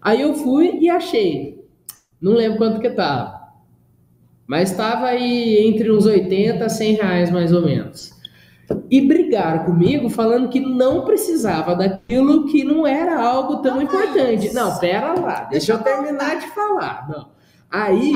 Aí 0.00 0.20
eu 0.20 0.34
fui 0.34 0.78
e 0.80 0.88
achei. 0.88 1.64
Não 2.20 2.32
lembro 2.32 2.58
quanto 2.58 2.80
que 2.80 2.90
tava. 2.90 3.46
Mas 4.46 4.70
estava 4.70 5.06
aí 5.06 5.66
entre 5.66 5.90
uns 5.90 6.06
80 6.06 6.64
a 6.64 6.68
100 6.68 6.94
reais 6.94 7.30
mais 7.30 7.52
ou 7.52 7.62
menos. 7.62 8.14
E 8.90 9.00
brigaram 9.00 9.64
comigo 9.64 10.08
falando 10.08 10.48
que 10.48 10.60
não 10.60 11.04
precisava 11.04 11.74
daquilo 11.74 12.46
que 12.46 12.64
não 12.64 12.86
era 12.86 13.20
algo 13.20 13.56
tão 13.56 13.76
não 13.76 13.82
importante. 13.82 14.52
Não, 14.52 14.78
pera 14.78 15.14
lá, 15.20 15.44
deixa 15.50 15.72
eu 15.72 15.78
terminar 15.78 16.38
de 16.38 16.46
falar. 16.48 17.08
Não. 17.08 17.28
Aí 17.70 18.14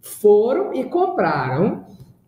foram 0.00 0.74
e 0.74 0.84
compraram 0.84 1.84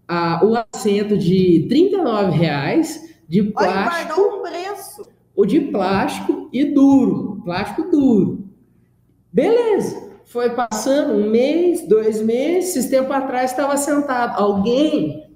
a, 0.06 0.44
o 0.44 0.56
assento 0.56 1.16
de 1.16 1.66
39 1.68 2.36
reais 2.36 3.14
de 3.28 3.42
plástico. 3.44 4.20
Olha, 4.20 4.36
um 4.36 4.42
preço. 4.42 5.02
O 5.36 5.46
de 5.46 5.60
plástico 5.60 6.48
e 6.52 6.64
duro, 6.64 7.40
plástico 7.44 7.90
duro. 7.90 8.44
Beleza. 9.32 10.10
Foi 10.26 10.50
passando 10.50 11.14
um 11.14 11.30
mês, 11.30 11.86
dois 11.88 12.22
meses, 12.22 12.76
esse 12.76 12.90
tempo 12.90 13.12
atrás 13.12 13.50
estava 13.50 13.76
sentado 13.76 14.40
alguém 14.40 15.30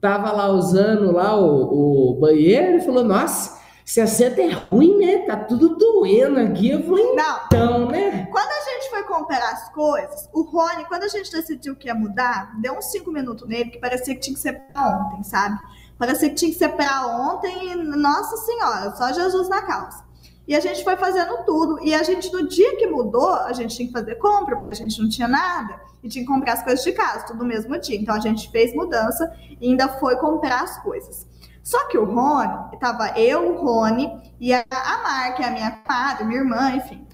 tava 0.00 0.30
lá 0.32 0.48
usando 0.48 1.12
lá 1.12 1.36
o, 1.36 2.12
o 2.12 2.14
banheiro 2.14 2.78
e 2.78 2.80
falou, 2.80 3.04
nossa, 3.04 3.58
esse 3.88 4.02
assento 4.02 4.38
é 4.38 4.50
ruim, 4.52 4.98
né? 4.98 5.24
Tá 5.24 5.34
tudo 5.34 5.74
doendo 5.76 6.38
aqui. 6.38 6.70
Eu 6.70 6.82
falei, 6.82 7.14
Não. 7.14 7.40
então, 7.46 7.86
né? 7.86 8.26
Quando 8.30 8.46
a 8.46 8.70
gente 8.70 8.90
foi 8.90 9.02
comprar 9.04 9.50
as 9.50 9.72
coisas, 9.72 10.28
o 10.30 10.42
Rony, 10.42 10.84
quando 10.84 11.04
a 11.04 11.08
gente 11.08 11.32
decidiu 11.32 11.74
que 11.74 11.86
ia 11.86 11.94
mudar, 11.94 12.52
deu 12.60 12.74
uns 12.74 12.84
cinco 12.90 13.10
minutos 13.10 13.48
nele 13.48 13.70
que 13.70 13.78
parecia 13.78 14.14
que 14.14 14.20
tinha 14.20 14.34
que 14.34 14.40
ser 14.42 14.52
pra 14.52 14.88
ontem, 14.88 15.24
sabe? 15.24 15.58
Parecia 15.98 16.28
que 16.28 16.34
tinha 16.34 16.52
que 16.52 16.58
ser 16.58 16.68
pra 16.68 17.06
ontem 17.06 17.72
e, 17.72 17.74
nossa 17.76 18.36
senhora, 18.36 18.94
só 18.94 19.10
Jesus 19.10 19.48
na 19.48 19.62
causa. 19.62 20.04
E 20.46 20.54
a 20.54 20.60
gente 20.60 20.84
foi 20.84 20.96
fazendo 20.98 21.44
tudo. 21.46 21.82
E 21.82 21.94
a 21.94 22.02
gente, 22.02 22.30
no 22.30 22.46
dia 22.46 22.76
que 22.76 22.86
mudou, 22.86 23.32
a 23.32 23.54
gente 23.54 23.74
tinha 23.74 23.86
que 23.86 23.94
fazer 23.94 24.16
compra, 24.16 24.56
porque 24.56 24.74
a 24.74 24.76
gente 24.76 25.00
não 25.00 25.08
tinha 25.08 25.28
nada. 25.28 25.80
E 26.02 26.10
tinha 26.10 26.22
que 26.22 26.30
comprar 26.30 26.52
as 26.52 26.62
coisas 26.62 26.84
de 26.84 26.92
casa, 26.92 27.24
tudo 27.24 27.38
no 27.38 27.46
mesmo 27.46 27.78
dia. 27.80 27.96
Então 27.98 28.14
a 28.14 28.20
gente 28.20 28.50
fez 28.50 28.74
mudança 28.74 29.34
e 29.58 29.66
ainda 29.66 29.88
foi 29.98 30.16
comprar 30.16 30.62
as 30.62 30.76
coisas. 30.82 31.26
Só 31.68 31.86
que 31.88 31.98
o 31.98 32.04
Rony, 32.06 32.78
tava 32.80 33.10
eu, 33.20 33.52
o 33.52 33.62
Rony 33.62 34.32
e 34.40 34.54
a, 34.54 34.64
a 34.70 35.02
Mar, 35.02 35.34
que 35.34 35.42
é 35.42 35.48
a 35.48 35.50
minha 35.50 35.70
padre, 35.86 36.24
minha 36.24 36.40
irmã, 36.40 36.70
enfim. 36.70 37.06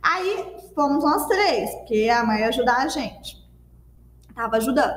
Aí 0.00 0.58
fomos 0.76 1.02
nós 1.02 1.26
três, 1.26 1.74
porque 1.74 2.08
a 2.08 2.22
Mar 2.22 2.38
ia 2.38 2.46
ajudar 2.46 2.76
a 2.76 2.86
gente. 2.86 3.36
Tava 4.32 4.58
ajudando. 4.58 4.94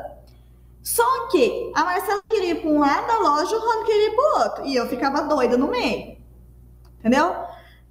Só 0.83 1.27
que 1.29 1.71
a 1.75 1.83
Marcela 1.85 2.21
queria 2.29 2.51
ir 2.51 2.61
para 2.61 2.69
um 2.69 2.77
lado 2.77 3.07
da 3.07 3.17
loja, 3.17 3.57
o 3.57 3.59
Rony 3.59 3.85
queria 3.87 4.07
ir 4.09 4.15
para 4.15 4.43
outro. 4.43 4.65
E 4.67 4.75
eu 4.75 4.87
ficava 4.87 5.23
doida 5.23 5.57
no 5.57 5.69
meio. 5.69 6.15
Entendeu? 6.99 7.35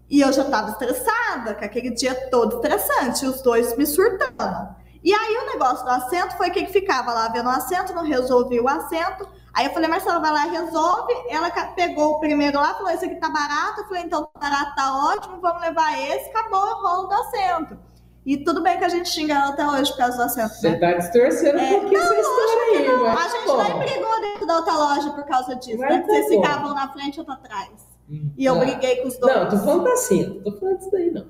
E 0.09 0.20
eu 0.20 0.33
já 0.33 0.42
estava 0.42 0.70
estressada, 0.70 1.57
com 1.57 1.64
aquele 1.64 1.90
dia 1.90 2.14
todo 2.31 2.54
estressante, 2.54 3.26
os 3.26 3.42
dois 3.42 3.76
me 3.76 3.87
surtando. 3.87 4.76
E 5.02 5.12
aí 5.12 5.37
o 5.37 5.46
negócio 5.46 5.85
do 5.85 5.90
assento 5.90 6.37
foi 6.37 6.50
que 6.50 6.64
ficava 6.66 7.12
lá 7.12 7.28
vendo 7.28 7.46
o 7.46 7.50
assento, 7.50 7.92
não 7.92 8.04
resolvia 8.04 8.62
o 8.62 8.68
assento. 8.68 9.28
Aí 9.55 9.67
eu 9.67 9.73
falei, 9.73 9.89
Marcela, 9.89 10.21
vai 10.21 10.31
lá 10.31 10.41
resolve. 10.45 11.13
Ela 11.29 11.51
pegou 11.75 12.13
o 12.13 12.21
primeiro 12.21 12.59
lá, 12.59 12.75
falou, 12.75 12.91
esse 12.91 13.05
aqui 13.05 13.17
tá 13.17 13.29
barato. 13.29 13.81
Eu 13.81 13.87
falei, 13.89 14.03
então 14.05 14.25
tá 14.33 14.41
barato, 14.41 14.75
tá 14.77 14.97
ótimo, 15.13 15.41
vamos 15.41 15.63
levar 15.63 15.99
esse. 15.99 16.29
Acabou 16.31 16.61
o 16.61 16.83
rolo 16.87 17.09
do 17.09 17.15
assento. 17.15 17.79
E 18.27 18.37
tudo 18.45 18.63
bem 18.63 18.79
que 18.79 18.85
a 18.85 18.89
gente 18.89 19.09
xinga 19.09 19.33
ela 19.35 19.49
até 19.49 19.67
hoje 19.67 19.91
por 19.91 19.99
causa 19.99 20.17
do 20.19 20.23
assento. 20.25 20.55
Você 20.55 20.71
Né? 20.71 20.79
tá 20.79 20.93
distorcendo 20.99 21.59
um 21.59 21.63
É, 21.63 21.71
pouquinho 21.81 21.99
não, 21.99 22.13
essa 22.13 22.21
história 22.21 22.63
aí, 22.79 22.87
Não, 22.89 23.05
mas 23.05 23.33
a 23.35 23.37
gente 23.39 23.47
bom. 23.47 23.63
nem 23.63 23.79
brigou 23.79 24.21
dentro 24.21 24.47
da 24.47 24.57
outra 24.57 24.73
loja 24.75 25.11
por 25.11 25.25
causa 25.25 25.57
disso, 25.57 25.79
Mas 25.79 25.91
né? 25.91 26.01
Tá 26.01 26.07
vocês 26.07 26.29
ficavam 26.29 26.75
na 26.75 26.93
frente 26.93 27.19
eu 27.19 27.25
tô 27.25 27.33
atrás. 27.33 27.71
E 28.11 28.45
eu 28.45 28.55
Ah. 28.55 28.59
briguei 28.59 28.97
com 29.03 29.09
os 29.09 29.17
dois. 29.19 29.35
Não, 29.35 29.49
tô 29.49 29.57
falando 29.59 29.89
assim, 29.89 30.25
não 30.27 30.43
tô 30.53 30.59
falando 30.61 30.77
disso 30.79 30.91
daí, 30.91 31.11
não. 31.11 31.27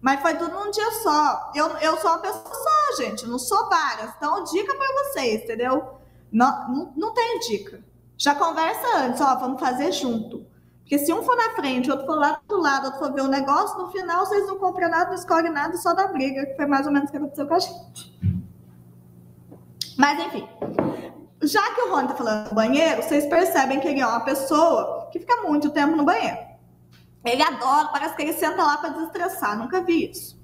Mas 0.00 0.20
foi 0.20 0.34
tudo 0.36 0.52
num 0.52 0.70
dia 0.70 0.90
só. 0.92 1.50
Eu, 1.56 1.66
eu 1.78 1.96
sou 1.96 2.10
uma 2.10 2.18
pessoa 2.20 2.44
só, 2.54 3.02
gente. 3.02 3.26
Não 3.26 3.38
sou 3.38 3.68
várias. 3.68 4.12
Então, 4.16 4.44
dica 4.44 4.72
pra 4.76 4.86
vocês, 5.02 5.42
entendeu? 5.42 5.97
Não, 6.30 6.92
não, 6.96 7.14
tem 7.14 7.38
dica. 7.40 7.82
Já 8.16 8.34
conversa 8.34 8.98
antes, 8.98 9.20
ó, 9.20 9.34
vamos 9.36 9.60
fazer 9.60 9.92
junto. 9.92 10.46
Porque 10.80 10.98
se 10.98 11.12
um 11.12 11.22
for 11.22 11.36
na 11.36 11.50
frente, 11.50 11.90
outro 11.90 12.06
for 12.06 12.16
lá 12.16 12.40
do 12.48 12.58
lado, 12.58 12.86
outro 12.86 12.98
for 12.98 13.12
ver 13.12 13.20
o 13.22 13.28
negócio, 13.28 13.78
no 13.78 13.90
final 13.90 14.24
vocês 14.24 14.46
não 14.46 14.58
compram 14.58 14.90
nada, 14.90 15.06
não 15.06 15.14
escolhem 15.14 15.52
nada, 15.52 15.76
só 15.76 15.94
dá 15.94 16.08
briga, 16.08 16.46
que 16.46 16.56
foi 16.56 16.66
mais 16.66 16.86
ou 16.86 16.92
menos 16.92 17.08
o 17.08 17.12
que 17.12 17.18
aconteceu 17.18 17.46
com 17.46 17.54
a 17.54 17.58
gente. 17.58 18.18
Mas 19.98 20.26
enfim, 20.26 20.48
já 21.42 21.74
que 21.74 21.80
o 21.82 21.90
Rony 21.90 22.08
tá 22.08 22.14
falando 22.14 22.48
do 22.48 22.54
banheiro, 22.54 23.02
vocês 23.02 23.26
percebem 23.26 23.80
que 23.80 23.88
ele 23.88 24.00
é 24.00 24.06
uma 24.06 24.20
pessoa 24.20 25.08
que 25.12 25.18
fica 25.18 25.42
muito 25.42 25.70
tempo 25.70 25.96
no 25.96 26.04
banheiro. 26.04 26.38
Ele 27.24 27.42
adora, 27.42 27.88
parece 27.88 28.16
que 28.16 28.22
ele 28.22 28.32
senta 28.32 28.62
lá 28.62 28.78
para 28.78 28.90
desestressar, 28.90 29.58
nunca 29.58 29.82
vi 29.82 30.10
isso. 30.10 30.37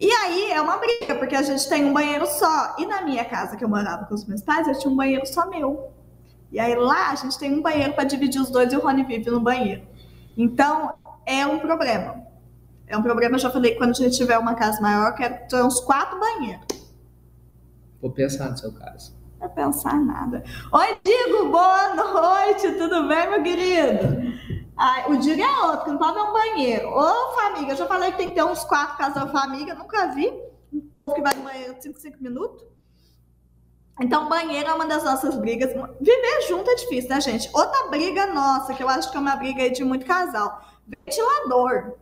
E 0.00 0.10
aí 0.10 0.50
é 0.50 0.60
uma 0.60 0.76
briga, 0.76 1.14
porque 1.14 1.36
a 1.36 1.42
gente 1.42 1.68
tem 1.68 1.84
um 1.84 1.92
banheiro 1.92 2.26
só. 2.26 2.74
E 2.78 2.86
na 2.86 3.02
minha 3.02 3.24
casa 3.24 3.56
que 3.56 3.64
eu 3.64 3.68
morava 3.68 4.06
com 4.06 4.14
os 4.14 4.24
meus 4.26 4.42
pais, 4.42 4.66
eu 4.66 4.78
tinha 4.78 4.92
um 4.92 4.96
banheiro 4.96 5.24
só 5.26 5.48
meu. 5.48 5.92
E 6.50 6.58
aí 6.58 6.74
lá 6.74 7.10
a 7.10 7.14
gente 7.14 7.38
tem 7.38 7.52
um 7.52 7.62
banheiro 7.62 7.94
para 7.94 8.04
dividir 8.04 8.40
os 8.40 8.50
dois 8.50 8.72
e 8.72 8.76
o 8.76 8.80
Rony 8.80 9.04
vive 9.04 9.30
no 9.30 9.40
banheiro. 9.40 9.82
Então 10.36 10.94
é 11.26 11.46
um 11.46 11.58
problema. 11.58 12.22
É 12.86 12.96
um 12.96 13.02
problema, 13.02 13.36
eu 13.36 13.38
já 13.38 13.50
falei, 13.50 13.72
que 13.72 13.78
quando 13.78 13.90
a 13.90 13.94
gente 13.94 14.16
tiver 14.16 14.38
uma 14.38 14.54
casa 14.54 14.80
maior, 14.80 15.08
eu 15.08 15.14
quero 15.14 15.48
ter 15.48 15.62
uns 15.62 15.80
quatro 15.80 16.20
banheiros. 16.20 16.66
Vou 18.00 18.10
pensar 18.10 18.50
no 18.50 18.58
seu 18.58 18.72
caso. 18.72 19.16
Não 19.40 19.48
vai 19.48 19.48
pensar 19.48 19.94
nada. 19.94 20.44
Oi, 20.70 20.98
Digo, 21.02 21.50
boa 21.50 21.94
noite, 21.94 22.72
tudo 22.72 23.08
bem, 23.08 23.30
meu 23.30 23.42
querido? 23.42 24.33
Ai, 24.76 25.12
o 25.12 25.18
Digo 25.18 25.40
é 25.40 25.66
outro, 25.66 25.92
não 25.92 25.98
pode 25.98 26.18
um 26.18 26.32
banheiro. 26.32 26.88
Ô, 26.88 27.32
família, 27.34 27.72
eu 27.72 27.76
já 27.76 27.86
falei 27.86 28.10
que 28.10 28.18
tem 28.18 28.28
que 28.28 28.34
ter 28.34 28.44
uns 28.44 28.64
quatro 28.64 28.98
casal 28.98 29.28
família, 29.30 29.74
nunca 29.74 30.08
vi. 30.08 30.32
Que 31.14 31.20
vai 31.20 31.34
no 31.34 31.42
banheiro 31.42 31.76
5, 31.80 31.98
5 31.98 32.22
minutos. 32.22 32.64
Então, 34.00 34.28
banheiro 34.28 34.68
é 34.68 34.74
uma 34.74 34.86
das 34.86 35.04
nossas 35.04 35.36
brigas. 35.36 35.70
Viver 36.00 36.42
junto 36.48 36.68
é 36.68 36.74
difícil, 36.74 37.10
né, 37.10 37.20
gente? 37.20 37.48
Outra 37.54 37.86
briga 37.88 38.26
nossa, 38.26 38.74
que 38.74 38.82
eu 38.82 38.88
acho 38.88 39.10
que 39.10 39.16
é 39.16 39.20
uma 39.20 39.36
briga 39.36 39.70
de 39.70 39.84
muito 39.84 40.04
casal. 40.04 40.60
Ventilador. 40.86 41.92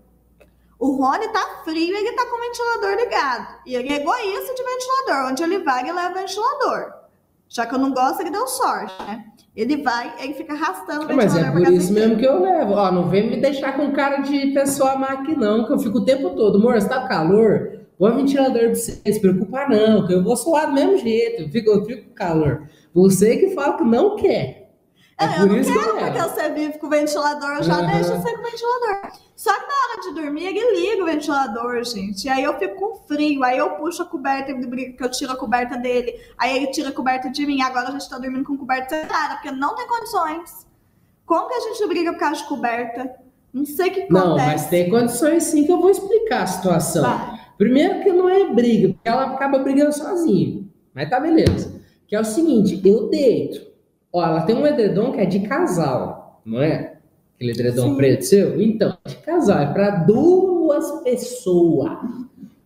O 0.78 0.96
Rony 0.96 1.28
tá 1.28 1.62
frio, 1.64 1.94
ele 1.94 2.12
tá 2.12 2.26
com 2.26 2.36
o 2.36 2.40
ventilador 2.40 2.96
ligado. 2.96 3.60
E 3.66 3.74
ele 3.74 3.92
é 3.92 3.96
egoísta 3.96 4.54
de 4.54 4.62
ventilador. 4.64 5.30
Onde 5.30 5.42
ele 5.42 5.58
vai, 5.58 5.82
ele 5.82 5.92
leva 5.92 6.14
ventilador. 6.14 6.92
Já 7.48 7.66
que 7.66 7.74
eu 7.74 7.78
não 7.78 7.92
gosto, 7.92 8.20
ele 8.20 8.30
deu 8.30 8.46
sorte, 8.48 9.00
né? 9.02 9.30
Ele 9.54 9.82
vai, 9.82 10.14
ele 10.22 10.32
fica 10.32 10.54
arrastando 10.54 11.06
Ah, 11.10 11.14
mas 11.14 11.36
é 11.36 11.50
por 11.50 11.60
isso 11.68 11.92
mesmo 11.92 12.16
que 12.16 12.24
eu 12.24 12.40
levo. 12.40 12.72
Ó, 12.72 12.90
não 12.90 13.08
vem 13.10 13.28
me 13.28 13.36
deixar 13.36 13.76
com 13.76 13.92
cara 13.92 14.18
de 14.18 14.52
pessoa 14.52 14.96
má 14.96 15.08
aqui, 15.08 15.36
não, 15.36 15.66
que 15.66 15.72
eu 15.72 15.78
fico 15.78 15.98
o 15.98 16.04
tempo 16.04 16.30
todo. 16.30 16.56
Amor, 16.56 16.80
você 16.80 16.88
tá 16.88 17.02
com 17.02 17.08
calor? 17.08 17.80
Põe 17.98 18.12
o 18.12 18.16
ventilador 18.16 18.60
pra 18.60 18.74
você, 18.74 18.92
se 18.92 19.20
preocupa 19.20 19.68
não, 19.68 20.06
que 20.06 20.14
eu 20.14 20.24
vou 20.24 20.36
suar 20.36 20.68
do 20.68 20.72
mesmo 20.72 20.96
jeito, 20.96 21.42
eu 21.42 21.48
fico, 21.50 21.70
eu 21.70 21.84
fico 21.84 22.08
com 22.08 22.14
calor. 22.14 22.62
Você 22.94 23.36
que 23.36 23.50
fala 23.50 23.76
que 23.76 23.84
não 23.84 24.16
quer. 24.16 24.61
É, 25.22 25.38
É, 25.38 25.42
eu 25.42 25.46
não 25.46 25.62
quero 25.62 25.96
porque 25.96 26.20
você 26.20 26.50
vive 26.50 26.78
com 26.78 26.86
o 26.86 26.90
ventilador, 26.90 27.50
eu 27.56 27.62
já 27.62 27.74
Aham. 27.74 27.86
deixo 27.86 28.10
você 28.10 28.32
com 28.34 28.40
o 28.40 28.44
ventilador. 28.50 29.12
Só 29.36 29.52
que 29.52 29.66
na 29.66 29.74
hora 29.74 30.00
de 30.02 30.22
dormir, 30.22 30.46
ele 30.46 30.80
liga 30.80 31.02
o 31.02 31.06
ventilador, 31.06 31.82
gente. 31.84 32.26
E 32.26 32.28
aí 32.28 32.44
eu 32.44 32.56
fico 32.58 32.76
com 32.76 32.94
frio, 33.06 33.42
aí 33.42 33.58
eu 33.58 33.70
puxo 33.70 34.02
a 34.02 34.06
coberta, 34.06 34.52
que 34.54 34.96
eu 35.00 35.10
tiro 35.10 35.32
a 35.32 35.36
coberta 35.36 35.76
dele, 35.76 36.14
aí 36.38 36.56
ele 36.56 36.68
tira 36.68 36.90
a 36.90 36.92
coberta 36.92 37.28
de 37.30 37.44
mim. 37.46 37.60
Agora 37.60 37.88
a 37.88 37.90
gente 37.92 38.08
tá 38.08 38.18
dormindo 38.18 38.44
com 38.44 38.56
coberta 38.56 39.00
separada, 39.00 39.34
porque 39.34 39.50
não 39.50 39.74
tem 39.74 39.86
condições. 39.88 40.66
Como 41.26 41.48
que 41.48 41.54
a 41.54 41.60
gente 41.60 41.86
briga 41.88 42.12
por 42.12 42.20
causa 42.20 42.40
de 42.40 42.48
coberta? 42.48 43.10
Não 43.52 43.64
sei 43.64 43.88
o 43.90 43.92
que 43.92 44.00
acontece. 44.02 44.26
Não, 44.26 44.36
mas 44.36 44.66
tem 44.66 44.90
condições 44.90 45.44
sim 45.44 45.64
que 45.64 45.72
eu 45.72 45.80
vou 45.80 45.90
explicar 45.90 46.42
a 46.42 46.46
situação. 46.46 47.02
Vai. 47.02 47.40
Primeiro 47.58 48.00
que 48.02 48.12
não 48.12 48.28
é 48.28 48.44
briga, 48.46 48.88
porque 48.94 49.08
ela 49.08 49.34
acaba 49.34 49.58
brigando 49.58 49.92
sozinha. 49.92 50.64
Mas 50.94 51.08
tá 51.08 51.18
beleza. 51.20 51.80
Que 52.06 52.14
é 52.14 52.20
o 52.20 52.24
seguinte, 52.24 52.80
eu 52.84 53.08
deito. 53.08 53.71
Ó, 54.12 54.22
ela 54.22 54.42
tem 54.42 54.54
um 54.54 54.66
edredom 54.66 55.12
que 55.12 55.20
é 55.20 55.24
de 55.24 55.40
casal, 55.40 56.42
não 56.44 56.60
é? 56.60 56.94
Aquele 57.36 57.52
edredom 57.52 57.90
Sim. 57.90 57.96
preto 57.96 58.24
seu? 58.24 58.60
Então, 58.60 58.96
de 59.06 59.16
casal, 59.16 59.58
é 59.58 59.72
pra 59.72 59.90
duas 60.04 61.02
pessoas. 61.02 61.90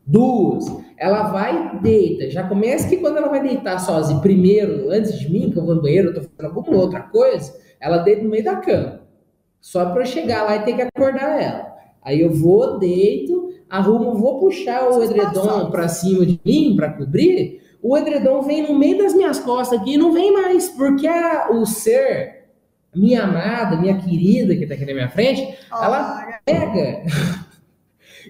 Duas. 0.05 0.67
Ela 0.99 1.25
vai 1.29 1.77
e 1.77 1.83
deita. 1.83 2.31
Já 2.31 2.47
começa 2.49 2.89
que 2.89 2.97
quando 2.97 3.19
ela 3.19 3.29
vai 3.29 3.43
deitar 3.43 3.79
sozinha, 3.79 4.21
primeiro, 4.21 4.91
antes 4.91 5.19
de 5.19 5.31
mim, 5.31 5.51
que 5.51 5.59
eu 5.59 5.65
vou 5.65 5.75
no 5.75 5.83
banheiro, 5.83 6.09
eu 6.09 6.15
tô 6.15 6.21
fazendo 6.23 6.57
alguma 6.57 6.83
outra 6.83 7.01
coisa, 7.01 7.55
ela 7.81 7.99
deita 7.99 8.23
no 8.23 8.31
meio 8.31 8.45
da 8.45 8.57
cama. 8.57 9.01
Só 9.61 9.91
pra 9.91 10.03
eu 10.03 10.07
chegar 10.07 10.45
lá 10.45 10.57
e 10.57 10.65
ter 10.65 10.75
que 10.75 10.83
acordar 10.83 11.43
ela. 11.43 11.67
Aí 12.03 12.21
eu 12.21 12.33
vou, 12.33 12.79
deito, 12.79 13.51
arrumo, 13.69 14.15
vou 14.15 14.39
puxar 14.41 14.89
o 14.89 15.03
edredom 15.03 15.71
pra 15.71 15.89
cima 15.89 16.25
de 16.25 16.41
mim, 16.45 16.75
pra 16.77 16.93
cobrir. 16.93 17.61
O 17.89 17.97
edredom 17.97 18.43
vem 18.43 18.63
no 18.67 18.79
meio 18.79 18.99
das 18.99 19.15
minhas 19.15 19.39
costas 19.39 19.79
aqui 19.81 19.95
e 19.95 19.99
não 19.99 20.13
vem 20.13 20.33
mais, 20.33 20.69
porque 20.71 21.07
a- 21.07 21.49
o 21.53 21.65
ser, 21.67 22.47
minha 22.95 23.23
amada, 23.25 23.77
minha 23.77 23.97
querida 24.01 24.57
que 24.57 24.67
tá 24.67 24.75
aqui 24.75 24.85
na 24.87 24.93
minha 24.95 25.09
frente, 25.11 25.57
ela 25.71 26.25
Olha, 26.25 26.41
pega 26.45 27.03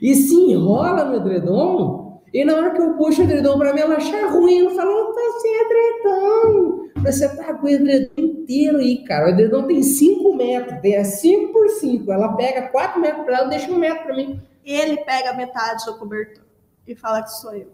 e 0.02 0.14
se 0.14 0.34
enrola 0.34 1.04
no 1.04 1.16
edredom. 1.16 2.20
E 2.34 2.44
na 2.44 2.54
hora 2.54 2.70
que 2.72 2.82
eu 2.82 2.94
puxo 2.94 3.22
o 3.22 3.24
edredom 3.24 3.56
pra 3.58 3.72
mim, 3.72 3.80
ela 3.80 3.96
acha 3.96 4.26
ruim. 4.28 4.58
Ela 4.60 4.70
fala, 4.74 4.90
"Eu 4.90 5.06
tô 5.06 5.40
sem 5.40 5.52
edredom. 5.62 6.86
Você 7.02 7.36
tá 7.36 7.54
com 7.54 7.66
o 7.66 7.68
edredom 7.70 8.10
inteiro 8.18 8.78
aí, 8.78 9.04
cara. 9.04 9.26
O 9.26 9.28
edredom 9.30 9.62
tem 9.66 9.82
5 9.82 10.34
metros, 10.34 10.80
tem 10.80 11.02
5 11.02 11.52
por 11.52 11.68
5. 11.70 12.12
Ela 12.12 12.34
pega 12.36 12.68
4 12.68 13.00
metros 13.00 13.24
pra 13.24 13.38
ela 13.38 13.46
e 13.46 13.50
deixa 13.50 13.70
1 13.72 13.78
metro 13.78 14.04
pra 14.04 14.16
mim. 14.16 14.40
ele 14.64 14.96
pega 14.98 15.32
metade 15.32 15.84
do 15.86 15.96
cobertor 15.96 16.42
e 16.86 16.94
fala 16.96 17.22
que 17.22 17.30
sou 17.30 17.54
eu. 17.54 17.68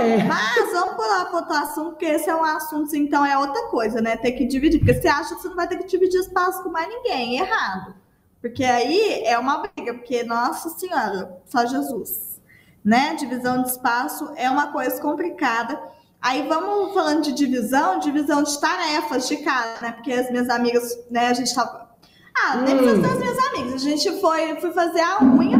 É. 0.00 0.24
Mas 0.24 0.72
vamos 0.72 0.94
pular 0.94 1.24
para 1.26 1.36
outro 1.38 1.54
assunto, 1.56 1.90
porque 1.90 2.06
esse 2.06 2.28
é 2.30 2.34
um 2.34 2.44
assunto, 2.44 2.94
então 2.96 3.24
é 3.24 3.36
outra 3.38 3.68
coisa, 3.68 4.00
né? 4.00 4.16
Ter 4.16 4.32
que 4.32 4.46
dividir. 4.46 4.78
Porque 4.78 4.94
você 4.94 5.08
acha 5.08 5.34
que 5.34 5.42
você 5.42 5.48
não 5.48 5.56
vai 5.56 5.68
ter 5.68 5.78
que 5.78 5.86
dividir 5.86 6.20
espaço 6.20 6.62
com 6.62 6.70
mais 6.70 6.88
ninguém. 6.88 7.38
Errado. 7.38 7.94
Porque 8.40 8.64
aí 8.64 9.22
é 9.24 9.38
uma 9.38 9.58
briga, 9.58 9.94
porque, 9.94 10.22
nossa 10.22 10.68
senhora, 10.70 11.40
só 11.46 11.66
Jesus. 11.66 12.40
Né? 12.84 13.14
Divisão 13.16 13.62
de 13.62 13.68
espaço 13.70 14.32
é 14.36 14.48
uma 14.48 14.68
coisa 14.72 15.00
complicada. 15.00 15.78
Aí 16.22 16.46
vamos 16.48 16.94
falando 16.94 17.22
de 17.22 17.32
divisão, 17.32 17.98
divisão 17.98 18.42
de 18.42 18.58
tarefas 18.60 19.28
de 19.28 19.36
casa, 19.38 19.80
né? 19.82 19.92
Porque 19.92 20.12
as 20.12 20.30
minhas 20.30 20.48
amigas, 20.48 20.96
né, 21.10 21.26
a 21.28 21.32
gente 21.32 21.54
tava. 21.54 21.88
Ah, 22.36 22.56
nem 22.58 22.74
Hum. 22.74 22.78
precisa 22.78 23.02
ser 23.02 23.12
as 23.12 23.18
minhas 23.18 23.38
amigas. 23.38 23.74
A 23.74 23.78
gente 23.78 24.20
foi, 24.20 24.60
fui 24.60 24.72
fazer 24.72 25.00
a 25.00 25.22
unha. 25.22 25.58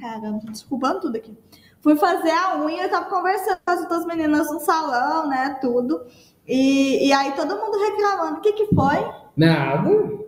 Caramba, 0.00 0.40
desculpando 0.50 1.00
tudo 1.00 1.16
aqui. 1.16 1.36
Fui 1.84 1.96
fazer 1.96 2.30
a 2.30 2.56
unha, 2.64 2.84
eu 2.84 2.90
tava 2.90 3.10
conversando 3.10 3.58
com 3.62 3.70
as 3.70 3.80
outras 3.80 4.06
meninas 4.06 4.50
no 4.50 4.58
salão, 4.58 5.28
né? 5.28 5.58
Tudo. 5.60 6.06
E, 6.48 7.08
e 7.08 7.12
aí 7.12 7.32
todo 7.32 7.58
mundo 7.58 7.78
reclamando. 7.78 8.38
O 8.38 8.40
que, 8.40 8.54
que 8.54 8.74
foi? 8.74 9.06
Nada. 9.36 9.90
O 9.90 10.24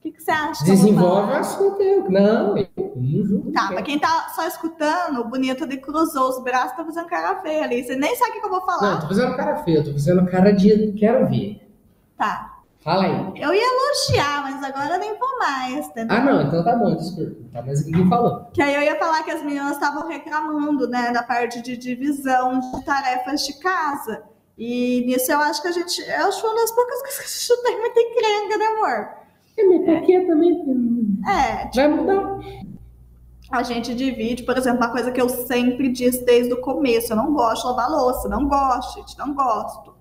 que, 0.00 0.12
que 0.12 0.22
você 0.22 0.30
acha? 0.30 0.64
Desenvolve 0.64 1.32
o 1.32 1.36
assunto. 1.36 1.82
Não, 2.08 2.56
eu 2.56 2.68
não 2.76 3.24
julgo. 3.24 3.50
Tá, 3.50 3.72
pra 3.72 3.82
quem 3.82 3.98
tá 3.98 4.28
só 4.36 4.46
escutando, 4.46 5.20
o 5.20 5.24
bonito 5.24 5.66
de 5.66 5.78
cruzou 5.78 6.28
os 6.28 6.40
braços, 6.44 6.76
tá 6.76 6.84
fazendo 6.84 7.08
cara 7.08 7.40
feia 7.40 7.64
ali. 7.64 7.82
Você 7.82 7.96
nem 7.96 8.14
sabe 8.14 8.30
o 8.30 8.34
que, 8.34 8.40
que 8.40 8.46
eu 8.46 8.50
vou 8.50 8.60
falar. 8.60 8.92
Não, 8.92 9.00
tô 9.00 9.08
fazendo 9.08 9.36
cara 9.36 9.56
feia, 9.64 9.82
tô 9.82 9.90
fazendo 9.90 10.24
cara 10.26 10.52
de 10.52 10.92
quero 10.92 11.28
ver. 11.28 11.60
Tá. 12.16 12.53
Fala 12.84 13.04
aí. 13.04 13.42
Eu 13.42 13.54
ia 13.54 13.64
elogiar, 13.64 14.42
mas 14.42 14.62
agora 14.62 14.96
eu 14.96 15.00
nem 15.00 15.18
vou 15.18 15.38
mais, 15.38 15.86
entendeu? 15.86 16.14
Ah, 16.14 16.20
não, 16.22 16.42
então 16.42 16.62
tá 16.62 16.76
bom, 16.76 16.94
desculpa. 16.94 17.34
Tá 17.50 17.62
que 17.62 17.90
quem 17.90 18.08
falou. 18.10 18.44
Que 18.52 18.60
aí 18.60 18.74
eu 18.74 18.82
ia 18.82 18.98
falar 18.98 19.22
que 19.22 19.30
as 19.30 19.42
meninas 19.42 19.72
estavam 19.72 20.06
reclamando, 20.06 20.86
né, 20.86 21.10
da 21.10 21.22
parte 21.22 21.62
de 21.62 21.78
divisão 21.78 22.60
de 22.60 22.84
tarefas 22.84 23.46
de 23.46 23.58
casa. 23.58 24.24
E 24.58 25.02
nisso 25.06 25.32
eu 25.32 25.38
acho 25.38 25.62
que 25.62 25.68
a 25.68 25.72
gente. 25.72 25.98
Eu 26.02 26.26
acho 26.26 26.46
uma 26.46 26.54
das 26.56 26.72
poucas 26.72 27.00
coisas 27.00 27.46
que 27.46 27.54
a 27.54 27.56
gente 27.56 27.62
tem 27.62 27.80
muita 27.80 28.00
encrenca, 28.00 28.58
né, 28.58 28.66
amor? 28.66 29.24
É, 29.56 29.64
mas 29.64 29.98
porque 29.98 30.20
também. 30.26 31.22
É, 31.26 31.70
Vai 31.74 31.88
mudar. 31.88 32.38
a 33.50 33.62
gente 33.62 33.94
divide, 33.94 34.42
por 34.42 34.58
exemplo, 34.58 34.80
uma 34.80 34.92
coisa 34.92 35.10
que 35.10 35.22
eu 35.22 35.28
sempre 35.30 35.90
disse 35.90 36.22
desde 36.22 36.52
o 36.52 36.60
começo: 36.60 37.14
eu 37.14 37.16
não 37.16 37.32
gosto 37.32 37.62
de 37.62 37.68
lavar 37.68 37.90
louça, 37.90 38.28
não 38.28 38.46
gosto, 38.46 38.98
gente, 39.00 39.18
não 39.18 39.32
gosto. 39.32 39.94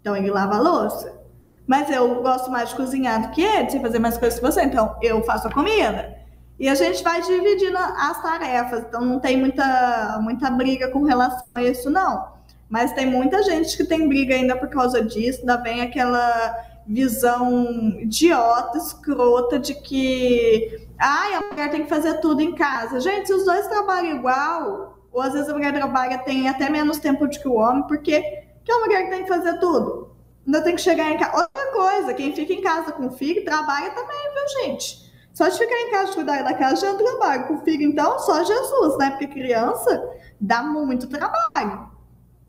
Então 0.00 0.16
ele 0.16 0.28
lava 0.28 0.56
a 0.56 0.60
louça. 0.60 1.21
Mas 1.66 1.90
eu 1.90 2.22
gosto 2.22 2.50
mais 2.50 2.70
de 2.70 2.76
cozinhar 2.76 3.22
do 3.22 3.30
que 3.30 3.42
ele, 3.42 3.66
de 3.66 3.80
fazer 3.80 3.98
mais 3.98 4.18
coisas 4.18 4.38
que 4.38 4.44
você, 4.44 4.62
então 4.62 4.96
eu 5.00 5.22
faço 5.22 5.48
a 5.48 5.52
comida. 5.52 6.16
E 6.58 6.68
a 6.68 6.74
gente 6.74 7.02
vai 7.02 7.20
dividindo 7.22 7.76
as 7.76 8.22
tarefas, 8.22 8.84
então 8.86 9.00
não 9.00 9.18
tem 9.18 9.36
muita, 9.36 10.18
muita 10.20 10.50
briga 10.50 10.88
com 10.90 11.02
relação 11.02 11.44
a 11.54 11.62
isso, 11.62 11.90
não. 11.90 12.32
Mas 12.68 12.92
tem 12.92 13.06
muita 13.06 13.42
gente 13.42 13.76
que 13.76 13.84
tem 13.84 14.08
briga 14.08 14.34
ainda 14.34 14.56
por 14.56 14.68
causa 14.68 15.04
disso, 15.04 15.40
ainda 15.40 15.56
vem 15.56 15.80
aquela 15.80 16.54
visão 16.86 17.96
idiota, 18.00 18.78
escrota 18.78 19.58
de 19.58 19.74
que 19.74 20.88
ai, 20.98 21.34
a 21.34 21.40
mulher 21.40 21.70
tem 21.70 21.82
que 21.82 21.88
fazer 21.88 22.14
tudo 22.20 22.40
em 22.40 22.54
casa. 22.54 23.00
Gente, 23.00 23.26
se 23.26 23.34
os 23.34 23.44
dois 23.44 23.66
trabalham 23.66 24.16
igual, 24.16 24.98
ou 25.12 25.20
às 25.20 25.32
vezes 25.32 25.48
a 25.48 25.52
mulher 25.52 25.74
trabalha 25.74 26.18
tem 26.18 26.48
até 26.48 26.70
menos 26.70 26.98
tempo 26.98 27.26
do 27.26 27.38
que 27.38 27.48
o 27.48 27.54
homem, 27.54 27.82
porque 27.86 28.20
que 28.64 28.72
a 28.72 28.78
mulher 28.78 29.10
tem 29.10 29.22
que 29.22 29.28
fazer 29.28 29.58
tudo? 29.58 30.11
Ainda 30.46 30.62
tem 30.62 30.74
que 30.74 30.80
chegar 30.80 31.10
em 31.10 31.18
casa. 31.18 31.36
Outra 31.36 31.72
coisa, 31.72 32.14
quem 32.14 32.34
fica 32.34 32.52
em 32.52 32.60
casa 32.60 32.92
com 32.92 33.10
filho 33.10 33.44
trabalha 33.44 33.90
também, 33.90 34.18
viu, 34.34 34.62
gente? 34.62 35.12
Só 35.32 35.48
de 35.48 35.56
ficar 35.56 35.80
em 35.80 35.90
casa 35.90 36.12
cuidar 36.12 36.42
da 36.42 36.54
casa 36.54 36.86
já 36.86 36.94
trabalho. 36.94 37.46
Com 37.46 37.58
filho, 37.64 37.82
então, 37.82 38.18
só 38.18 38.44
Jesus, 38.44 38.98
né? 38.98 39.10
Porque 39.10 39.28
criança 39.28 40.10
dá 40.40 40.62
muito 40.62 41.06
trabalho. 41.06 41.90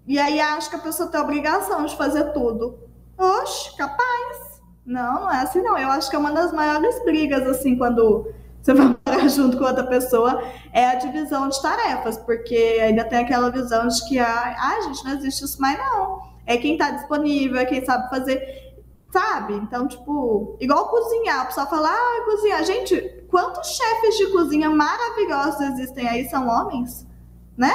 E 0.06 0.20
aí 0.20 0.40
acho 0.42 0.70
que 0.70 0.76
a 0.76 0.80
pessoa 0.80 1.10
tem 1.10 1.20
a 1.20 1.24
obrigação 1.24 1.86
de 1.86 1.96
fazer 1.96 2.34
tudo. 2.34 2.78
Oxe, 3.18 3.76
capaz. 3.78 4.62
Não, 4.86 5.22
não 5.22 5.32
é 5.32 5.42
assim 5.42 5.62
não. 5.62 5.78
Eu 5.78 5.90
acho 5.90 6.10
que 6.10 6.16
é 6.16 6.20
uma 6.20 6.32
das 6.32 6.52
maiores 6.52 7.02
brigas, 7.06 7.48
assim, 7.48 7.78
quando 7.78 8.34
você 8.62 8.74
vai 8.74 8.88
morar 8.88 9.28
junto 9.30 9.58
com 9.58 9.64
outra 9.64 9.86
pessoa, 9.86 10.44
é 10.74 10.86
a 10.88 10.96
divisão 10.96 11.48
de 11.48 11.62
tarefas. 11.62 12.18
Porque 12.18 12.80
ainda 12.82 13.06
tem 13.06 13.20
aquela 13.20 13.50
visão 13.50 13.88
de 13.88 14.06
que, 14.10 14.20
ah, 14.20 14.56
ah 14.60 14.82
gente, 14.82 15.06
não 15.06 15.14
existe 15.14 15.46
isso 15.46 15.62
mais 15.62 15.78
não. 15.78 16.33
É 16.46 16.58
quem 16.58 16.78
tá 16.78 16.92
disponível, 16.92 17.58
é 17.58 17.66
quem 17.66 17.84
sabe 17.86 18.10
fazer, 18.10 18.74
sabe? 19.12 19.54
Então, 19.54 19.88
tipo, 19.88 20.58
igual 20.60 20.90
cozinhar. 20.90 21.44
O 21.44 21.48
pessoal 21.48 21.70
fala, 21.70 21.90
ah, 21.90 22.26
cozinhar. 22.26 22.64
Gente, 22.64 23.00
quantos 23.30 23.70
chefes 23.70 24.18
de 24.18 24.32
cozinha 24.32 24.70
maravilhosos 24.70 25.62
existem 25.62 26.08
aí 26.08 26.28
são 26.30 26.48
homens? 26.48 27.08
Né? 27.58 27.74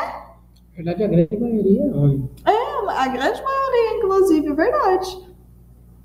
Na 0.76 0.76
verdade, 0.76 1.04
a 1.04 1.08
grande 1.08 1.38
maioria 1.38 1.82
é 1.82 1.94
homem. 1.94 2.30
É, 2.44 2.90
a 2.90 3.08
grande 3.08 3.42
maioria, 3.42 3.96
inclusive, 3.96 4.52
verdade. 4.52 5.28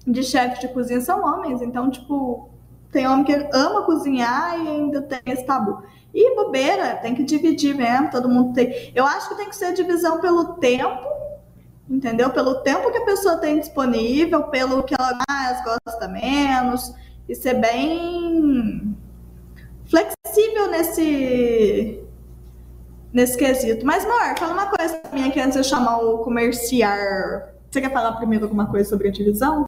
De 0.06 0.24
chefes 0.24 0.60
de 0.60 0.68
cozinha 0.68 1.02
são 1.02 1.24
homens. 1.24 1.62
Então, 1.62 1.90
tipo, 1.90 2.50
tem 2.92 3.08
homem 3.08 3.26
que 3.26 3.34
ama 3.52 3.84
cozinhar 3.84 4.60
e 4.60 4.68
ainda 4.68 5.02
tem 5.02 5.20
esse 5.34 5.46
tabu. 5.46 5.82
E 6.14 6.36
bobeira, 6.36 6.96
tem 6.98 7.16
que 7.16 7.24
dividir 7.24 7.76
mesmo, 7.76 8.12
todo 8.12 8.30
mundo 8.30 8.54
tem. 8.54 8.92
Eu 8.94 9.04
acho 9.04 9.30
que 9.30 9.36
tem 9.36 9.50
que 9.50 9.56
ser 9.56 9.74
divisão 9.74 10.22
pelo 10.22 10.54
tempo 10.56 11.23
entendeu? 11.90 12.30
Pelo 12.30 12.56
tempo 12.56 12.92
que 12.92 12.98
a 12.98 13.06
pessoa 13.06 13.38
tem 13.38 13.60
disponível, 13.60 14.44
pelo 14.44 14.84
que 14.84 14.96
ela 14.98 15.18
mais 15.30 15.64
gosta 15.64 16.08
menos, 16.08 16.94
e 17.28 17.36
ser 17.36 17.56
bem 17.56 18.96
flexível 19.86 20.72
nesse 20.72 22.00
nesse 23.12 23.38
quesito. 23.38 23.86
Mas, 23.86 24.04
amor, 24.06 24.38
fala 24.38 24.54
uma 24.54 24.66
coisa 24.66 24.98
pra 24.98 25.12
mim 25.12 25.28
aqui 25.28 25.40
antes 25.40 25.54
de 25.54 25.60
eu 25.60 25.64
chamar 25.64 26.00
o 26.00 26.20
comerciar. 26.20 27.54
Você 27.70 27.80
quer 27.80 27.94
falar 27.94 28.14
primeiro 28.14 28.46
alguma 28.46 28.66
coisa 28.66 28.90
sobre 28.90 29.08
a 29.08 29.12
divisão 29.12 29.66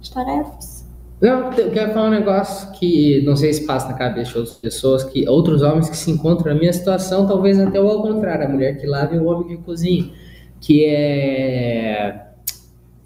de 0.00 0.10
tarefas? 0.10 0.86
Não, 1.20 1.52
eu 1.52 1.70
quero 1.70 1.92
falar 1.92 2.08
um 2.08 2.10
negócio 2.10 2.72
que 2.72 3.22
não 3.26 3.36
sei 3.36 3.52
se 3.52 3.66
passa 3.66 3.88
na 3.88 3.94
cabeça 3.94 4.32
de 4.32 4.38
outras 4.38 4.56
pessoas, 4.56 5.04
que 5.04 5.28
outros 5.28 5.62
homens 5.62 5.88
que 5.88 5.96
se 5.96 6.10
encontram 6.10 6.52
na 6.52 6.58
minha 6.58 6.72
situação, 6.72 7.26
talvez 7.26 7.58
até 7.58 7.80
o 7.80 7.88
ao 7.88 8.02
contrário, 8.02 8.46
a 8.46 8.48
mulher 8.48 8.78
que 8.78 8.86
lava 8.86 9.14
e 9.14 9.18
o 9.18 9.24
homem 9.26 9.48
que 9.48 9.56
cozinha 9.62 10.12
que 10.60 10.84
é. 10.84 12.26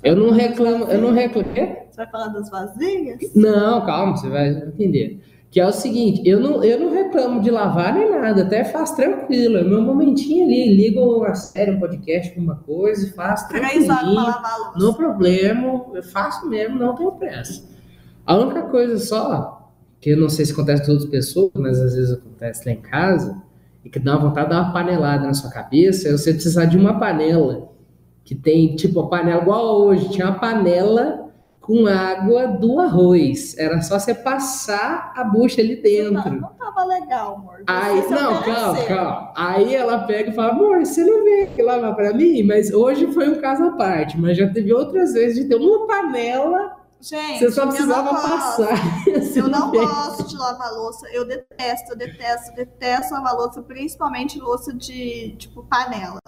Eu 0.03 0.17
não 0.17 0.31
reclamo, 0.31 0.85
eu 0.87 1.01
não 1.01 1.13
reclamo. 1.13 1.49
Você 1.55 1.97
vai 1.97 2.11
falar 2.11 2.29
das 2.29 2.51
vasilhas? 2.51 3.19
Não, 3.35 3.85
calma, 3.85 4.17
você 4.17 4.29
vai 4.29 4.49
entender. 4.49 5.21
Que 5.51 5.59
é 5.59 5.67
o 5.67 5.73
seguinte, 5.73 6.23
eu 6.25 6.39
não, 6.39 6.63
eu 6.63 6.79
não 6.79 6.93
reclamo 6.93 7.41
de 7.43 7.51
lavar 7.51 7.93
nem 7.93 8.09
nada, 8.09 8.43
até 8.43 8.63
faço 8.63 8.95
tranquilo. 8.95 9.59
É 9.59 9.65
meu 9.65 9.83
momentinho 9.83 10.45
ali, 10.45 10.77
ligo 10.77 11.01
uma 11.01 11.35
série, 11.35 11.73
um 11.73 11.81
podcast, 11.81 12.31
alguma 12.31 12.55
coisa 12.57 13.07
e 13.07 13.11
faço 13.11 13.49
tranquilo. 13.49 13.93
Não 14.77 14.95
problema, 14.95 15.87
eu 15.93 16.03
faço 16.05 16.49
mesmo, 16.49 16.79
não 16.79 16.95
tenho 16.95 17.13
pressa. 17.13 17.69
A 18.25 18.37
única 18.37 18.63
coisa 18.63 18.97
só, 19.01 19.73
que 20.01 20.11
eu 20.11 20.17
não 20.17 20.29
sei 20.29 20.47
se 20.47 20.53
acontece 20.53 20.87
com 20.87 20.93
outras 20.93 21.11
pessoas, 21.11 21.51
mas 21.57 21.81
às 21.81 21.97
vezes 21.97 22.13
acontece 22.13 22.65
lá 22.65 22.73
em 22.73 22.81
casa, 22.81 23.43
e 23.85 23.91
que 23.91 23.99
dá 23.99 24.17
uma 24.17 24.29
vontade 24.29 24.49
de 24.49 24.55
dar 24.55 24.63
uma 24.63 24.73
panelada 24.73 25.27
na 25.27 25.35
sua 25.35 25.51
cabeça, 25.51 26.09
é 26.09 26.13
você 26.13 26.33
precisar 26.33 26.67
de 26.67 26.77
uma 26.77 26.99
panela 26.99 27.71
que 28.25 28.35
tem, 28.35 28.77
tipo, 28.77 29.01
a 29.01 29.09
panela 29.09 29.43
igual 29.43 29.81
hoje, 29.83 30.11
tinha 30.11 30.27
uma 30.27 30.39
panela 30.39 31.31
com 31.61 31.87
água 31.87 32.47
do 32.47 32.81
arroz. 32.81 33.57
Era 33.59 33.81
só 33.81 33.99
você 33.99 34.15
passar 34.15 35.13
a 35.17 35.25
bucha 35.25 35.61
ali 35.61 35.77
dentro. 35.77 36.33
Não, 36.33 36.41
não 36.41 36.49
tava 36.51 36.85
legal, 36.85 37.37
amor. 37.37 37.63
Aí, 37.67 38.09
não, 38.11 38.43
calma, 38.43 38.85
calma. 38.85 39.33
Aí 39.37 39.75
ela 39.75 39.99
pega 40.01 40.31
e 40.31 40.35
fala, 40.35 40.53
amor, 40.53 40.79
você 40.81 41.05
não 41.05 41.25
vem 41.25 41.43
aqui 41.45 41.63
lavar 41.63 41.95
pra 41.95 42.13
mim? 42.13 42.43
Mas 42.43 42.73
hoje 42.73 43.07
foi 43.13 43.29
um 43.29 43.41
caso 43.41 43.63
à 43.65 43.73
parte. 43.73 44.19
Mas 44.19 44.37
já 44.37 44.49
teve 44.49 44.73
outras 44.73 45.13
vezes 45.13 45.43
de 45.43 45.49
ter 45.49 45.57
uma 45.57 45.87
panela 45.87 46.80
Gente, 47.01 47.39
você 47.39 47.51
só 47.51 47.67
precisava 47.67 48.11
passar. 48.11 48.69
Eu 49.35 49.49
não 49.49 49.71
gosto 49.71 50.29
de 50.29 50.37
lavar 50.37 50.73
louça. 50.73 51.09
Eu 51.11 51.27
detesto, 51.27 51.93
eu 51.93 51.97
detesto, 51.97 52.55
detesto 52.55 53.15
lavar 53.15 53.35
louça, 53.35 53.63
principalmente 53.63 54.39
louça 54.39 54.73
de, 54.75 55.35
tipo, 55.39 55.63
panela. 55.65 56.21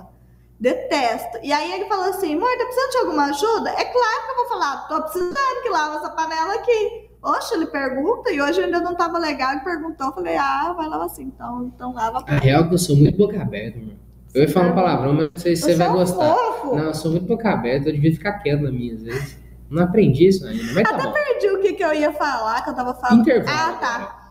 Detesto. 0.59 1.39
E 1.43 1.53
aí 1.53 1.73
ele 1.73 1.87
falou 1.87 2.07
assim, 2.07 2.35
amor, 2.35 2.49
tá 2.57 2.65
precisando 2.65 2.91
de 2.91 2.99
alguma 2.99 3.25
ajuda? 3.27 3.71
É 3.71 3.85
claro 3.85 4.25
que 4.25 4.31
eu 4.31 4.37
vou 4.37 4.49
falar, 4.49 4.89
tô 4.89 5.03
precisando 5.03 5.63
que 5.63 5.69
lava 5.69 5.97
essa 5.97 6.11
panela 6.11 6.55
aqui. 6.55 7.11
Oxe, 7.23 7.55
ele 7.55 7.67
pergunta, 7.67 8.33
e 8.33 8.41
hoje 8.41 8.61
ainda 8.63 8.81
não 8.81 8.95
tava 8.95 9.19
legal, 9.19 9.53
ele 9.53 9.61
perguntou, 9.61 10.09
eu 10.09 10.13
falei, 10.13 10.37
ah, 10.37 10.73
vai 10.77 10.89
lavar 10.89 11.07
assim, 11.07 11.25
então, 11.25 11.71
então 11.75 11.93
lava 11.93 12.19
a 12.19 12.23
panela. 12.23 12.43
É 12.43 12.45
real 12.45 12.69
que 12.69 12.75
eu 12.75 12.79
sou 12.79 12.97
muito 12.97 13.17
boca 13.19 13.41
aberta, 13.41 13.79
mano. 13.79 13.99
Eu 14.35 14.43
ia 14.43 14.49
falar 14.49 14.69
um 14.69 14.75
palavrão, 14.75 15.13
mas 15.13 15.31
não 15.35 15.43
sei 15.43 15.55
se 15.55 15.63
você 15.63 15.75
vai 15.75 15.93
gostar. 15.93 16.35
Fofo. 16.35 16.75
Não, 16.75 16.85
eu 16.85 16.95
sou 16.95 17.11
muito 17.11 17.27
boca 17.27 17.51
aberta, 17.51 17.89
eu 17.89 17.93
devia 17.93 18.13
ficar 18.13 18.33
quieto 18.39 18.63
na 18.63 18.73
minha, 18.73 18.95
às 18.95 19.03
vezes. 19.03 19.42
Não 19.73 19.85
aprendi 19.85 20.29
isso 20.29 20.47
ainda, 20.47 20.73
mas 20.75 20.83
tá 20.83 20.95
Até 20.95 21.03
bom. 21.05 21.13
perdi 21.13 21.49
o 21.49 21.61
que, 21.61 21.73
que 21.73 21.83
eu 21.83 21.95
ia 21.95 22.13
falar, 22.13 22.63
que 22.63 22.69
eu 22.71 22.75
tava 22.75 22.93
falando. 22.95 23.21
Intervalo. 23.21 23.59
Ah, 23.59 23.79
tá. 23.79 24.31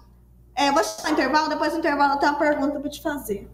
É, 0.55 0.71
vou 0.71 0.83
chamar 0.83 1.11
intervalo, 1.11 1.49
depois 1.49 1.71
do 1.73 1.79
intervalo 1.79 2.13
eu 2.13 2.19
tenho 2.19 2.31
uma 2.33 2.37
pergunta 2.39 2.79
pra 2.79 2.89
te 2.89 3.01
fazer. 3.01 3.49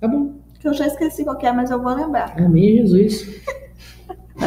Tá 0.00 0.08
bom. 0.08 0.40
Que 0.58 0.66
eu 0.66 0.74
já 0.74 0.86
esqueci 0.88 1.22
qual 1.22 1.38
é, 1.40 1.52
mas 1.52 1.70
eu 1.70 1.80
vou 1.80 1.94
lembrar. 1.94 2.34
Amém, 2.36 2.78
Jesus. 2.78 3.40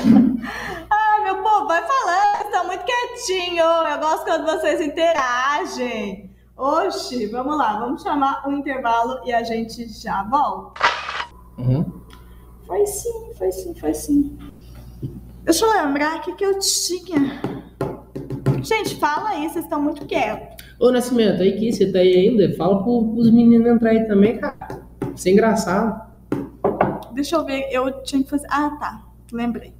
Ai, 0.89 1.23
meu 1.23 1.41
povo, 1.41 1.67
vai 1.67 1.81
falando, 1.81 2.35
vocês 2.35 2.45
estão 2.45 2.67
muito 2.67 2.83
quietinhos. 2.83 3.65
Eu 3.89 3.99
gosto 3.99 4.25
quando 4.25 4.45
vocês 4.45 4.81
interagem. 4.81 6.35
Oxi, 6.57 7.27
vamos 7.27 7.57
lá, 7.57 7.79
vamos 7.79 8.01
chamar 8.01 8.45
o 8.47 8.51
intervalo 8.51 9.21
e 9.25 9.33
a 9.33 9.43
gente 9.43 9.87
já 9.89 10.23
volta. 10.23 10.81
Uhum. 11.57 12.01
Foi 12.67 12.85
sim, 12.85 13.33
foi 13.37 13.51
sim, 13.51 13.75
foi 13.75 13.93
sim. 13.93 14.37
Deixa 15.45 15.63
eu 15.63 15.71
lembrar 15.71 16.17
o 16.17 16.21
que, 16.21 16.43
eu 16.43 16.57
tinha. 16.57 17.39
Gente, 18.63 18.95
fala 18.95 19.29
aí, 19.29 19.47
vocês 19.47 19.63
estão 19.63 19.79
muito 19.79 20.03
quietos. 20.07 20.65
Ô, 20.79 20.91
Nascimento, 20.91 21.43
aí 21.43 21.57
que 21.59 21.71
você 21.71 21.91
tá 21.91 21.99
aí 21.99 22.15
ainda? 22.15 22.51
Fala 22.55 22.83
pro, 22.83 23.13
pros 23.13 23.29
meninos 23.29 23.67
entrar 23.67 23.91
aí 23.91 24.07
também, 24.07 24.39
cara. 24.39 24.81
Isso 25.15 25.29
é 25.29 25.31
engraçado. 25.31 26.01
Deixa 27.13 27.35
eu 27.35 27.45
ver, 27.45 27.69
eu 27.71 28.01
tinha 28.01 28.23
que 28.23 28.29
fazer. 28.29 28.47
Ah, 28.49 28.71
tá. 28.79 29.03
Lembrei. 29.31 29.71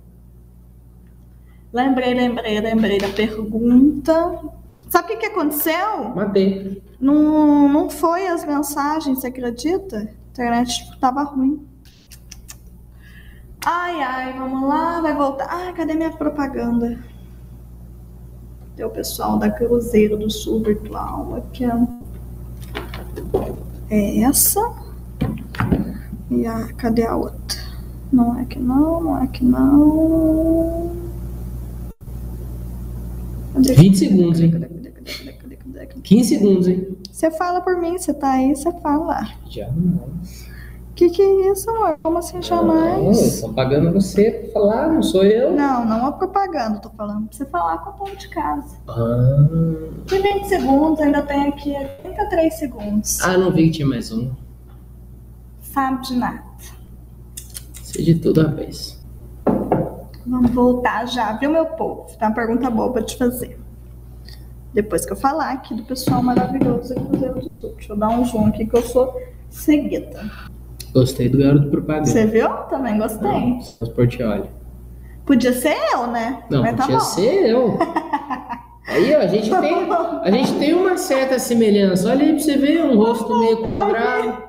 Lembrei, 1.73 2.13
lembrei, 2.13 2.61
lembrei 2.61 2.97
da 2.99 3.09
pergunta. 3.09 4.39
Sabe 4.87 5.05
o 5.05 5.07
que, 5.07 5.17
que 5.17 5.25
aconteceu? 5.25 6.09
Matei. 6.15 6.79
Não, 6.99 7.67
não 7.67 7.89
foi 7.89 8.27
as 8.27 8.45
mensagens, 8.45 9.19
você 9.19 9.27
acredita? 9.27 9.97
A 9.97 10.29
internet 10.29 10.99
tava 10.99 11.23
ruim. 11.23 11.65
Ai, 13.67 13.99
ai, 13.99 14.33
vamos 14.33 14.69
lá, 14.69 15.01
vai 15.01 15.15
voltar. 15.15 15.47
Ai, 15.49 15.73
cadê 15.73 15.95
minha 15.95 16.11
propaganda? 16.11 16.99
Tem 18.75 18.85
o 18.85 18.91
pessoal 18.91 19.39
da 19.39 19.49
Cruzeiro 19.49 20.15
do 20.17 20.29
Sul 20.29 20.61
Virtual 20.61 21.35
aqui, 21.35 21.65
ó. 21.65 21.87
É 23.89 24.21
essa. 24.21 24.61
E 26.29 26.45
a, 26.45 26.71
cadê 26.73 27.07
a 27.07 27.15
outra? 27.15 27.59
Não 28.13 28.37
é 28.37 28.45
que 28.45 28.59
não, 28.59 29.01
não 29.01 29.23
é 29.23 29.27
que 29.27 29.43
não. 29.43 30.91
Cadê, 33.55 33.73
20 33.73 33.97
segundos, 33.97 34.39
hein? 34.41 34.51
15 36.03 36.29
segundos, 36.29 36.67
hein? 36.67 36.97
Você 37.11 37.31
fala 37.31 37.61
por 37.61 37.77
mim, 37.77 37.97
você 37.97 38.13
tá 38.13 38.33
aí, 38.33 38.55
você 38.55 38.71
fala. 38.79 39.27
Jamais. 39.49 40.44
Que 40.95 41.09
que 41.09 41.21
é 41.21 41.51
isso, 41.51 41.69
amor? 41.69 41.99
Como 42.01 42.17
assim 42.17 42.41
jamais? 42.41 43.03
Não, 43.03 43.11
estão 43.11 43.53
pagando 43.53 43.91
você 43.91 44.31
pra 44.31 44.53
falar, 44.53 44.87
não 44.87 45.03
sou 45.03 45.25
eu. 45.25 45.51
Não, 45.51 45.85
não 45.85 46.07
é 46.07 46.11
propaganda, 46.13 46.79
tô 46.79 46.89
falando 46.91 47.27
pra 47.27 47.37
você 47.37 47.45
falar 47.45 47.79
com 47.79 47.89
o 47.89 47.93
povo 47.93 48.15
de 48.15 48.29
casa. 48.29 48.77
Ah. 48.87 49.45
Que 50.07 50.17
20 50.17 50.45
segundos, 50.45 51.01
ainda 51.01 51.21
tem 51.23 51.49
aqui 51.49 51.75
33 52.01 52.53
segundos. 52.53 53.21
Ah, 53.21 53.37
não 53.37 53.51
vi 53.51 53.65
que 53.65 53.71
tinha 53.71 53.87
mais 53.87 54.09
um. 54.13 54.31
Sabe 55.59 56.01
de 56.07 56.15
nada. 56.15 56.43
Sei 57.83 58.05
de 58.05 58.15
tudo 58.15 58.39
a 58.39 58.45
vez. 58.45 59.03
Vamos 60.25 60.51
voltar 60.51 61.05
já, 61.07 61.33
viu, 61.33 61.49
meu 61.49 61.65
povo? 61.65 62.07
Tem 62.17 62.25
uma 62.25 62.33
pergunta 62.33 62.69
boa 62.69 62.93
pra 62.93 63.03
te 63.03 63.17
fazer. 63.17 63.59
Depois 64.73 65.05
que 65.05 65.11
eu 65.11 65.17
falar 65.17 65.51
aqui 65.51 65.73
do 65.73 65.83
pessoal 65.83 66.23
maravilhoso 66.23 66.93
aqui 66.93 67.17
do. 67.17 67.73
Deixa 67.75 67.91
eu 67.91 67.97
dar 67.97 68.09
um 68.09 68.23
zoom 68.23 68.47
aqui 68.47 68.65
que 68.65 68.77
eu 68.77 68.81
sou 68.81 69.13
seguida. 69.49 70.31
Gostei 70.95 71.27
do 71.27 71.37
garoto 71.37 71.69
propaganda. 71.69 72.05
Você 72.05 72.25
viu? 72.25 72.47
Também 72.69 72.97
gostei. 72.97 73.59
Os 73.81 73.89
Portioli. 73.89 74.49
Podia 75.25 75.51
ser 75.51 75.75
eu, 75.91 76.07
né? 76.07 76.41
Não, 76.49 76.61
Mas 76.61 76.77
tá 76.77 76.83
podia 76.83 76.97
bom. 76.99 77.03
ser 77.03 77.49
eu. 77.49 77.77
Aí, 78.87 79.13
ó, 79.13 79.19
a 79.19 79.27
gente, 79.27 79.49
tem, 79.49 79.91
a 79.91 80.31
gente 80.31 80.53
tem 80.57 80.73
uma 80.73 80.95
certa 80.95 81.37
semelhança. 81.37 82.09
Olha 82.09 82.23
aí 82.23 82.33
pra 82.33 82.39
você 82.39 82.55
ver, 82.55 82.85
um 82.85 82.95
rosto 82.95 83.35
meio 83.39 83.67
quadrado. 83.77 84.43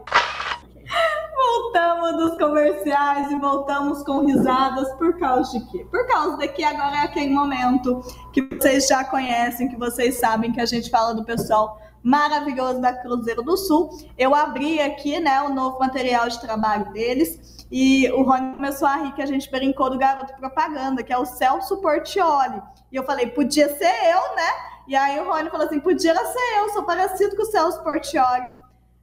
Voltamos 1.34 2.16
dos 2.18 2.38
comerciais 2.38 3.30
e 3.32 3.38
voltamos 3.40 4.04
com 4.04 4.26
risadas 4.26 4.92
por 4.98 5.18
causa 5.18 5.58
de 5.58 5.64
quê? 5.70 5.86
Por 5.90 6.06
causa 6.06 6.36
de 6.36 6.48
que 6.48 6.62
agora 6.62 6.96
é 6.96 7.04
aquele 7.04 7.30
momento 7.30 8.02
que 8.32 8.42
vocês 8.42 8.86
já 8.86 9.02
conhecem, 9.04 9.68
que 9.68 9.76
vocês 9.76 10.16
sabem 10.16 10.52
que 10.52 10.60
a 10.60 10.66
gente 10.66 10.90
fala 10.90 11.14
do 11.14 11.24
pessoal 11.24 11.78
maravilhoso 12.06 12.80
da 12.80 12.92
Cruzeiro 12.92 13.42
do 13.42 13.56
Sul. 13.56 13.90
Eu 14.16 14.32
abri 14.32 14.80
aqui, 14.80 15.18
né, 15.18 15.42
o 15.42 15.48
novo 15.52 15.80
material 15.80 16.28
de 16.28 16.40
trabalho 16.40 16.92
deles 16.92 17.66
e 17.70 18.08
o 18.12 18.22
Rony 18.22 18.54
começou 18.54 18.86
a 18.86 18.96
rir 18.96 19.12
que 19.12 19.22
a 19.22 19.26
gente 19.26 19.50
brincou 19.50 19.90
do 19.90 19.98
garoto 19.98 20.32
propaganda, 20.36 21.02
que 21.02 21.12
é 21.12 21.18
o 21.18 21.24
Celso 21.24 21.78
Portioli. 21.78 22.62
E 22.92 22.96
eu 22.96 23.02
falei, 23.02 23.26
podia 23.26 23.68
ser 23.76 23.92
eu, 24.04 24.36
né? 24.36 24.50
E 24.86 24.94
aí 24.94 25.18
o 25.18 25.24
Rony 25.24 25.50
falou 25.50 25.66
assim, 25.66 25.80
podia 25.80 26.14
ser 26.14 26.58
eu, 26.60 26.68
sou 26.68 26.84
parecido 26.84 27.34
com 27.34 27.42
o 27.42 27.46
Celso 27.46 27.82
Portioli. 27.82 28.54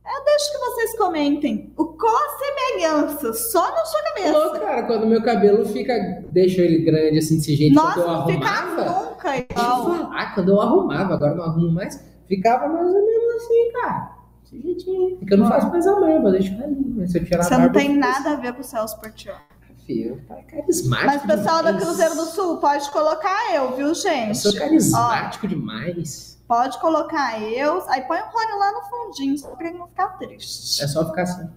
Eu 0.06 0.24
deixo 0.26 0.52
que 0.52 0.58
vocês 0.58 0.98
comentem. 0.98 1.74
O 1.78 1.86
qual 1.86 2.14
a 2.16 2.38
semelhança? 2.38 3.34
Só 3.34 3.70
na 3.70 3.86
sua 3.86 4.02
cabeça. 4.04 4.60
Cara, 4.60 4.84
quando 4.84 5.08
meu 5.08 5.24
cabelo 5.24 5.66
fica. 5.66 5.94
Deixa 6.30 6.62
ele 6.62 6.84
grande 6.84 7.20
assim 7.20 7.38
desse 7.38 7.56
jeito 7.56 7.80
quando 7.80 8.02
eu 8.02 8.08
Nossa, 8.08 8.20
não 8.20 8.28
fica 8.28 8.48
arrumava. 8.50 9.10
nunca 9.10 9.38
eu 9.38 9.46
igual. 9.50 9.86
falar, 9.86 10.36
quando 10.36 10.50
eu 10.50 10.62
arrumava, 10.62 11.14
agora 11.14 11.36
não 11.36 11.44
arrumo 11.46 11.72
mais, 11.72 12.13
ficava 12.28 12.68
mais 12.68 12.88
ou 12.88 13.06
menos 13.06 13.36
assim, 13.36 13.72
cara. 13.74 14.12
Desse 14.44 14.62
jeitinho. 14.62 15.18
Porque 15.18 15.34
eu 15.34 15.38
não 15.38 15.48
faço 15.48 15.70
mais 15.70 15.88
a 15.88 16.00
barba, 16.00 16.32
deixa 16.32 16.54
ali. 16.64 16.94
Mas 16.98 17.12
se 17.12 17.20
eu 17.20 17.26
tirar 17.26 17.40
a 17.40 17.44
Você 17.44 17.50
barba. 17.52 17.66
não 17.66 17.74
tem 17.74 17.92
eu 17.94 18.00
nada 18.00 18.32
a 18.32 18.36
ver 18.36 18.54
com 18.54 18.62
o 18.62 18.64
Celso 18.64 19.00
Portioli. 19.00 19.38
Filho, 19.86 20.22
tá 20.30 20.36
carismático. 20.50 21.06
Mas 21.08 21.24
o 21.24 21.28
pessoal 21.28 21.62
da 21.62 21.72
demais. 21.72 21.84
Cruzeiro 21.84 22.16
do 22.16 22.26
Sul, 22.28 22.58
pode 22.58 22.90
colocar 22.90 23.54
eu, 23.54 23.76
viu, 23.76 23.88
Eu 23.88 23.94
gente? 23.96 24.38
sou 24.38 24.54
carismático 24.56 25.46
demais. 25.46 26.42
Pode 26.48 26.80
colocar 26.80 27.42
eu. 27.42 27.84
Aí 27.90 28.02
põe 28.04 28.18
o 28.20 28.24
Rony 28.24 28.60
lá 28.60 28.72
no 28.72 28.82
fundinho, 28.84 29.38
só 29.38 29.50
pra 29.50 29.68
ele 29.68 29.78
não 29.78 29.88
ficar 29.88 30.18
triste. 30.18 30.82
É 30.82 30.88
só 30.88 31.06
ficar 31.06 31.24
assim. 31.24 31.50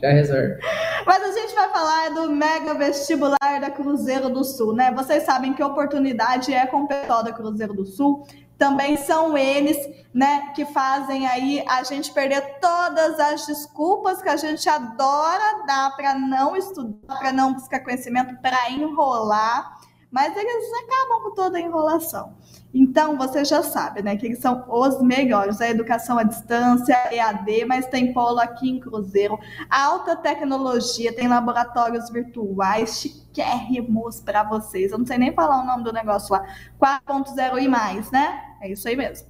Já 0.00 0.10
reserva. 0.10 0.58
Mas 1.06 1.22
a 1.22 1.32
gente 1.40 1.54
vai 1.54 1.68
falar 1.70 2.10
do 2.10 2.30
mega 2.30 2.74
vestibular 2.74 3.60
da 3.60 3.70
Cruzeiro 3.70 4.28
do 4.28 4.44
Sul, 4.44 4.74
né? 4.74 4.92
Vocês 4.92 5.22
sabem 5.22 5.54
que 5.54 5.62
oportunidade 5.62 6.52
é 6.52 6.66
com 6.66 6.82
o 6.82 6.88
pessoal 6.88 7.22
da 7.22 7.32
Cruzeiro 7.32 7.72
do 7.72 7.86
Sul. 7.86 8.26
Também 8.62 8.96
são 8.96 9.36
eles, 9.36 9.76
né, 10.14 10.52
que 10.54 10.64
fazem 10.64 11.26
aí 11.26 11.64
a 11.66 11.82
gente 11.82 12.12
perder 12.12 12.60
todas 12.60 13.18
as 13.18 13.44
desculpas 13.44 14.22
que 14.22 14.28
a 14.28 14.36
gente 14.36 14.68
adora 14.68 15.66
dar 15.66 15.96
para 15.96 16.14
não 16.14 16.54
estudar, 16.54 17.18
para 17.18 17.32
não 17.32 17.54
buscar 17.54 17.80
conhecimento, 17.80 18.40
para 18.40 18.70
enrolar, 18.70 19.80
mas 20.12 20.36
eles 20.36 20.70
acabam 20.84 21.22
com 21.22 21.34
toda 21.34 21.56
a 21.56 21.60
enrolação. 21.60 22.34
Então, 22.74 23.16
você 23.16 23.44
já 23.44 23.62
sabe, 23.62 24.02
né, 24.02 24.14
que 24.16 24.26
eles 24.26 24.38
são 24.38 24.64
os 24.68 25.00
melhores. 25.00 25.60
A 25.60 25.68
educação 25.68 26.18
à 26.18 26.22
distância, 26.22 26.94
EAD, 27.10 27.64
mas 27.64 27.86
tem 27.86 28.12
polo 28.12 28.38
aqui 28.38 28.68
em 28.70 28.78
Cruzeiro. 28.78 29.38
Alta 29.70 30.14
tecnologia, 30.14 31.14
tem 31.14 31.28
laboratórios 31.28 32.10
virtuais 32.10 33.00
chiquérrimos 33.00 34.20
para 34.20 34.44
vocês. 34.44 34.92
Eu 34.92 34.98
não 34.98 35.06
sei 35.06 35.16
nem 35.16 35.32
falar 35.32 35.62
o 35.62 35.66
nome 35.66 35.82
do 35.82 35.92
negócio 35.92 36.34
lá. 36.34 36.46
4.0 36.78 37.62
e 37.62 37.68
mais, 37.68 38.10
né? 38.10 38.56
É 38.60 38.70
isso 38.70 38.86
aí 38.86 38.96
mesmo. 38.96 39.28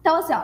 Então, 0.00 0.16
assim, 0.16 0.32
ó. 0.32 0.42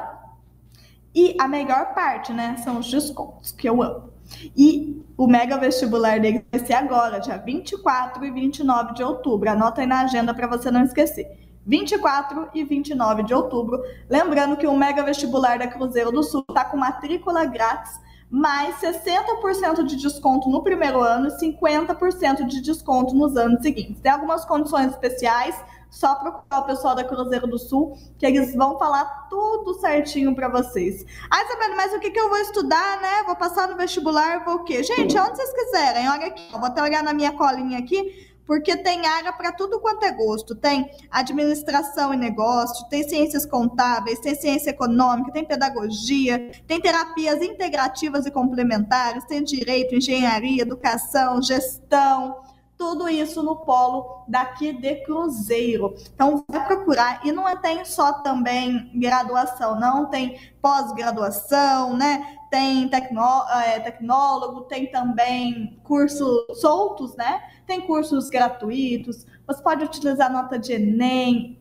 E 1.14 1.34
a 1.40 1.48
melhor 1.48 1.94
parte, 1.94 2.30
né, 2.30 2.58
são 2.58 2.78
os 2.78 2.90
descontos, 2.90 3.52
que 3.52 3.66
eu 3.66 3.82
amo. 3.82 4.15
E 4.56 5.04
o 5.16 5.26
mega 5.26 5.56
vestibular 5.56 6.20
dele 6.20 6.44
vai 6.50 6.64
ser 6.64 6.74
agora, 6.74 7.18
dia 7.18 7.36
24 7.36 8.24
e 8.24 8.30
29 8.30 8.94
de 8.94 9.02
outubro. 9.02 9.50
Anota 9.50 9.80
aí 9.80 9.86
na 9.86 10.00
agenda 10.00 10.34
para 10.34 10.46
você 10.46 10.70
não 10.70 10.82
esquecer. 10.82 11.26
24 11.66 12.50
e 12.54 12.64
29 12.64 13.24
de 13.24 13.34
outubro. 13.34 13.82
Lembrando 14.08 14.56
que 14.56 14.66
o 14.66 14.76
mega 14.76 15.02
vestibular 15.02 15.58
da 15.58 15.66
Cruzeiro 15.66 16.12
do 16.12 16.22
Sul 16.22 16.44
está 16.48 16.64
com 16.64 16.76
matrícula 16.76 17.44
grátis, 17.44 17.98
mais 18.30 18.76
60% 18.76 19.84
de 19.84 19.96
desconto 19.96 20.48
no 20.48 20.62
primeiro 20.62 21.00
ano 21.00 21.28
e 21.28 21.38
50% 21.40 22.46
de 22.46 22.60
desconto 22.60 23.14
nos 23.14 23.36
anos 23.36 23.62
seguintes. 23.62 24.00
Tem 24.00 24.12
algumas 24.12 24.44
condições 24.44 24.92
especiais, 24.92 25.56
só 25.96 26.14
procurar 26.16 26.60
o 26.60 26.66
pessoal 26.66 26.94
da 26.94 27.02
Cruzeiro 27.02 27.46
do 27.46 27.58
Sul, 27.58 27.96
que 28.18 28.26
eles 28.26 28.54
vão 28.54 28.78
falar 28.78 29.28
tudo 29.30 29.80
certinho 29.80 30.34
para 30.34 30.46
vocês. 30.46 31.06
Ah, 31.30 31.42
Isabela, 31.42 31.74
mas 31.74 31.94
o 31.94 31.98
que, 31.98 32.10
que 32.10 32.20
eu 32.20 32.28
vou 32.28 32.36
estudar, 32.36 33.00
né? 33.00 33.22
Vou 33.24 33.34
passar 33.34 33.66
no 33.66 33.76
vestibular, 33.76 34.44
vou 34.44 34.56
o 34.56 34.64
quê? 34.64 34.82
Gente, 34.82 35.18
onde 35.18 35.36
vocês 35.36 35.52
quiserem, 35.54 36.06
olha 36.10 36.26
aqui, 36.26 36.52
vou 36.52 36.66
até 36.66 36.82
olhar 36.82 37.02
na 37.02 37.14
minha 37.14 37.32
colinha 37.32 37.78
aqui, 37.78 38.30
porque 38.44 38.76
tem 38.76 39.06
área 39.06 39.32
para 39.32 39.52
tudo 39.52 39.80
quanto 39.80 40.04
é 40.04 40.12
gosto. 40.12 40.54
Tem 40.54 40.86
administração 41.10 42.12
e 42.12 42.16
negócio, 42.18 42.86
tem 42.90 43.02
ciências 43.08 43.46
contábeis, 43.46 44.20
tem 44.20 44.34
ciência 44.34 44.70
econômica, 44.70 45.32
tem 45.32 45.46
pedagogia, 45.46 46.50
tem 46.66 46.78
terapias 46.78 47.40
integrativas 47.40 48.26
e 48.26 48.30
complementares, 48.30 49.24
tem 49.24 49.42
direito, 49.42 49.94
engenharia, 49.94 50.60
educação, 50.60 51.40
gestão, 51.40 52.36
tudo 52.78 53.08
isso 53.08 53.42
no 53.42 53.56
polo 53.56 54.24
daqui 54.28 54.72
de 54.72 54.96
Cruzeiro. 54.96 55.94
Então 56.14 56.44
vai 56.48 56.66
procurar 56.66 57.24
e 57.24 57.32
não 57.32 57.48
é, 57.48 57.56
tem 57.56 57.84
só 57.84 58.12
também 58.22 58.90
graduação, 58.94 59.78
não 59.78 60.06
tem 60.06 60.38
pós-graduação, 60.60 61.96
né? 61.96 62.38
Tem 62.50 62.88
tecnó 62.88 63.48
é, 63.48 63.80
tecnólogo, 63.80 64.62
tem 64.62 64.90
também 64.90 65.80
cursos 65.82 66.60
soltos, 66.60 67.16
né? 67.16 67.42
Tem 67.66 67.80
cursos 67.80 68.28
gratuitos. 68.28 69.26
Você 69.46 69.62
pode 69.62 69.84
utilizar 69.84 70.30
nota 70.30 70.58
de 70.58 70.72
Enem, 70.72 71.58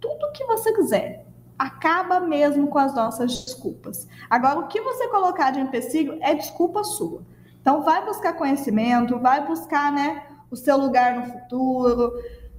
tudo 0.00 0.32
que 0.32 0.44
você 0.44 0.72
quiser. 0.72 1.26
Acaba 1.58 2.18
mesmo 2.18 2.66
com 2.68 2.78
as 2.78 2.94
nossas 2.94 3.44
desculpas. 3.44 4.08
Agora, 4.28 4.58
o 4.58 4.66
que 4.66 4.80
você 4.80 5.08
colocar 5.08 5.52
de 5.52 5.60
empecilho 5.60 6.18
é 6.20 6.34
desculpa 6.34 6.82
sua. 6.82 7.22
Então, 7.62 7.82
vai 7.82 8.04
buscar 8.04 8.34
conhecimento, 8.34 9.18
vai 9.18 9.46
buscar, 9.46 9.90
né, 9.90 10.22
o 10.50 10.56
seu 10.56 10.76
lugar 10.76 11.14
no 11.14 11.32
futuro. 11.32 12.12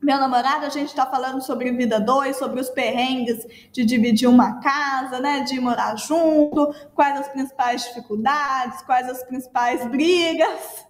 meu 0.02 0.18
namorado, 0.18 0.66
a 0.66 0.70
gente 0.70 0.88
está 0.88 1.06
falando 1.06 1.42
sobre 1.42 1.72
vida 1.74 2.00
dois, 2.00 2.38
sobre 2.38 2.62
os 2.62 2.70
perrengues 2.70 3.46
de 3.72 3.84
dividir 3.84 4.30
uma 4.30 4.62
casa, 4.62 5.20
né? 5.20 5.42
De 5.42 5.60
morar 5.60 5.98
junto, 5.98 6.74
quais 6.96 7.20
as 7.20 7.28
principais 7.28 7.84
dificuldades, 7.84 8.82
quais 8.84 9.10
as 9.10 9.24
principais 9.24 9.86
brigas. 9.88 10.88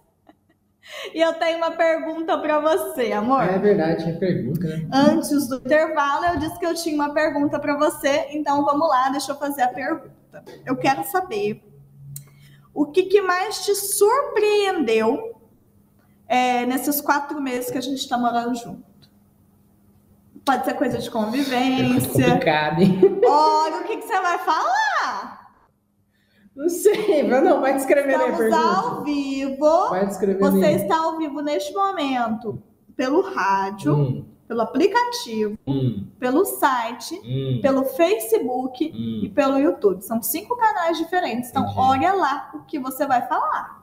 E 1.14 1.20
eu 1.20 1.34
tenho 1.34 1.58
uma 1.58 1.70
pergunta 1.70 2.36
para 2.38 2.58
você, 2.58 3.12
amor. 3.12 3.44
é 3.44 3.56
verdade, 3.60 4.02
tinha 4.02 4.18
pergunta, 4.18 4.66
né? 4.66 4.88
Antes 4.92 5.46
do 5.46 5.56
intervalo, 5.56 6.24
eu 6.24 6.38
disse 6.38 6.58
que 6.58 6.66
eu 6.66 6.74
tinha 6.74 6.96
uma 6.96 7.14
pergunta 7.14 7.60
para 7.60 7.76
você, 7.76 8.26
então 8.30 8.64
vamos 8.64 8.88
lá, 8.88 9.08
deixa 9.10 9.30
eu 9.30 9.36
fazer 9.36 9.62
a 9.62 9.68
pergunta 9.68 10.19
pergunta. 10.30 10.44
Eu 10.64 10.76
quero 10.76 11.04
saber 11.04 11.62
o 12.72 12.86
que, 12.86 13.04
que 13.04 13.20
mais 13.20 13.64
te 13.64 13.74
surpreendeu 13.74 15.40
é, 16.28 16.64
nesses 16.64 17.00
quatro 17.00 17.40
meses 17.40 17.70
que 17.70 17.78
a 17.78 17.82
gente 17.82 17.98
está 17.98 18.16
morando 18.16 18.54
junto. 18.54 18.88
Pode 20.44 20.64
ser 20.64 20.74
coisa 20.74 20.98
de 20.98 21.10
convivência. 21.10 22.24
É 22.24 22.30
complicado, 22.30 22.82
hein? 22.82 23.20
Olha, 23.26 23.78
o 23.78 23.84
que, 23.84 23.96
que 23.98 24.06
você 24.06 24.20
vai 24.20 24.38
falar? 24.38 25.40
Não 26.54 26.68
sei, 26.68 27.22
mas 27.22 27.42
não, 27.42 27.60
vai 27.60 27.74
descrever 27.74 28.12
Estamos 28.12 28.40
aí 28.40 28.52
a 28.52 28.78
ao 28.78 29.04
vivo. 29.04 29.88
Vai 29.90 30.06
descrever 30.06 30.38
Você 30.38 30.64
aí. 30.64 30.76
está 30.76 30.98
ao 30.98 31.16
vivo 31.16 31.40
neste 31.40 31.72
momento 31.72 32.62
pelo 32.96 33.20
rádio. 33.20 33.94
Hum 33.94 34.29
pelo 34.50 34.62
aplicativo, 34.62 35.56
hum, 35.64 36.08
pelo 36.18 36.44
site, 36.44 37.14
hum, 37.24 37.60
pelo 37.62 37.84
Facebook 37.84 38.84
hum. 38.92 39.20
e 39.24 39.28
pelo 39.28 39.56
YouTube. 39.56 40.02
São 40.02 40.20
cinco 40.20 40.56
canais 40.56 40.98
diferentes. 40.98 41.50
Então, 41.50 41.62
Entendi. 41.62 41.78
olha 41.78 42.12
lá 42.14 42.50
o 42.54 42.64
que 42.64 42.76
você 42.76 43.06
vai 43.06 43.22
falar. 43.28 43.80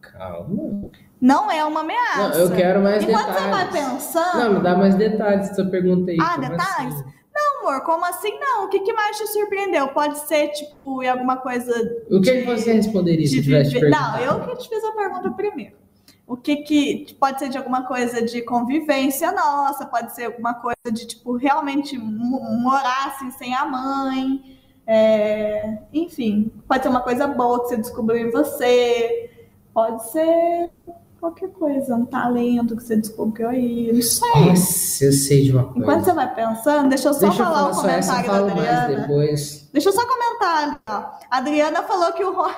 Calma. 0.00 0.88
Não 1.20 1.50
é 1.50 1.62
uma 1.66 1.80
ameaça. 1.80 2.28
Não, 2.30 2.34
eu 2.46 2.56
quero 2.56 2.80
mais 2.82 3.02
Enquanto 3.04 3.26
detalhes. 3.26 3.42
você 3.42 3.50
vai 3.50 3.70
pensando. 3.70 4.38
Não, 4.38 4.52
me 4.54 4.60
dá 4.62 4.74
mais 4.74 4.94
detalhes 4.94 5.48
dessa 5.50 5.64
pergunta 5.66 6.10
aí. 6.12 6.16
Ah, 6.18 6.36
como 6.36 6.48
detalhes? 6.48 6.94
assim? 6.94 7.04
Não, 7.34 7.60
amor, 7.60 7.82
como 7.84 8.04
assim 8.06 8.38
não? 8.40 8.64
O 8.64 8.68
que, 8.68 8.80
que 8.80 8.92
mais 8.94 9.18
te 9.18 9.26
surpreendeu? 9.26 9.88
Pode 9.88 10.18
ser, 10.20 10.48
tipo, 10.48 11.02
em 11.02 11.08
alguma 11.08 11.36
coisa. 11.36 11.70
O 12.10 12.22
que, 12.22 12.32
de- 12.38 12.42
você 12.44 12.72
responderia 12.72 13.26
se 13.26 13.34
de 13.36 13.42
tivesse 13.42 13.68
te 13.70 13.74
viver- 13.74 13.90
Não, 13.90 14.18
eu 14.18 14.40
que 14.46 14.56
te 14.56 14.68
fiz 14.70 14.82
a 14.82 14.92
pergunta 14.92 15.30
primeiro. 15.32 15.76
O 16.28 16.36
que 16.36 16.56
que 16.56 17.14
pode 17.18 17.38
ser 17.38 17.48
de 17.48 17.56
alguma 17.56 17.84
coisa 17.86 18.20
de 18.22 18.42
convivência 18.42 19.32
nossa, 19.32 19.86
pode 19.86 20.14
ser 20.14 20.26
alguma 20.26 20.52
coisa 20.54 20.76
de 20.92 21.06
tipo 21.06 21.34
realmente 21.36 21.96
mo- 21.98 22.42
morar 22.60 23.14
assim 23.16 23.30
sem 23.30 23.54
a 23.54 23.64
mãe, 23.64 24.60
é, 24.86 25.78
enfim, 25.92 26.52
pode 26.68 26.82
ser 26.82 26.90
uma 26.90 27.00
coisa 27.00 27.26
boa 27.26 27.62
que 27.62 27.68
você 27.68 27.76
descobriu 27.78 28.28
em 28.28 28.30
você, 28.30 29.30
pode 29.72 30.10
ser 30.10 30.70
qualquer 31.20 31.48
coisa, 31.50 31.94
um 31.96 32.04
talento 32.06 32.76
que 32.76 32.82
você 32.82 32.96
descobriu 32.96 33.48
aí, 33.48 33.90
não 33.92 34.02
sei. 34.02 34.28
Nossa, 34.50 35.04
eu 35.06 35.12
sei 35.12 35.44
de 35.44 35.52
uma 35.52 35.64
coisa. 35.64 35.78
Enquanto 35.80 36.04
você 36.04 36.12
vai 36.12 36.34
pensando, 36.34 36.88
deixa 36.90 37.08
eu 37.08 37.14
só 37.14 37.20
Deixa 37.20 37.42
eu 37.42 37.46
falar 37.46 37.58
falar 37.58 37.70
o 37.70 37.74
só 37.74 37.88
essa, 37.88 38.12
eu 38.12 38.16
comentário 38.24 38.46
da 38.46 38.52
Adriana. 38.84 39.00
depois. 39.02 39.68
Deixa 39.72 39.88
eu 39.88 39.92
só 39.92 40.02
comentar 40.06 40.80
ó. 40.88 40.92
A 41.30 41.36
Adriana 41.38 41.82
falou 41.82 42.12
que 42.12 42.22
o 42.22 42.32
Rony, 42.34 42.54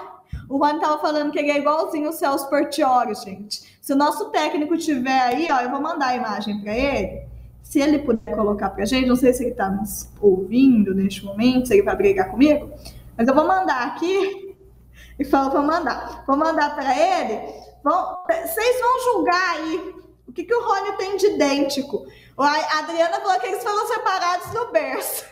o 0.51 0.59
Rony 0.59 0.81
tava 0.81 0.99
falando 0.99 1.31
que 1.31 1.39
ele 1.39 1.53
é 1.53 1.59
igualzinho 1.59 2.11
o 2.11 2.13
Celso 2.13 2.51
Portioli, 2.51 3.15
gente. 3.15 3.79
Se 3.81 3.93
o 3.93 3.97
nosso 3.97 4.31
técnico 4.31 4.77
tiver 4.77 5.21
aí, 5.21 5.49
ó, 5.49 5.61
eu 5.61 5.71
vou 5.71 5.81
mandar 5.81 6.09
a 6.09 6.17
imagem 6.17 6.61
para 6.61 6.77
ele. 6.77 7.23
Se 7.63 7.79
ele 7.79 8.01
puder 8.01 8.35
colocar 8.35 8.71
pra 8.71 8.85
gente, 8.85 9.07
não 9.07 9.15
sei 9.15 9.33
se 9.33 9.45
ele 9.45 9.55
tá 9.55 9.71
nos 9.71 10.11
ouvindo 10.21 10.93
neste 10.93 11.25
momento, 11.25 11.69
se 11.69 11.75
ele 11.75 11.85
vai 11.85 11.95
brigar 11.95 12.33
comigo, 12.33 12.69
mas 13.17 13.29
eu 13.29 13.35
vou 13.35 13.47
mandar 13.47 13.87
aqui 13.87 14.57
e 15.21 15.25
falo 15.25 15.53
para 15.53 15.63
mandar. 15.63 16.25
Vou 16.27 16.37
mandar 16.37 16.75
para 16.75 16.99
ele. 16.99 17.41
Vão, 17.85 18.17
vocês 18.27 18.81
vão 18.81 19.15
julgar 19.15 19.57
aí 19.57 19.95
o 20.27 20.33
que, 20.33 20.43
que 20.43 20.55
o 20.55 20.67
Rony 20.67 20.97
tem 20.97 21.17
de 21.17 21.27
idêntico. 21.27 22.07
A 22.37 22.81
Adriana 22.81 23.21
falou 23.21 23.39
que 23.39 23.47
eles 23.47 23.63
foram 23.63 23.87
separados 23.87 24.53
no 24.53 24.73
berço. 24.73 25.25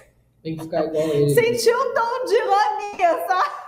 Tem 0.44 0.56
que 0.56 0.62
ficar 0.62 0.84
igual 0.84 1.08
ele. 1.08 1.30
Sentiu 1.30 1.76
um 1.76 1.92
tom 1.92 2.24
de 2.24 2.34
ironia, 2.34 3.26
sabe? 3.26 3.67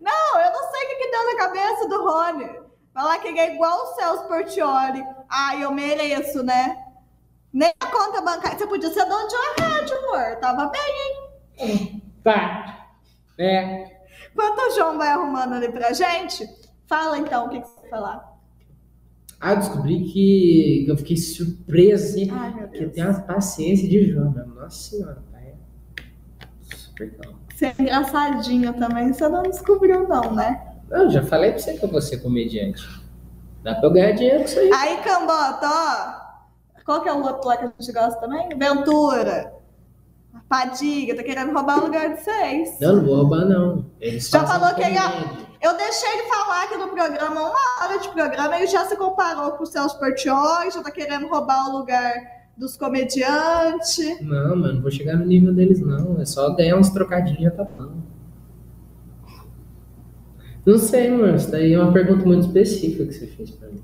Não, 0.00 0.40
eu 0.40 0.52
não 0.52 0.70
sei 0.70 0.84
o 0.84 0.88
que, 0.88 0.96
que 0.96 1.10
deu 1.10 1.26
na 1.26 1.36
cabeça 1.36 1.88
do 1.88 2.04
Rony. 2.04 2.60
Falar 2.92 3.18
que 3.18 3.28
ele 3.28 3.38
é 3.38 3.54
igual 3.54 3.82
o 3.82 3.94
Celso 3.94 4.26
Portioli. 4.26 5.04
Ai, 5.28 5.62
eu 5.62 5.70
mereço, 5.70 6.42
né? 6.42 6.76
Nem 7.52 7.72
a 7.80 7.86
conta 7.86 8.20
bancária. 8.20 8.58
Você 8.58 8.66
podia 8.66 8.90
ser 8.90 9.04
dono 9.06 9.28
de 9.28 9.34
uma 9.34 9.68
rádio, 9.68 9.96
amor. 9.98 10.36
Tava 10.40 10.66
bem, 10.66 10.80
hein? 11.58 12.02
Tá. 12.24 12.88
É. 13.38 14.00
Enquanto 14.32 14.58
o 14.58 14.74
João 14.74 14.98
vai 14.98 15.08
arrumando 15.08 15.54
ali 15.54 15.70
pra 15.70 15.92
gente, 15.92 16.48
fala 16.86 17.18
então 17.18 17.46
o 17.46 17.48
que, 17.48 17.60
que 17.60 17.68
você 17.68 17.80
vai 17.82 17.90
falar. 17.90 18.30
Ah, 19.40 19.52
eu 19.52 19.56
descobri 19.56 20.04
que, 20.04 20.84
eu 20.86 20.96
fiquei 20.98 21.16
surpreso, 21.16 22.04
assim. 22.04 22.30
Ai, 22.30 22.68
que 22.68 22.84
eu 22.84 22.92
tenho 22.92 23.08
uma 23.08 23.20
paciência 23.22 23.88
de 23.88 24.12
João, 24.12 24.30
meu. 24.30 24.46
Nossa 24.46 24.90
senhora, 24.90 25.24
pai. 25.32 25.54
Super 26.60 27.16
calmo. 27.16 27.40
Você 27.60 27.66
é 27.66 27.74
engraçadinho 27.78 28.72
também, 28.72 29.12
você 29.12 29.28
não 29.28 29.42
descobriu, 29.42 30.08
não, 30.08 30.34
né? 30.34 30.66
Não, 30.88 31.10
já 31.10 31.22
falei 31.22 31.50
pra 31.50 31.60
você 31.60 31.74
que 31.76 31.84
eu 31.84 31.90
vou 31.90 32.00
ser 32.00 32.16
comediante. 32.22 32.82
Dá 33.62 33.74
pra 33.74 33.86
eu 33.86 33.92
ganhar 33.92 34.12
dinheiro 34.12 34.38
com 34.38 34.44
isso 34.46 34.58
aí. 34.58 34.70
Aí, 34.72 34.96
Cambota, 35.02 35.68
ó. 35.68 36.80
Qual 36.86 37.02
que 37.02 37.10
é 37.10 37.12
o 37.12 37.22
outro 37.22 37.46
lá 37.46 37.58
que 37.58 37.66
a 37.66 37.72
gente 37.78 37.92
gosta 37.92 38.18
também? 38.18 38.48
Ventura. 38.56 39.52
Fadiga, 40.48 41.14
tá 41.14 41.22
querendo 41.22 41.52
roubar 41.52 41.80
o 41.80 41.84
lugar 41.84 42.14
de 42.14 42.22
vocês. 42.22 42.80
Não, 42.80 42.96
não 42.96 43.04
vou 43.04 43.16
roubar, 43.16 43.44
não. 43.44 43.84
Eles 44.00 44.30
Já 44.30 44.46
falou 44.46 44.74
que 44.74 44.82
ele- 44.82 44.98
comédia. 44.98 45.50
Eu 45.60 45.76
deixei 45.76 46.10
ele 46.14 46.28
falar 46.30 46.64
aqui 46.64 46.76
no 46.78 46.88
programa, 46.88 47.40
uma 47.42 47.84
hora 47.84 47.98
de 47.98 48.08
programa, 48.08 48.56
ele 48.56 48.66
já 48.68 48.86
se 48.86 48.96
comparou 48.96 49.52
com 49.52 49.64
o 49.64 49.66
Celso 49.66 49.98
Portioli, 49.98 50.70
já 50.70 50.82
tá 50.82 50.90
querendo 50.90 51.28
roubar 51.28 51.68
o 51.68 51.76
lugar 51.76 52.14
dos 52.56 52.76
comediantes. 52.76 54.20
Não, 54.20 54.56
mano, 54.56 54.74
não 54.74 54.82
vou 54.82 54.90
chegar 54.90 55.16
no 55.16 55.24
nível 55.26 55.52
deles, 55.54 55.80
não. 55.80 56.20
É 56.20 56.24
só 56.24 56.54
ganhar 56.54 56.76
uns 56.76 56.90
trocadinhos 56.90 57.40
e 57.40 57.44
já 57.44 57.50
tá 57.50 57.64
bom. 57.64 57.92
Não 60.66 60.78
sei, 60.78 61.10
mano. 61.10 61.36
Isso 61.36 61.50
daí 61.50 61.72
é 61.72 61.80
uma 61.82 61.92
pergunta 61.92 62.24
muito 62.24 62.46
específica 62.46 63.06
que 63.06 63.12
você 63.14 63.26
fez 63.26 63.50
pra 63.50 63.68
mim. 63.68 63.82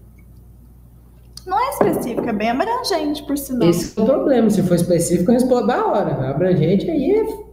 Não 1.46 1.58
é 1.58 1.70
específico, 1.70 2.28
é 2.28 2.32
bem 2.32 2.50
abrangente, 2.50 3.22
por 3.24 3.38
sinal. 3.38 3.68
Esse 3.68 3.98
é 3.98 4.02
o 4.02 4.04
problema. 4.04 4.50
Se 4.50 4.62
for 4.62 4.74
específico, 4.74 5.30
eu 5.30 5.34
respondo 5.34 5.68
da 5.68 5.86
hora. 5.86 6.28
Abrangente 6.30 6.90
aí 6.90 7.12
é 7.12 7.46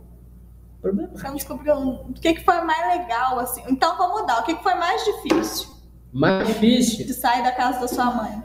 problema. 0.82 1.12
Não 1.24 1.36
descobriu 1.36 1.76
um- 1.76 2.10
o 2.10 2.14
que, 2.14 2.34
que 2.34 2.44
foi 2.44 2.60
mais 2.64 3.00
legal, 3.00 3.40
assim. 3.40 3.62
Então 3.70 3.96
vamos 3.98 4.22
mudar. 4.22 4.42
O 4.42 4.46
que, 4.46 4.56
que 4.56 4.64
foi 4.64 4.74
mais 4.76 5.04
difícil 5.06 5.70
Mais 6.12 6.48
difícil. 6.48 7.06
de 7.06 7.14
sair 7.14 7.44
da 7.44 7.52
casa 7.52 7.80
da 7.82 7.88
sua 7.88 8.06
mãe? 8.06 8.44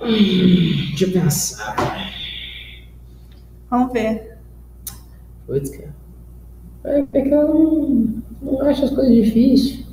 Deixa 0.00 1.04
eu 1.04 1.12
pensar. 1.12 2.12
Vamos 3.70 3.92
ver. 3.92 4.38
Putz, 5.46 5.70
cara. 5.70 5.94
É 6.84 6.98
é 7.12 7.22
que 7.22 7.28
eu 7.28 7.48
não, 7.48 8.22
não 8.42 8.62
acho 8.62 8.84
as 8.84 8.90
coisas 8.90 9.14
difíceis. 9.14 9.86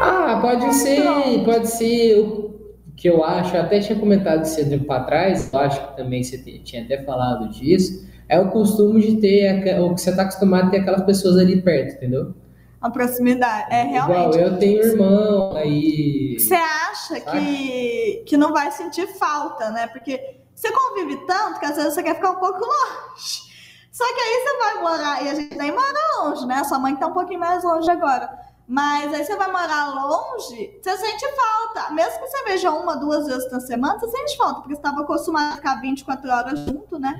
Ah, 0.00 0.38
pode 0.40 0.74
ser, 0.74 1.02
pronto. 1.02 1.44
pode 1.44 1.68
ser 1.68 2.18
o 2.18 2.50
que 2.96 3.08
eu 3.08 3.22
acho, 3.24 3.56
eu 3.56 3.62
até 3.62 3.80
tinha 3.80 3.98
comentado 3.98 4.44
isso 4.44 4.56
tempo 4.68 4.84
para 4.84 5.04
trás, 5.04 5.50
eu 5.52 5.58
acho 5.58 5.88
que 5.88 5.96
também 5.96 6.22
você 6.22 6.38
tinha 6.38 6.82
até 6.82 7.02
falado 7.02 7.48
disso, 7.48 8.06
é 8.28 8.38
o 8.38 8.50
costume 8.50 9.00
de 9.00 9.20
ter, 9.20 9.80
o 9.80 9.94
que 9.94 10.00
você 10.00 10.10
está 10.10 10.22
acostumado 10.22 10.68
a 10.68 10.70
ter 10.70 10.78
aquelas 10.78 11.02
pessoas 11.04 11.36
ali 11.36 11.60
perto, 11.60 11.96
entendeu? 11.96 12.34
A 12.80 12.90
proximidade. 12.90 13.72
É 13.72 13.82
realmente. 13.82 14.36
Igual 14.36 14.52
eu 14.52 14.58
tenho 14.58 14.82
irmão, 14.82 15.56
aí... 15.56 16.38
Você 16.38 16.54
acha 16.54 17.20
que, 17.20 18.24
que 18.26 18.36
não 18.36 18.52
vai 18.52 18.70
sentir 18.70 19.06
falta, 19.18 19.70
né? 19.70 19.86
Porque 19.88 20.40
você 20.54 20.72
convive 20.72 21.16
tanto 21.26 21.60
que 21.60 21.66
às 21.66 21.76
vezes 21.76 21.94
você 21.94 22.02
quer 22.02 22.14
ficar 22.14 22.30
um 22.30 22.40
pouco 22.40 22.60
longe. 22.60 23.50
Só 23.92 24.04
que 24.06 24.20
aí 24.20 24.42
você 24.42 24.56
vai 24.58 24.82
morar, 24.82 25.24
e 25.24 25.28
a 25.28 25.34
gente 25.34 25.56
nem 25.56 25.72
mora 25.72 26.16
longe, 26.18 26.46
né? 26.46 26.62
Sua 26.64 26.78
mãe 26.78 26.96
tá 26.96 27.06
um 27.06 27.12
pouquinho 27.12 27.40
mais 27.40 27.62
longe 27.64 27.90
agora. 27.90 28.30
Mas 28.66 29.12
aí 29.12 29.24
você 29.24 29.34
vai 29.34 29.50
morar 29.50 29.92
longe, 29.92 30.78
você 30.80 30.96
sente 30.96 31.26
falta. 31.34 31.92
Mesmo 31.92 32.20
que 32.20 32.28
você 32.28 32.44
veja 32.44 32.70
uma, 32.70 32.96
duas 32.96 33.26
vezes 33.26 33.50
na 33.50 33.58
semana, 33.58 33.98
você 33.98 34.08
sente 34.16 34.36
falta, 34.36 34.60
porque 34.60 34.74
você 34.74 34.80
estava 34.80 35.02
acostumado 35.02 35.54
a 35.54 35.56
ficar 35.56 35.80
24 35.80 36.30
horas 36.30 36.58
junto, 36.60 36.98
né? 36.98 37.12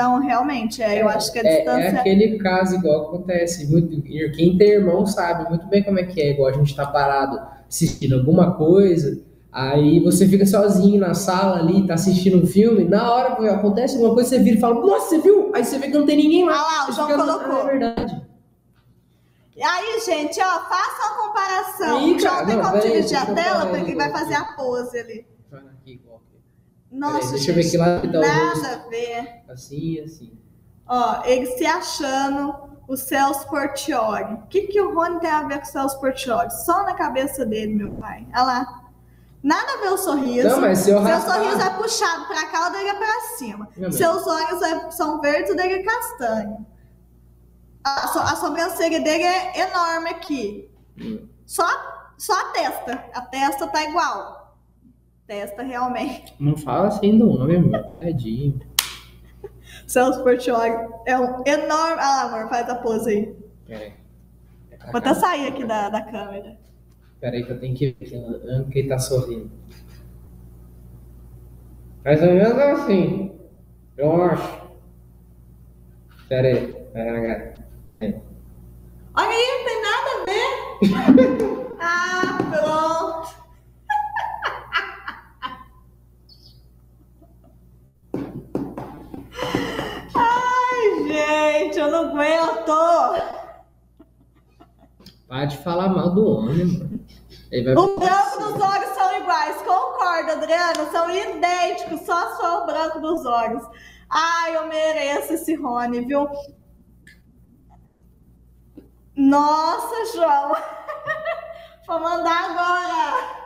Então, 0.00 0.18
realmente, 0.18 0.82
é, 0.82 1.02
eu 1.02 1.08
acho 1.10 1.30
que 1.30 1.38
a 1.38 1.42
É, 1.42 1.56
distância. 1.56 1.82
é 1.82 2.00
aquele 2.00 2.38
caso 2.38 2.74
igual 2.76 3.08
acontece 3.08 3.66
muito. 3.70 4.00
Quem 4.32 4.56
tem 4.56 4.70
irmão 4.70 5.04
sabe 5.06 5.46
muito 5.50 5.66
bem 5.66 5.82
como 5.82 5.98
é 5.98 6.04
que 6.04 6.18
é. 6.22 6.30
Igual 6.30 6.48
a 6.48 6.52
gente 6.54 6.74
tá 6.74 6.86
parado 6.86 7.38
assistindo 7.68 8.14
alguma 8.14 8.54
coisa, 8.54 9.20
aí 9.52 10.00
você 10.00 10.26
fica 10.26 10.46
sozinho 10.46 10.98
na 10.98 11.12
sala 11.12 11.58
ali, 11.58 11.86
tá 11.86 11.94
assistindo 11.94 12.42
um 12.42 12.46
filme, 12.46 12.84
na 12.84 13.12
hora 13.12 13.36
que 13.36 13.46
acontece 13.46 13.96
alguma 13.96 14.14
coisa, 14.14 14.30
você 14.30 14.38
vira 14.38 14.56
e 14.56 14.60
fala, 14.60 14.74
nossa, 14.80 15.10
você 15.10 15.18
viu? 15.18 15.52
Aí 15.54 15.62
você 15.64 15.78
vê 15.78 15.88
que 15.88 15.98
não 15.98 16.06
tem 16.06 16.16
ninguém 16.16 16.46
lá. 16.46 16.54
Ah 16.54 16.62
lá, 16.62 16.88
o 16.88 16.92
João 16.92 17.06
fica, 17.08 17.18
colocou. 17.20 17.52
"Ah, 17.56 17.60
é 17.60 17.66
verdade. 17.66 18.22
E 19.54 19.62
aí, 19.62 20.00
gente, 20.00 20.40
ó, 20.40 20.60
faça 20.66 21.12
uma 21.12 21.26
comparação. 21.28 21.98
Aí, 21.98 22.14
o 22.14 22.18
João 22.18 22.46
tem 22.46 22.58
como 22.58 22.80
dividir 22.80 23.16
a 23.18 23.24
eu 23.28 23.34
tela, 23.34 23.66
porque 23.66 23.90
ele 23.90 23.94
vai 23.96 24.10
fazer 24.10 24.34
a 24.34 24.44
pose 24.54 24.98
ali. 24.98 25.26
Vai 25.50 25.60
aqui, 25.60 25.92
igual 25.92 26.16
aqui. 26.16 26.39
Nossa, 26.90 27.18
Peraí, 27.18 27.30
deixa 27.30 27.50
eu 27.50 27.54
ver 27.54 27.62
gente, 27.62 27.76
lado 27.76 28.00
que 28.00 28.08
tá 28.08 28.18
nada 28.20 28.68
a 28.86 28.88
ver. 28.88 29.42
Assim 29.48 30.00
assim. 30.00 30.32
Ó, 30.86 31.22
ele 31.24 31.46
se 31.46 31.64
achando 31.64 32.70
o 32.88 32.96
Celso 32.96 33.46
Portioli. 33.48 34.34
O 34.34 34.46
que, 34.48 34.62
que 34.62 34.80
o 34.80 34.92
Rony 34.94 35.20
tem 35.20 35.30
a 35.30 35.42
ver 35.44 35.58
com 35.58 35.64
o 35.64 35.68
Celso 35.68 36.00
Portioli? 36.00 36.50
Só 36.50 36.82
na 36.84 36.94
cabeça 36.94 37.46
dele, 37.46 37.74
meu 37.74 37.92
pai. 37.92 38.26
Olha 38.34 38.42
lá. 38.42 38.80
Nada 39.42 39.72
a 39.72 39.76
ver 39.82 39.92
o 39.92 39.96
sorriso. 39.96 40.48
Não, 40.48 40.60
mas 40.60 40.80
se 40.80 40.90
eu 40.90 40.98
Seu 40.98 41.06
raspar- 41.06 41.34
sorriso 41.36 41.60
é 41.62 41.70
puxado 41.70 42.26
pra 42.26 42.46
cá, 42.48 42.68
o 42.68 42.72
dele 42.72 42.88
é 42.88 42.94
pra 42.94 43.20
cima. 43.38 43.68
Mas- 43.78 43.94
Seus 43.94 44.26
olhos 44.26 44.60
é- 44.62 44.90
são 44.90 45.20
verdes, 45.20 45.52
o 45.52 45.56
dele 45.56 45.74
é 45.74 45.82
castanho. 45.82 46.66
A, 47.84 48.08
so- 48.08 48.18
a 48.18 48.36
sobrancelha 48.36 49.00
dele 49.00 49.22
é 49.22 49.60
enorme 49.60 50.10
aqui. 50.10 50.70
Só, 51.46 51.64
só 52.18 52.34
a 52.38 52.44
testa. 52.50 53.04
A 53.14 53.20
testa 53.22 53.66
tá 53.68 53.82
igual. 53.84 54.39
Testa 55.30 55.62
realmente. 55.62 56.34
Não 56.40 56.56
fala 56.56 56.88
assim 56.88 57.16
do 57.16 57.30
homem, 57.30 57.58
amor. 57.58 57.92
Tadinho. 58.00 58.58
Celso 59.86 60.24
Portioli 60.24 60.72
é 61.06 61.16
um 61.16 61.44
enorme. 61.46 62.00
Ah 62.00 62.22
amor, 62.22 62.48
faz 62.48 62.68
a 62.68 62.74
pose 62.74 63.10
aí. 63.10 63.36
Peraí. 63.64 63.92
Vou 64.90 64.98
até 64.98 65.14
sair 65.14 65.46
aqui 65.46 65.64
da, 65.64 65.88
da 65.88 66.02
câmera. 66.02 66.58
Peraí 67.20 67.44
que 67.44 67.52
eu 67.52 67.60
tenho 67.60 67.76
que 67.76 67.94
ver 68.00 68.08
que 68.08 68.72
que 68.72 68.78
ele 68.80 68.88
tá 68.88 68.98
sorrindo. 68.98 69.48
Mais 72.04 72.20
ou 72.20 72.34
menos 72.34 72.58
assim. 72.58 73.38
Eu 73.96 74.22
acho. 74.24 74.62
Peraí. 76.28 76.74
Olha 76.92 77.28
aí, 79.28 79.46
não 79.46 79.64
tem 79.64 79.80
nada 79.80 80.10
a 80.10 80.24
ver. 80.24 81.06
não 92.02 92.10
aguento. 92.10 93.40
Para 95.28 95.44
de 95.44 95.58
falar 95.58 95.88
mal 95.88 96.10
do 96.14 96.26
homem, 96.26 96.64
mano. 96.64 97.00
Ele 97.50 97.74
vai 97.74 97.84
O 97.84 97.96
branco 97.98 98.38
dos 98.38 98.60
olhos 98.62 98.88
são 98.94 99.16
iguais. 99.18 99.56
Concordo, 99.62 100.32
Adriano. 100.32 100.90
São 100.90 101.10
idênticos. 101.10 102.00
Só 102.02 102.36
só 102.36 102.62
o 102.62 102.66
branco 102.66 103.00
dos 103.00 103.24
olhos. 103.24 103.62
Ai, 104.08 104.56
eu 104.56 104.66
mereço 104.66 105.34
esse 105.34 105.54
Rony, 105.54 106.04
viu? 106.04 106.28
Nossa, 109.16 110.16
João. 110.16 110.56
Vou 111.86 111.98
mandar 112.00 112.50
agora 112.50 113.40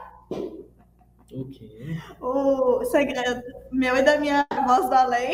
O 1.33 1.49
quê? 1.51 1.97
o 2.21 2.85
segredo 2.85 3.43
meu 3.73 3.97
e 3.97 4.03
da 4.03 4.19
minha 4.19 4.47
voz 4.67 4.89
da 4.91 5.05
lei. 5.07 5.33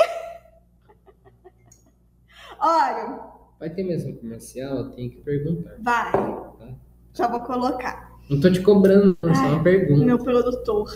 Olha, 2.60 3.20
Vai 3.58 3.68
ter 3.70 3.82
mesmo 3.84 4.16
comercial? 4.16 4.90
Tenho 4.90 5.10
que 5.10 5.16
perguntar. 5.18 5.74
vai. 5.80 6.12
Tá? 6.12 6.68
Já 7.12 7.26
vou 7.26 7.40
colocar. 7.40 8.10
Não 8.30 8.40
tô 8.40 8.50
te 8.50 8.60
cobrando, 8.62 9.18
não, 9.20 9.34
só 9.34 9.42
uma 9.48 9.62
pergunta. 9.62 10.04
Meu 10.04 10.18
produtor. 10.18 10.88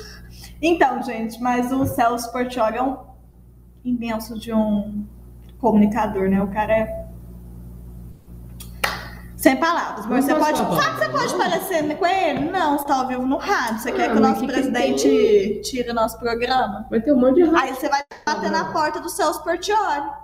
Então, 0.63 1.03
gente, 1.03 1.41
mas 1.43 1.71
o 1.73 1.85
Celso 1.85 2.31
Portioli 2.33 2.77
é 2.79 2.83
um 2.83 2.97
imenso 3.85 4.39
de 4.39 4.53
um 4.53 5.05
comunicador, 5.59 6.29
né? 6.31 6.43
O 6.43 6.49
cara 6.49 6.73
é. 6.73 7.05
Sem 9.37 9.57
palavras. 9.59 10.07
Mas 10.07 10.25
você 10.25 10.35
pode. 10.35 10.57
Sabe 10.57 10.99
que 10.99 11.05
você 11.05 11.09
pode 11.11 11.35
parecer 11.37 11.97
com 11.99 12.07
ele? 12.07 12.51
Não, 12.51 12.79
você 12.79 12.85
tá 12.87 13.01
ao 13.01 13.09
vivo 13.09 13.27
no 13.27 13.37
rádio. 13.37 13.81
Você 13.81 13.93
quer 13.93 14.09
Ah, 14.09 14.13
que 14.13 14.17
o 14.17 14.21
nosso 14.21 14.41
que 14.41 14.47
que 14.47 14.53
presidente 14.53 15.61
tire 15.63 15.91
o 15.91 15.95
nosso 15.95 16.19
programa? 16.19 16.87
Vai 16.89 17.01
ter 17.01 17.13
um 17.13 17.21
monte 17.21 17.43
de 17.43 17.43
rádio. 17.43 17.59
Aí 17.59 17.75
você 17.75 17.89
vai 17.91 18.03
bater 18.25 18.51
na 18.51 18.73
porta 18.73 19.01
do 19.01 19.09
Celso 19.11 19.43
Portioli. 19.45 20.24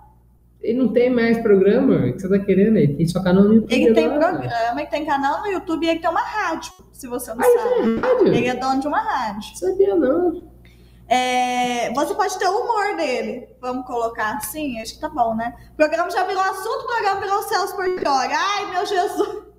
Ele 0.63 0.79
não 0.79 0.93
tem 0.93 1.09
mais 1.09 1.39
programa. 1.39 1.97
O 2.07 2.13
que 2.13 2.21
você 2.21 2.29
tá 2.29 2.39
querendo? 2.39 2.77
Ele 2.77 2.95
tem 2.95 3.07
só 3.09 3.23
canal 3.23 3.45
no 3.45 3.55
YouTube. 3.55 3.75
Ele 3.75 3.95
tem 3.95 4.05
agora. 4.07 4.39
programa, 4.39 4.81
ele 4.81 4.91
tem 4.91 5.07
canal 5.07 5.41
no 5.41 5.47
YouTube 5.47 5.87
e 5.87 5.89
ele 5.91 6.01
tem 6.01 6.11
uma 6.11 6.21
rádio, 6.21 6.73
se 6.93 7.07
você 7.09 7.33
não 7.35 7.41
Ah, 7.41 7.59
sabe. 7.59 8.01
rádio? 8.01 8.27
Ele 8.29 8.47
é 8.47 8.55
dono 8.55 8.81
de 8.81 8.87
uma 8.87 9.01
rádio. 9.01 9.57
Sabia 9.59 9.97
não. 9.97 10.43
É, 11.09 11.93
você 11.93 12.15
pode 12.15 12.39
ter 12.39 12.47
o 12.47 12.57
humor 12.61 12.97
dele. 12.97 13.49
Vamos 13.61 13.85
colocar 13.87 14.37
assim? 14.37 14.81
Acho 14.81 14.95
que 14.95 15.01
tá 15.01 15.09
bom, 15.09 15.35
né? 15.35 15.55
O 15.73 15.77
programa 15.77 16.09
já 16.11 16.25
virou 16.25 16.43
assunto, 16.43 16.85
o 16.85 16.87
programa 16.87 17.21
virou 17.21 17.43
Celso 17.43 17.75
Portioli. 17.75 18.33
Ai, 18.33 18.71
meu 18.71 18.87
Jesus! 18.87 19.50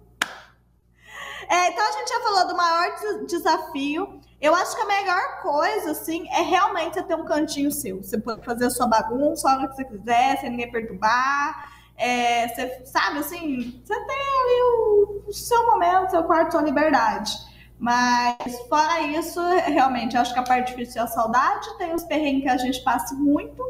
É, 1.51 1.67
então 1.67 1.85
a 1.85 1.91
gente 1.91 2.07
já 2.09 2.19
falou 2.21 2.47
do 2.47 2.55
maior 2.55 2.95
des- 2.95 3.27
desafio. 3.27 4.21
Eu 4.39 4.55
acho 4.55 4.73
que 4.73 4.81
a 4.81 4.85
melhor 4.85 5.41
coisa, 5.41 5.91
assim, 5.91 6.25
é 6.29 6.41
realmente 6.41 6.93
você 6.93 7.03
ter 7.03 7.15
um 7.15 7.25
cantinho 7.25 7.69
seu. 7.71 8.01
Você 8.01 8.17
pode 8.17 8.43
fazer 8.45 8.67
a 8.67 8.69
sua 8.69 8.87
bagunça 8.87 9.49
a 9.49 9.55
hora 9.57 9.67
que 9.67 9.75
você 9.75 9.83
quiser, 9.83 10.39
sem 10.39 10.49
ninguém 10.49 10.71
perturbar. 10.71 11.69
É, 11.97 12.47
você 12.47 12.85
sabe, 12.85 13.19
assim, 13.19 13.81
você 13.83 13.93
tem 13.93 14.17
ali 14.17 14.61
o, 14.63 15.23
o 15.27 15.33
seu 15.33 15.65
momento, 15.67 16.11
seu 16.11 16.23
quarto, 16.23 16.53
sua 16.53 16.61
liberdade. 16.61 17.33
Mas 17.77 18.37
fora 18.69 19.01
isso, 19.01 19.41
realmente, 19.65 20.15
acho 20.15 20.33
que 20.33 20.39
a 20.39 20.43
parte 20.43 20.69
difícil 20.73 21.01
é 21.01 21.03
a 21.03 21.07
saudade. 21.07 21.77
Tem 21.77 21.93
os 21.93 22.03
perrengues 22.05 22.43
que 22.43 22.49
a 22.49 22.57
gente 22.57 22.81
passa 22.81 23.13
muito, 23.13 23.61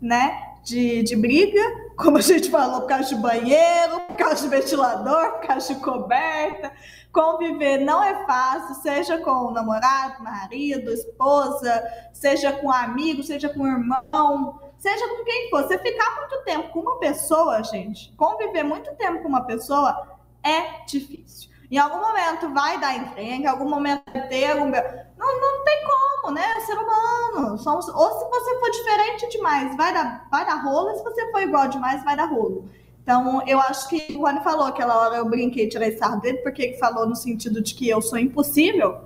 né? 0.00 0.54
De, 0.64 1.02
de 1.02 1.16
briga, 1.16 1.60
como 2.00 2.16
a 2.16 2.22
gente 2.22 2.50
falou, 2.50 2.80
por 2.80 2.88
causa 2.88 3.10
de 3.10 3.14
banheiro, 3.16 4.00
por 4.00 4.16
causa 4.16 4.42
de 4.42 4.48
ventilador, 4.48 5.32
por 5.32 5.46
causa 5.46 5.74
de 5.74 5.80
coberta. 5.80 6.72
Conviver 7.12 7.78
não 7.78 8.02
é 8.02 8.24
fácil, 8.24 8.74
seja 8.76 9.18
com 9.18 9.30
o 9.30 9.50
namorado, 9.50 10.22
marido, 10.22 10.90
esposa, 10.90 11.82
seja 12.12 12.52
com 12.52 12.70
amigo, 12.70 13.22
seja 13.22 13.48
com 13.48 13.66
irmão, 13.66 14.60
seja 14.78 15.08
com 15.08 15.24
quem 15.24 15.50
for. 15.50 15.64
Você 15.64 15.78
ficar 15.78 16.16
muito 16.16 16.42
tempo 16.44 16.70
com 16.70 16.80
uma 16.80 16.98
pessoa, 16.98 17.62
gente, 17.62 18.14
conviver 18.16 18.62
muito 18.62 18.94
tempo 18.96 19.22
com 19.22 19.28
uma 19.28 19.44
pessoa 19.44 20.18
é 20.42 20.84
difícil. 20.86 21.50
Em 21.70 21.78
algum 21.78 22.00
momento 22.00 22.52
vai 22.52 22.80
dar 22.80 22.96
encrenca, 22.96 23.44
em 23.44 23.46
algum 23.46 23.68
momento 23.68 24.02
vai 24.12 24.26
ter 24.26 24.50
algum. 24.50 24.70
Não, 24.70 25.40
não 25.40 25.64
tem 25.64 25.80
como, 25.84 26.09
né? 26.30 26.42
Ser 26.66 26.74
humano. 26.76 27.56
Somos... 27.58 27.88
Ou 27.88 28.18
se 28.18 28.28
você 28.28 28.58
for 28.58 28.70
diferente 28.70 29.28
demais, 29.30 29.76
vai 29.76 29.92
dar, 29.92 30.26
vai 30.30 30.44
dar 30.44 30.56
rolo, 30.62 30.90
e 30.90 30.96
se 30.96 31.02
você 31.04 31.30
for 31.30 31.40
igual 31.42 31.68
demais, 31.68 32.02
vai 32.04 32.16
dar 32.16 32.26
rolo. 32.26 32.68
Então, 33.02 33.42
eu 33.46 33.58
acho 33.60 33.88
que 33.88 34.14
o 34.16 34.20
Rony 34.20 34.40
falou 34.40 34.66
aquela 34.66 34.96
hora, 35.00 35.16
eu 35.16 35.24
brinquei, 35.28 35.68
tirei 35.68 35.96
sarro 35.96 36.20
dele, 36.20 36.38
porque 36.38 36.62
ele 36.62 36.76
falou 36.76 37.06
no 37.08 37.16
sentido 37.16 37.60
de 37.62 37.74
que 37.74 37.88
eu 37.88 38.00
sou 38.02 38.18
impossível. 38.18 38.98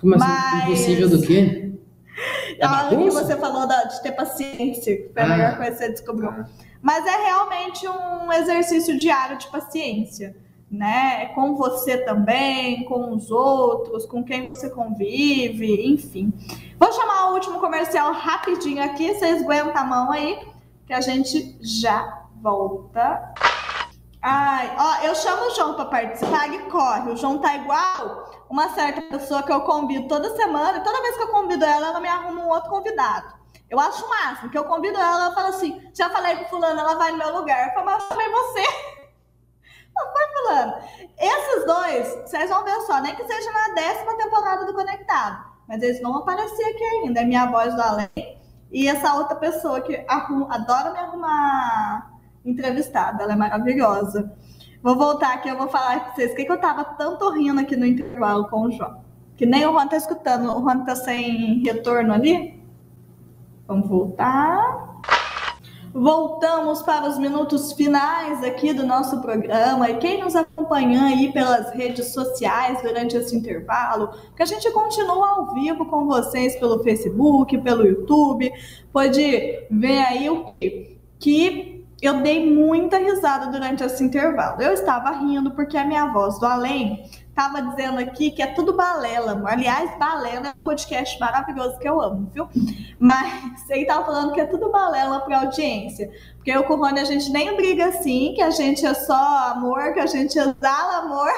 Como 0.00 0.14
assim? 0.14 0.24
Mas- 0.26 0.64
Impossível 0.64 1.08
do 1.10 1.20
quê? 1.22 1.60
É 2.60 2.64
a 2.64 2.84
hora 2.86 2.96
que 2.96 3.10
você 3.10 3.36
falou 3.36 3.66
de 3.66 4.00
ter 4.02 4.12
paciência, 4.12 4.96
que 4.96 5.10
foi 5.12 5.22
a 5.22 5.24
Ah. 5.24 5.28
melhor 5.28 5.56
coisa 5.56 5.72
que 5.72 5.78
você 5.78 5.88
descobriu. 5.90 6.32
Mas 6.80 7.04
é 7.06 7.16
realmente 7.24 7.88
um 7.88 8.32
exercício 8.32 8.96
diário 8.98 9.36
de 9.36 9.48
paciência, 9.48 10.36
né? 10.70 11.26
Com 11.34 11.54
você 11.54 11.98
também, 11.98 12.84
com 12.84 13.12
os 13.12 13.30
outros, 13.30 14.06
com 14.06 14.24
quem 14.24 14.48
você 14.48 14.70
convive, 14.70 15.86
enfim. 15.86 16.32
Vou 16.78 16.92
chamar 16.92 17.30
o 17.30 17.34
último 17.34 17.60
comercial 17.60 18.12
rapidinho 18.12 18.82
aqui, 18.82 19.14
vocês 19.14 19.42
aguentam 19.42 19.76
a 19.76 19.84
mão 19.84 20.12
aí, 20.12 20.46
que 20.86 20.92
a 20.92 21.00
gente 21.00 21.56
já 21.60 22.24
volta. 22.42 23.32
Ai, 24.20 24.74
ó, 24.78 25.06
eu 25.06 25.14
chamo 25.14 25.46
o 25.46 25.50
João 25.54 25.74
para 25.74 25.84
participar, 25.84 26.46
ele 26.46 26.60
corre. 26.70 27.10
O 27.10 27.16
João 27.16 27.38
tá 27.38 27.54
igual 27.56 28.44
uma 28.48 28.70
certa 28.70 29.02
pessoa 29.02 29.42
que 29.42 29.52
eu 29.52 29.60
convido 29.62 30.08
toda 30.08 30.34
semana, 30.34 30.78
e 30.78 30.82
toda 30.82 31.02
vez 31.02 31.16
que 31.16 31.22
eu 31.22 31.28
convido 31.28 31.64
ela, 31.64 31.88
ela 31.88 32.00
me 32.00 32.08
arruma 32.08 32.40
um 32.40 32.48
outro 32.48 32.70
convidado. 32.70 33.34
Eu 33.68 33.80
acho 33.80 34.04
o 34.04 34.08
máximo, 34.08 34.50
que 34.50 34.58
eu 34.58 34.64
convido 34.64 34.96
ela, 34.98 35.24
ela 35.24 35.34
fala 35.34 35.48
assim, 35.48 35.80
já 35.92 36.08
falei 36.08 36.36
com 36.36 36.44
fulano, 36.44 36.80
ela 36.80 36.94
vai 36.94 37.12
no 37.12 37.18
meu 37.18 37.36
lugar. 37.36 37.68
Eu 37.68 37.74
falo, 37.74 37.86
mas 37.86 38.04
eu 38.10 38.32
você. 38.32 38.93
Não 39.96 40.12
foi 40.12 40.26
fulano. 40.34 40.74
Esses 41.18 41.66
dois, 41.66 42.22
vocês 42.26 42.50
vão 42.50 42.64
ver 42.64 42.80
só, 42.82 43.00
nem 43.00 43.14
que 43.14 43.24
seja 43.24 43.50
na 43.52 43.74
décima 43.74 44.16
temporada 44.16 44.66
do 44.66 44.74
Conectado. 44.74 45.44
Mas 45.68 45.82
eles 45.82 46.00
vão 46.02 46.16
aparecer 46.18 46.64
aqui 46.64 46.84
ainda. 46.84 47.20
É 47.20 47.24
minha 47.24 47.46
voz 47.46 47.74
do 47.74 47.80
além. 47.80 48.10
E 48.70 48.88
essa 48.88 49.14
outra 49.14 49.36
pessoa 49.36 49.80
que 49.80 50.04
arruma- 50.08 50.52
adora 50.54 50.92
me 50.92 50.98
arrumar 50.98 52.10
entrevistada. 52.44 53.22
Ela 53.22 53.32
é 53.32 53.36
maravilhosa. 53.36 54.32
Vou 54.82 54.96
voltar 54.96 55.34
aqui, 55.34 55.48
eu 55.48 55.56
vou 55.56 55.68
falar 55.68 56.04
pra 56.04 56.14
vocês. 56.14 56.32
O 56.32 56.34
que, 56.34 56.44
que 56.44 56.52
eu 56.52 56.60
tava 56.60 56.84
tanto 56.84 57.30
rindo 57.30 57.60
aqui 57.60 57.76
no 57.76 57.86
intervalo 57.86 58.48
com 58.48 58.62
o 58.66 58.70
João? 58.72 59.02
Que 59.36 59.46
nem 59.46 59.64
o 59.66 59.72
Juan 59.72 59.86
tá 59.88 59.96
escutando. 59.96 60.50
O 60.54 60.60
Juan 60.60 60.84
tá 60.84 60.94
sem 60.94 61.62
retorno 61.64 62.12
ali. 62.12 62.62
Vamos 63.66 63.88
voltar. 63.88 65.00
Voltamos 65.94 66.82
para 66.82 67.08
os 67.08 67.16
minutos 67.18 67.72
finais 67.72 68.42
aqui 68.42 68.72
do 68.72 68.84
nosso 68.84 69.20
programa. 69.20 69.88
E 69.88 69.98
quem 69.98 70.20
nos 70.20 70.34
acompanha 70.34 71.04
aí 71.04 71.32
pelas 71.32 71.72
redes 71.72 72.12
sociais 72.12 72.82
durante 72.82 73.16
esse 73.16 73.36
intervalo, 73.36 74.10
que 74.34 74.42
a 74.42 74.46
gente 74.46 74.68
continua 74.72 75.28
ao 75.28 75.54
vivo 75.54 75.86
com 75.86 76.04
vocês 76.04 76.56
pelo 76.56 76.82
Facebook, 76.82 77.56
pelo 77.58 77.86
YouTube, 77.86 78.52
pode 78.92 79.66
ver 79.70 79.98
aí 79.98 80.28
o 80.28 80.52
que 81.20 81.86
eu 82.02 82.20
dei 82.22 82.44
muita 82.52 82.98
risada 82.98 83.46
durante 83.46 83.84
esse 83.84 84.02
intervalo. 84.02 84.60
Eu 84.60 84.72
estava 84.72 85.12
rindo 85.12 85.52
porque 85.52 85.76
a 85.76 85.84
minha 85.84 86.06
voz 86.06 86.40
do 86.40 86.46
além 86.46 87.08
estava 87.34 87.60
dizendo 87.60 87.98
aqui 87.98 88.30
que 88.30 88.40
é 88.40 88.46
tudo 88.46 88.72
balela. 88.72 89.42
Aliás, 89.44 89.98
balela 89.98 90.46
é 90.46 90.50
um 90.50 90.62
podcast 90.62 91.18
maravilhoso 91.18 91.78
que 91.80 91.88
eu 91.88 92.00
amo, 92.00 92.30
viu? 92.32 92.48
Mas 92.98 93.68
ele 93.68 93.84
tava 93.84 94.06
falando 94.06 94.32
que 94.32 94.40
é 94.40 94.46
tudo 94.46 94.70
balela 94.70 95.20
para 95.20 95.40
audiência. 95.40 96.10
Porque 96.36 96.52
eu 96.52 96.62
com 96.62 96.74
o 96.74 96.76
Rony 96.76 97.00
a 97.00 97.04
gente 97.04 97.30
nem 97.30 97.56
briga 97.56 97.86
assim, 97.86 98.32
que 98.34 98.40
a 98.40 98.50
gente 98.50 98.86
é 98.86 98.94
só 98.94 99.52
amor, 99.52 99.92
que 99.92 100.00
a 100.00 100.06
gente 100.06 100.38
exala 100.38 100.98
amor. 100.98 101.30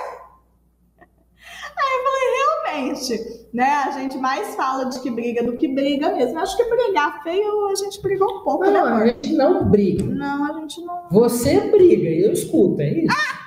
Aí 1.79 1.93
eu 1.95 2.05
falei, 2.05 2.83
realmente, 2.83 3.49
né? 3.53 3.71
A 3.87 3.91
gente 3.91 4.19
mais 4.19 4.55
fala 4.55 4.87
de 4.87 5.01
que 5.01 5.11
briga 5.11 5.43
do 5.43 5.57
que 5.57 5.69
briga 5.69 6.11
mesmo. 6.15 6.39
Acho 6.39 6.57
que 6.57 6.65
brigar 6.65 7.23
feio, 7.23 7.69
a 7.69 7.75
gente 7.75 8.01
brigou 8.03 8.39
um 8.39 8.45
pouco, 8.45 8.65
não, 8.65 8.73
né, 8.73 8.79
amor? 8.81 9.03
A 9.03 9.07
gente 9.07 9.33
não 9.35 9.65
briga. 9.65 10.05
Não, 10.05 10.45
a 10.45 10.61
gente 10.61 10.81
não. 10.83 11.05
Você 11.11 11.61
briga, 11.71 12.09
eu 12.09 12.33
escuto, 12.33 12.81
é 12.83 12.91
isso? 12.91 13.15
Ah! 13.15 13.46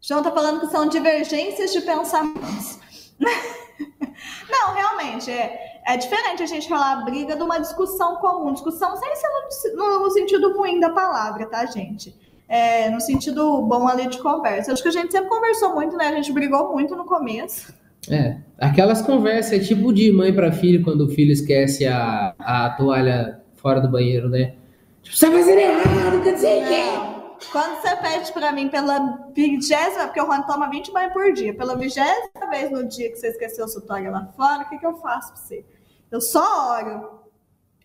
João 0.00 0.22
tá 0.22 0.30
falando 0.30 0.60
que 0.60 0.66
são 0.68 0.88
divergências 0.88 1.72
de 1.72 1.80
pensamentos. 1.82 2.78
Não, 4.50 4.74
realmente, 4.74 5.30
é, 5.30 5.80
é 5.86 5.96
diferente 5.96 6.42
a 6.42 6.46
gente 6.46 6.68
falar 6.68 7.04
briga 7.04 7.36
de 7.36 7.42
uma 7.42 7.58
discussão 7.58 8.16
comum. 8.16 8.52
Discussão 8.52 8.96
sem 8.96 9.16
ser 9.16 9.28
no, 9.74 10.00
no 10.00 10.10
sentido 10.10 10.56
ruim 10.56 10.80
da 10.80 10.90
palavra, 10.90 11.46
tá, 11.46 11.66
gente? 11.66 12.14
É, 12.48 12.90
no 12.90 13.00
sentido 13.00 13.62
bom 13.62 13.86
ali 13.86 14.08
de 14.08 14.18
conversa. 14.18 14.72
Acho 14.72 14.82
que 14.82 14.88
a 14.88 14.92
gente 14.92 15.12
sempre 15.12 15.28
conversou 15.28 15.74
muito, 15.74 15.96
né? 15.96 16.08
A 16.08 16.12
gente 16.12 16.32
brigou 16.32 16.72
muito 16.72 16.96
no 16.96 17.04
começo. 17.04 17.72
É, 18.08 18.38
aquelas 18.58 19.02
conversas 19.02 19.68
tipo 19.68 19.92
de 19.92 20.10
mãe 20.10 20.32
para 20.32 20.50
filho 20.50 20.82
quando 20.82 21.02
o 21.02 21.08
filho 21.10 21.30
esquece 21.30 21.86
a, 21.86 22.34
a 22.38 22.70
toalha 22.70 23.40
fora 23.56 23.80
do 23.80 23.88
banheiro, 23.88 24.28
né? 24.28 24.54
Tipo, 25.02 25.16
você 25.16 25.26
tá 25.26 25.32
fazendo 25.32 25.58
errado, 25.58 26.22
quer 26.22 26.34
dizer 26.34 26.64
que 26.66 27.19
quando 27.50 27.80
você 27.80 27.96
pede 27.96 28.32
pra 28.32 28.52
mim 28.52 28.68
pela 28.68 29.28
vigésima, 29.34 30.04
porque 30.04 30.20
o 30.20 30.26
Juan 30.26 30.42
toma 30.42 30.68
20 30.68 30.92
banhos 30.92 31.12
por 31.12 31.32
dia, 31.32 31.54
pela 31.54 31.76
vigésima 31.76 32.50
vez 32.50 32.70
no 32.70 32.86
dia 32.86 33.10
que 33.10 33.16
você 33.16 33.28
esqueceu 33.28 33.66
sua 33.68 33.82
toalha 33.82 34.10
lá 34.10 34.26
fora, 34.36 34.62
o 34.62 34.68
que, 34.68 34.78
que 34.78 34.86
eu 34.86 34.94
faço 34.98 35.32
pra 35.32 35.40
você? 35.40 35.64
Eu 36.10 36.20
só 36.20 36.78
oro. 36.78 37.20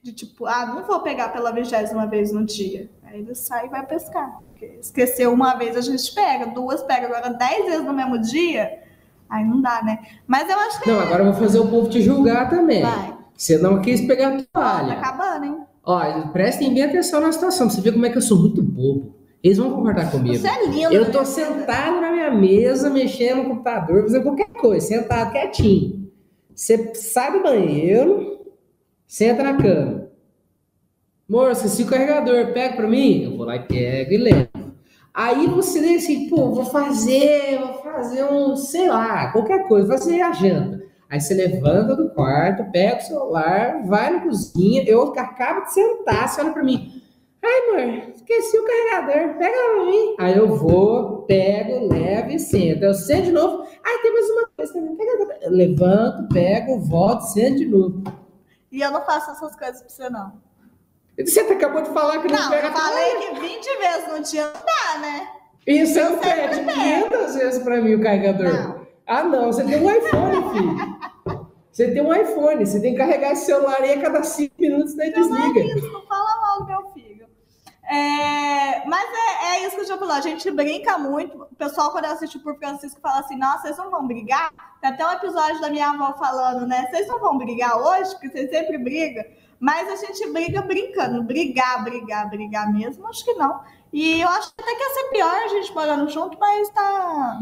De 0.02 0.14
tipo, 0.14 0.46
ah, 0.46 0.68
não 0.68 0.84
vou 0.84 1.00
pegar 1.00 1.30
pela 1.30 1.52
vigésima 1.52 2.06
vez 2.06 2.32
no 2.32 2.46
dia. 2.46 2.92
Aí 3.04 3.22
ele 3.22 3.34
sai 3.34 3.66
e 3.66 3.70
vai 3.70 3.84
pescar. 3.86 4.38
Porque 4.50 4.78
esqueceu 4.80 5.34
uma 5.34 5.56
vez, 5.56 5.76
a 5.76 5.82
gente 5.82 6.14
pega, 6.14 6.46
duas 6.46 6.84
pega, 6.84 7.08
agora 7.08 7.30
dez 7.32 7.66
vezes 7.66 7.84
no 7.84 7.92
mesmo 7.92 8.22
dia, 8.22 8.84
aí 9.28 9.44
não 9.44 9.62
dá, 9.62 9.82
né? 9.84 10.06
Mas 10.28 10.48
eu 10.48 10.60
acho 10.60 10.80
que. 10.80 10.92
Não, 10.92 11.00
agora 11.00 11.24
eu 11.24 11.32
vou 11.32 11.42
fazer 11.42 11.58
o 11.58 11.68
povo 11.68 11.90
te 11.90 12.04
julgar 12.04 12.52
também. 12.52 12.84
Vai. 12.84 13.18
Você 13.36 13.58
não 13.58 13.82
quis 13.82 14.02
pegar 14.02 14.28
a 14.28 14.44
toalha. 14.44 14.96
Tá 14.96 15.02
acabando, 15.02 15.46
hein? 15.46 15.58
Olha, 15.84 16.28
prestem 16.28 16.74
bem 16.74 16.84
atenção 16.84 17.20
na 17.20 17.32
situação. 17.32 17.70
Você 17.70 17.82
vê 17.82 17.92
como 17.92 18.06
é 18.06 18.10
que 18.10 18.18
eu 18.18 18.22
sou 18.22 18.40
muito 18.40 18.62
bobo. 18.62 19.14
Eles 19.46 19.60
vão 19.60 19.72
concordar 19.76 20.10
comigo. 20.10 20.36
Você 20.36 20.48
é 20.48 20.66
lindo. 20.66 20.92
Eu 20.92 21.12
tô 21.12 21.20
né? 21.20 21.26
sentado 21.26 22.02
na 22.02 22.12
minha 22.12 22.32
mesa, 22.32 22.90
mexendo 22.90 23.44
no 23.44 23.50
computador, 23.50 24.02
fazendo 24.02 24.24
qualquer 24.24 24.48
coisa, 24.48 24.88
sentado 24.88 25.32
quietinho. 25.32 26.12
Você 26.56 26.96
sai 26.96 27.32
do 27.32 27.44
banheiro, 27.44 28.40
senta 29.06 29.44
na 29.44 29.56
cama. 29.56 30.10
Moça, 31.30 31.68
se 31.68 31.84
o 31.84 31.86
carregador 31.86 32.54
pega 32.54 32.76
pra 32.76 32.88
mim, 32.88 33.26
eu 33.26 33.38
vou 33.38 33.46
lá 33.46 33.56
e 33.58 33.68
pego 33.68 34.14
e 34.14 34.18
levo. 34.18 34.50
Aí 35.14 35.46
você 35.46 35.80
diz 35.80 36.04
assim, 36.04 36.28
pô, 36.28 36.50
vou 36.50 36.66
fazer, 36.66 37.60
vou 37.60 37.84
fazer 37.84 38.24
um, 38.24 38.56
sei 38.56 38.90
lá, 38.90 39.32
qualquer 39.32 39.68
coisa, 39.68 39.88
vou 39.88 39.96
fazer 39.96 40.22
a 40.24 40.32
janta. 40.32 40.84
Aí 41.08 41.22
você 41.22 41.36
levanta 41.36 41.96
do 41.96 42.10
quarto, 42.10 42.72
pega 42.72 42.98
o 42.98 43.02
celular, 43.02 43.86
vai 43.86 44.12
na 44.12 44.22
cozinha, 44.22 44.84
eu 44.88 45.04
acabo 45.04 45.66
de 45.66 45.72
sentar, 45.72 46.28
você 46.28 46.42
olha 46.42 46.52
pra 46.52 46.64
mim. 46.64 47.05
Ai, 47.48 47.70
amor, 47.70 48.10
esqueci 48.16 48.58
o 48.58 48.66
carregador, 48.66 49.38
pega 49.38 49.56
pra 49.56 49.86
mim. 49.86 50.16
Aí 50.18 50.36
eu 50.36 50.56
vou, 50.56 51.22
pego, 51.28 51.88
levo 51.94 52.32
e 52.32 52.40
sento. 52.40 52.84
Eu 52.84 52.94
sento 52.96 53.26
de 53.26 53.32
novo. 53.32 53.68
Ai, 53.86 54.02
tem 54.02 54.14
mais 54.14 54.30
uma 54.32 54.50
coisa 54.58 54.74
também. 54.74 54.96
Pega, 54.96 55.50
levanto, 55.50 56.34
pego, 56.34 56.80
volto, 56.80 57.22
sento 57.22 57.58
de 57.58 57.68
novo. 57.68 58.04
E 58.72 58.82
eu 58.82 58.90
não 58.90 59.06
faço 59.06 59.30
essas 59.30 59.56
coisas 59.56 59.80
pra 59.80 59.90
você, 59.90 60.10
não. 60.10 60.34
Você 61.24 61.40
acabou 61.42 61.84
de 61.84 61.90
falar 61.92 62.20
que 62.20 62.28
não, 62.28 62.42
não 62.42 62.50
pega 62.50 62.68
eu 62.68 62.74
falei 62.74 63.16
que 63.16 63.40
20 63.40 63.78
vezes 63.78 64.12
no 64.12 64.20
dia 64.22 64.46
não 64.46 64.54
dá, 64.54 65.00
né? 65.00 65.28
Isso 65.68 66.00
eu 66.00 66.10
não 66.12 66.18
pede 66.18 66.66
500 66.66 67.36
vezes 67.36 67.64
pra 67.64 67.82
mim 67.82 67.94
o 67.94 68.02
carregador. 68.02 68.54
Não. 68.54 68.88
Ah, 69.06 69.24
não, 69.24 69.54
você 69.54 69.64
tem 69.64 69.82
um 69.82 69.92
iPhone, 69.92 70.50
filho. 70.52 71.48
Você 71.72 71.92
tem 71.92 72.02
um 72.02 72.14
iPhone, 72.14 72.66
você 72.66 72.80
tem 72.82 72.94
que 72.94 72.98
carregar 72.98 73.34
esse 73.34 73.46
celular 73.46 73.82
aí 73.82 73.94
a 73.94 74.02
cada 74.02 74.24
5 74.24 74.56
minutos, 74.58 74.96
daí 74.96 75.14
desliga. 75.14 75.38
Não 75.38 75.58
é 75.58 75.66
isso, 75.76 75.92
não 75.92 76.06
fala 76.08 76.42
mal, 76.42 76.66
meu 76.66 76.92
filho. 76.92 76.95
É, 77.88 78.84
mas 78.88 79.08
é, 79.14 79.46
é, 79.46 79.68
isso 79.68 79.76
que 79.76 79.82
eu 79.84 79.88
já 79.88 79.98
falei, 79.98 80.16
a 80.18 80.22
gente 80.22 80.50
brinca 80.50 80.98
muito. 80.98 81.44
O 81.44 81.56
pessoal, 81.56 81.92
quando 81.92 82.06
assiste 82.06 82.40
por 82.40 82.58
Francisco, 82.58 83.00
fala 83.00 83.20
assim: 83.20 83.38
nossa, 83.38 83.62
vocês 83.62 83.78
não 83.78 83.92
vão 83.92 84.08
brigar? 84.08 84.52
Tem 84.82 84.90
até 84.90 85.06
um 85.06 85.12
episódio 85.12 85.62
da 85.62 85.70
minha 85.70 85.90
avó 85.90 86.14
falando, 86.18 86.66
né? 86.66 86.88
Vocês 86.90 87.08
não 87.08 87.20
vão 87.20 87.38
brigar 87.38 87.78
hoje, 87.78 88.12
porque 88.12 88.30
vocês 88.30 88.50
sempre 88.50 88.78
brigam. 88.78 89.24
Mas 89.60 89.88
a 89.88 90.06
gente 90.06 90.32
briga 90.32 90.62
brincando. 90.62 91.24
Brigar, 91.24 91.84
brigar, 91.84 92.30
brigar 92.30 92.74
mesmo, 92.74 93.08
acho 93.08 93.24
que 93.24 93.34
não. 93.34 93.62
E 93.94 94.20
eu 94.22 94.28
acho 94.30 94.52
até 94.58 94.76
que 94.76 94.84
ia 94.84 94.90
ser 94.90 95.10
pior 95.12 95.36
a 95.36 95.48
gente 95.48 95.74
morando 95.74 96.10
junto, 96.10 96.38
mas 96.40 96.70
tá 96.70 97.40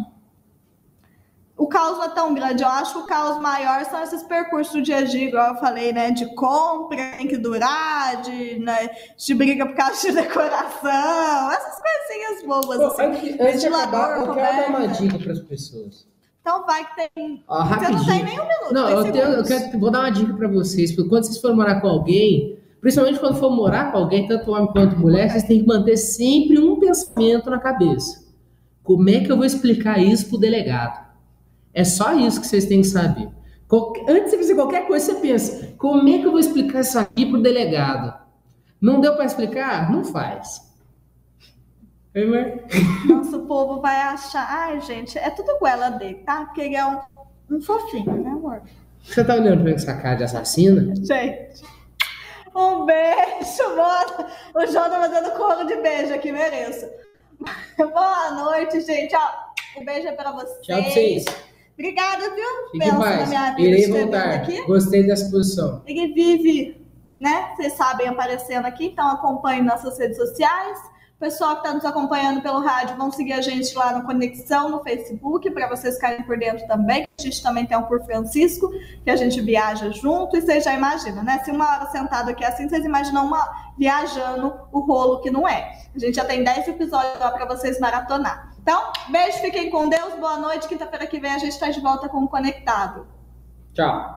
o 1.64 1.68
caos 1.68 1.98
não 1.98 2.04
é 2.04 2.10
tão 2.10 2.34
grande. 2.34 2.62
Eu 2.62 2.68
acho 2.68 2.94
que 2.94 3.00
o 3.00 3.06
caos 3.06 3.42
maior 3.42 3.86
são 3.86 4.04
esses 4.04 4.22
percursos 4.24 4.74
do 4.74 4.82
dia 4.82 4.98
a 4.98 5.04
dia, 5.04 5.30
igual 5.30 5.54
eu 5.54 5.60
falei, 5.60 5.94
né? 5.94 6.12
De 6.12 6.26
compra, 6.36 7.14
tem 7.18 7.28
que 7.28 7.38
durar, 7.38 8.22
de, 8.22 8.60
né? 8.60 8.90
de 9.18 9.34
briga 9.34 9.66
por 9.66 9.76
causa 9.76 10.02
de 10.02 10.12
decoração, 10.22 11.52
essas 11.52 11.82
coisinhas 11.82 12.44
bobas. 12.46 12.78
Pô, 12.78 12.86
assim. 12.88 13.04
Antes, 13.04 13.40
antes 13.40 13.62
de 13.62 13.68
acabar, 13.68 14.20
eu 14.20 14.34
quero 14.34 14.58
dar 14.58 14.70
uma 14.70 14.88
dica 14.88 15.18
para 15.18 15.32
as 15.32 15.40
pessoas. 15.40 16.06
Então 16.42 16.66
vai 16.66 16.86
que 16.86 17.10
tem. 17.16 17.44
Ó, 17.48 17.64
Você 17.64 17.90
não 17.90 18.06
tem 18.06 18.24
nem 18.26 18.40
um 18.40 18.48
minuto. 18.48 18.74
Não, 18.74 18.90
eu, 18.90 19.12
tenho, 19.12 19.26
eu 19.26 19.44
quero, 19.46 19.80
vou 19.80 19.90
dar 19.90 20.02
uma 20.02 20.10
dica 20.10 20.34
para 20.34 20.50
vocês. 20.50 20.92
Porque 20.92 21.10
quando 21.10 21.24
vocês 21.24 21.40
forem 21.40 21.56
morar 21.56 21.80
com 21.80 21.88
alguém, 21.88 22.60
principalmente 22.82 23.20
quando 23.22 23.40
for 23.40 23.50
morar 23.50 23.90
com 23.94 24.00
alguém, 24.00 24.28
tanto 24.28 24.52
homem 24.52 24.68
quanto 24.74 25.00
mulher, 25.00 25.30
vocês 25.30 25.44
têm 25.44 25.62
que 25.62 25.68
manter 25.68 25.96
sempre 25.96 26.60
um 26.60 26.78
pensamento 26.78 27.50
na 27.50 27.60
cabeça. 27.60 28.22
Como 28.84 29.10
é 29.10 29.22
que 29.22 29.32
eu 29.32 29.38
vou 29.38 29.46
explicar 29.46 29.98
isso 29.98 30.28
pro 30.28 30.38
delegado? 30.38 31.13
É 31.74 31.84
só 31.84 32.14
isso 32.14 32.40
que 32.40 32.48
vocês 32.48 32.66
têm 32.66 32.82
que 32.82 32.88
saber. 32.88 33.30
Antes 34.08 34.32
de 34.32 34.38
fazer 34.38 34.56
qualquer 34.56 34.88
coisa, 34.88 35.06
você 35.14 35.20
pensa: 35.20 35.74
como 35.78 36.08
é 36.08 36.20
que 36.20 36.26
eu 36.26 36.32
vou 36.32 36.40
explicar 36.40 36.82
isso 36.82 37.00
aqui 37.00 37.26
para 37.26 37.40
o 37.40 37.42
delegado? 37.42 38.14
Não 38.80 39.02
deu 39.02 39.16
para 39.16 39.26
explicar? 39.26 39.92
Não 39.92 40.04
faz. 40.04 40.72
Nosso 43.10 43.40
povo 43.48 43.82
vai 43.82 43.96
achar. 43.96 44.46
Ai, 44.48 44.80
gente, 44.82 45.18
é 45.18 45.30
tudo 45.32 45.58
goela 45.58 45.90
dele, 45.90 46.16
tá? 46.26 46.46
Porque 46.46 46.62
ele 46.62 46.76
é 46.76 46.86
um, 46.86 47.00
um 47.50 47.62
fofinho, 47.62 48.22
né, 48.22 48.30
amor? 48.30 48.62
Você 49.04 49.24
tá 49.24 49.34
olhando 49.34 49.64
pra 49.64 49.72
essa 49.72 49.96
cara 49.98 50.16
de 50.16 50.24
assassina? 50.24 50.94
Gente. 50.96 51.64
Um 52.56 52.86
beijo, 52.86 53.76
mano. 53.76 54.30
O 54.54 54.66
João 54.68 54.90
tá 54.90 55.02
fazendo 55.02 55.32
coro 55.32 55.66
de 55.66 55.76
beijo 55.78 56.14
aqui, 56.14 56.32
mereço. 56.32 56.88
Boa 57.78 58.32
noite, 58.32 58.80
gente. 58.82 59.16
Ó, 59.16 59.82
um 59.82 59.84
beijo 59.84 60.08
é 60.08 60.12
pra 60.12 60.32
vocês. 60.32 60.60
Tchau 60.62 60.82
pra 60.82 60.92
vocês. 60.92 61.26
Obrigada, 61.74 62.36
viu? 62.36 62.70
Fique 62.72 62.92
mais. 62.92 63.30
Vida, 63.30 63.62
Irei 63.62 63.88
voltar. 63.88 64.30
Aqui. 64.36 64.62
Gostei 64.66 65.08
da 65.08 65.14
exposição. 65.14 65.82
Ele 65.86 66.14
vive, 66.14 66.86
né? 67.20 67.54
Vocês 67.56 67.74
sabem, 67.74 68.08
aparecendo 68.08 68.66
aqui, 68.66 68.88
então 68.88 69.08
acompanhe 69.10 69.62
nossas 69.62 69.98
redes 69.98 70.18
sociais. 70.18 70.80
O 71.16 71.20
pessoal 71.24 71.54
que 71.54 71.62
está 71.62 71.74
nos 71.74 71.86
acompanhando 71.86 72.42
pelo 72.42 72.60
rádio, 72.60 72.98
vão 72.98 73.10
seguir 73.10 73.34
a 73.34 73.42
gente 73.42 73.74
lá 73.76 73.98
no 73.98 74.06
Conexão, 74.06 74.70
no 74.70 74.84
Facebook, 74.84 75.50
para 75.52 75.70
vocês 75.70 75.96
ficarem 75.96 76.22
por 76.24 76.38
dentro 76.38 76.68
também. 76.68 77.08
A 77.18 77.22
gente 77.22 77.42
também 77.42 77.66
tem 77.66 77.78
um 77.78 77.84
por 77.84 78.04
Francisco, 78.04 78.70
que 79.04 79.10
a 79.10 79.16
gente 79.16 79.40
viaja 79.40 79.90
junto, 79.90 80.36
e 80.36 80.42
vocês 80.42 80.66
já 80.66 80.74
imaginam, 80.74 81.24
né? 81.24 81.40
Se 81.46 81.52
uma 81.52 81.66
hora 81.70 81.90
sentado 81.92 82.30
aqui 82.30 82.44
assim, 82.44 82.68
vocês 82.68 82.84
imaginam 82.84 83.26
uma 83.26 83.74
viajando 83.78 84.54
o 84.72 84.80
rolo 84.82 85.22
que 85.22 85.32
não 85.32 85.48
é. 85.48 85.72
A 85.96 86.00
gente 86.00 86.16
já 86.16 86.26
tem 86.26 86.44
10 86.44 86.68
episódios 86.68 87.18
lá 87.20 87.32
para 87.32 87.46
vocês 87.46 87.80
maratonar. 87.80 88.53
Então, 88.64 88.94
beijo, 89.10 89.40
fiquem 89.40 89.70
com 89.70 89.90
Deus, 89.90 90.14
boa 90.14 90.38
noite. 90.38 90.70
Quinta-feira 90.70 91.06
que 91.06 91.20
vem 91.20 91.34
a 91.34 91.38
gente 91.38 91.52
está 91.52 91.70
de 91.70 91.82
volta 91.82 92.08
com 92.08 92.24
o 92.24 92.30
Conectado. 92.30 93.06
Tchau. 93.74 94.10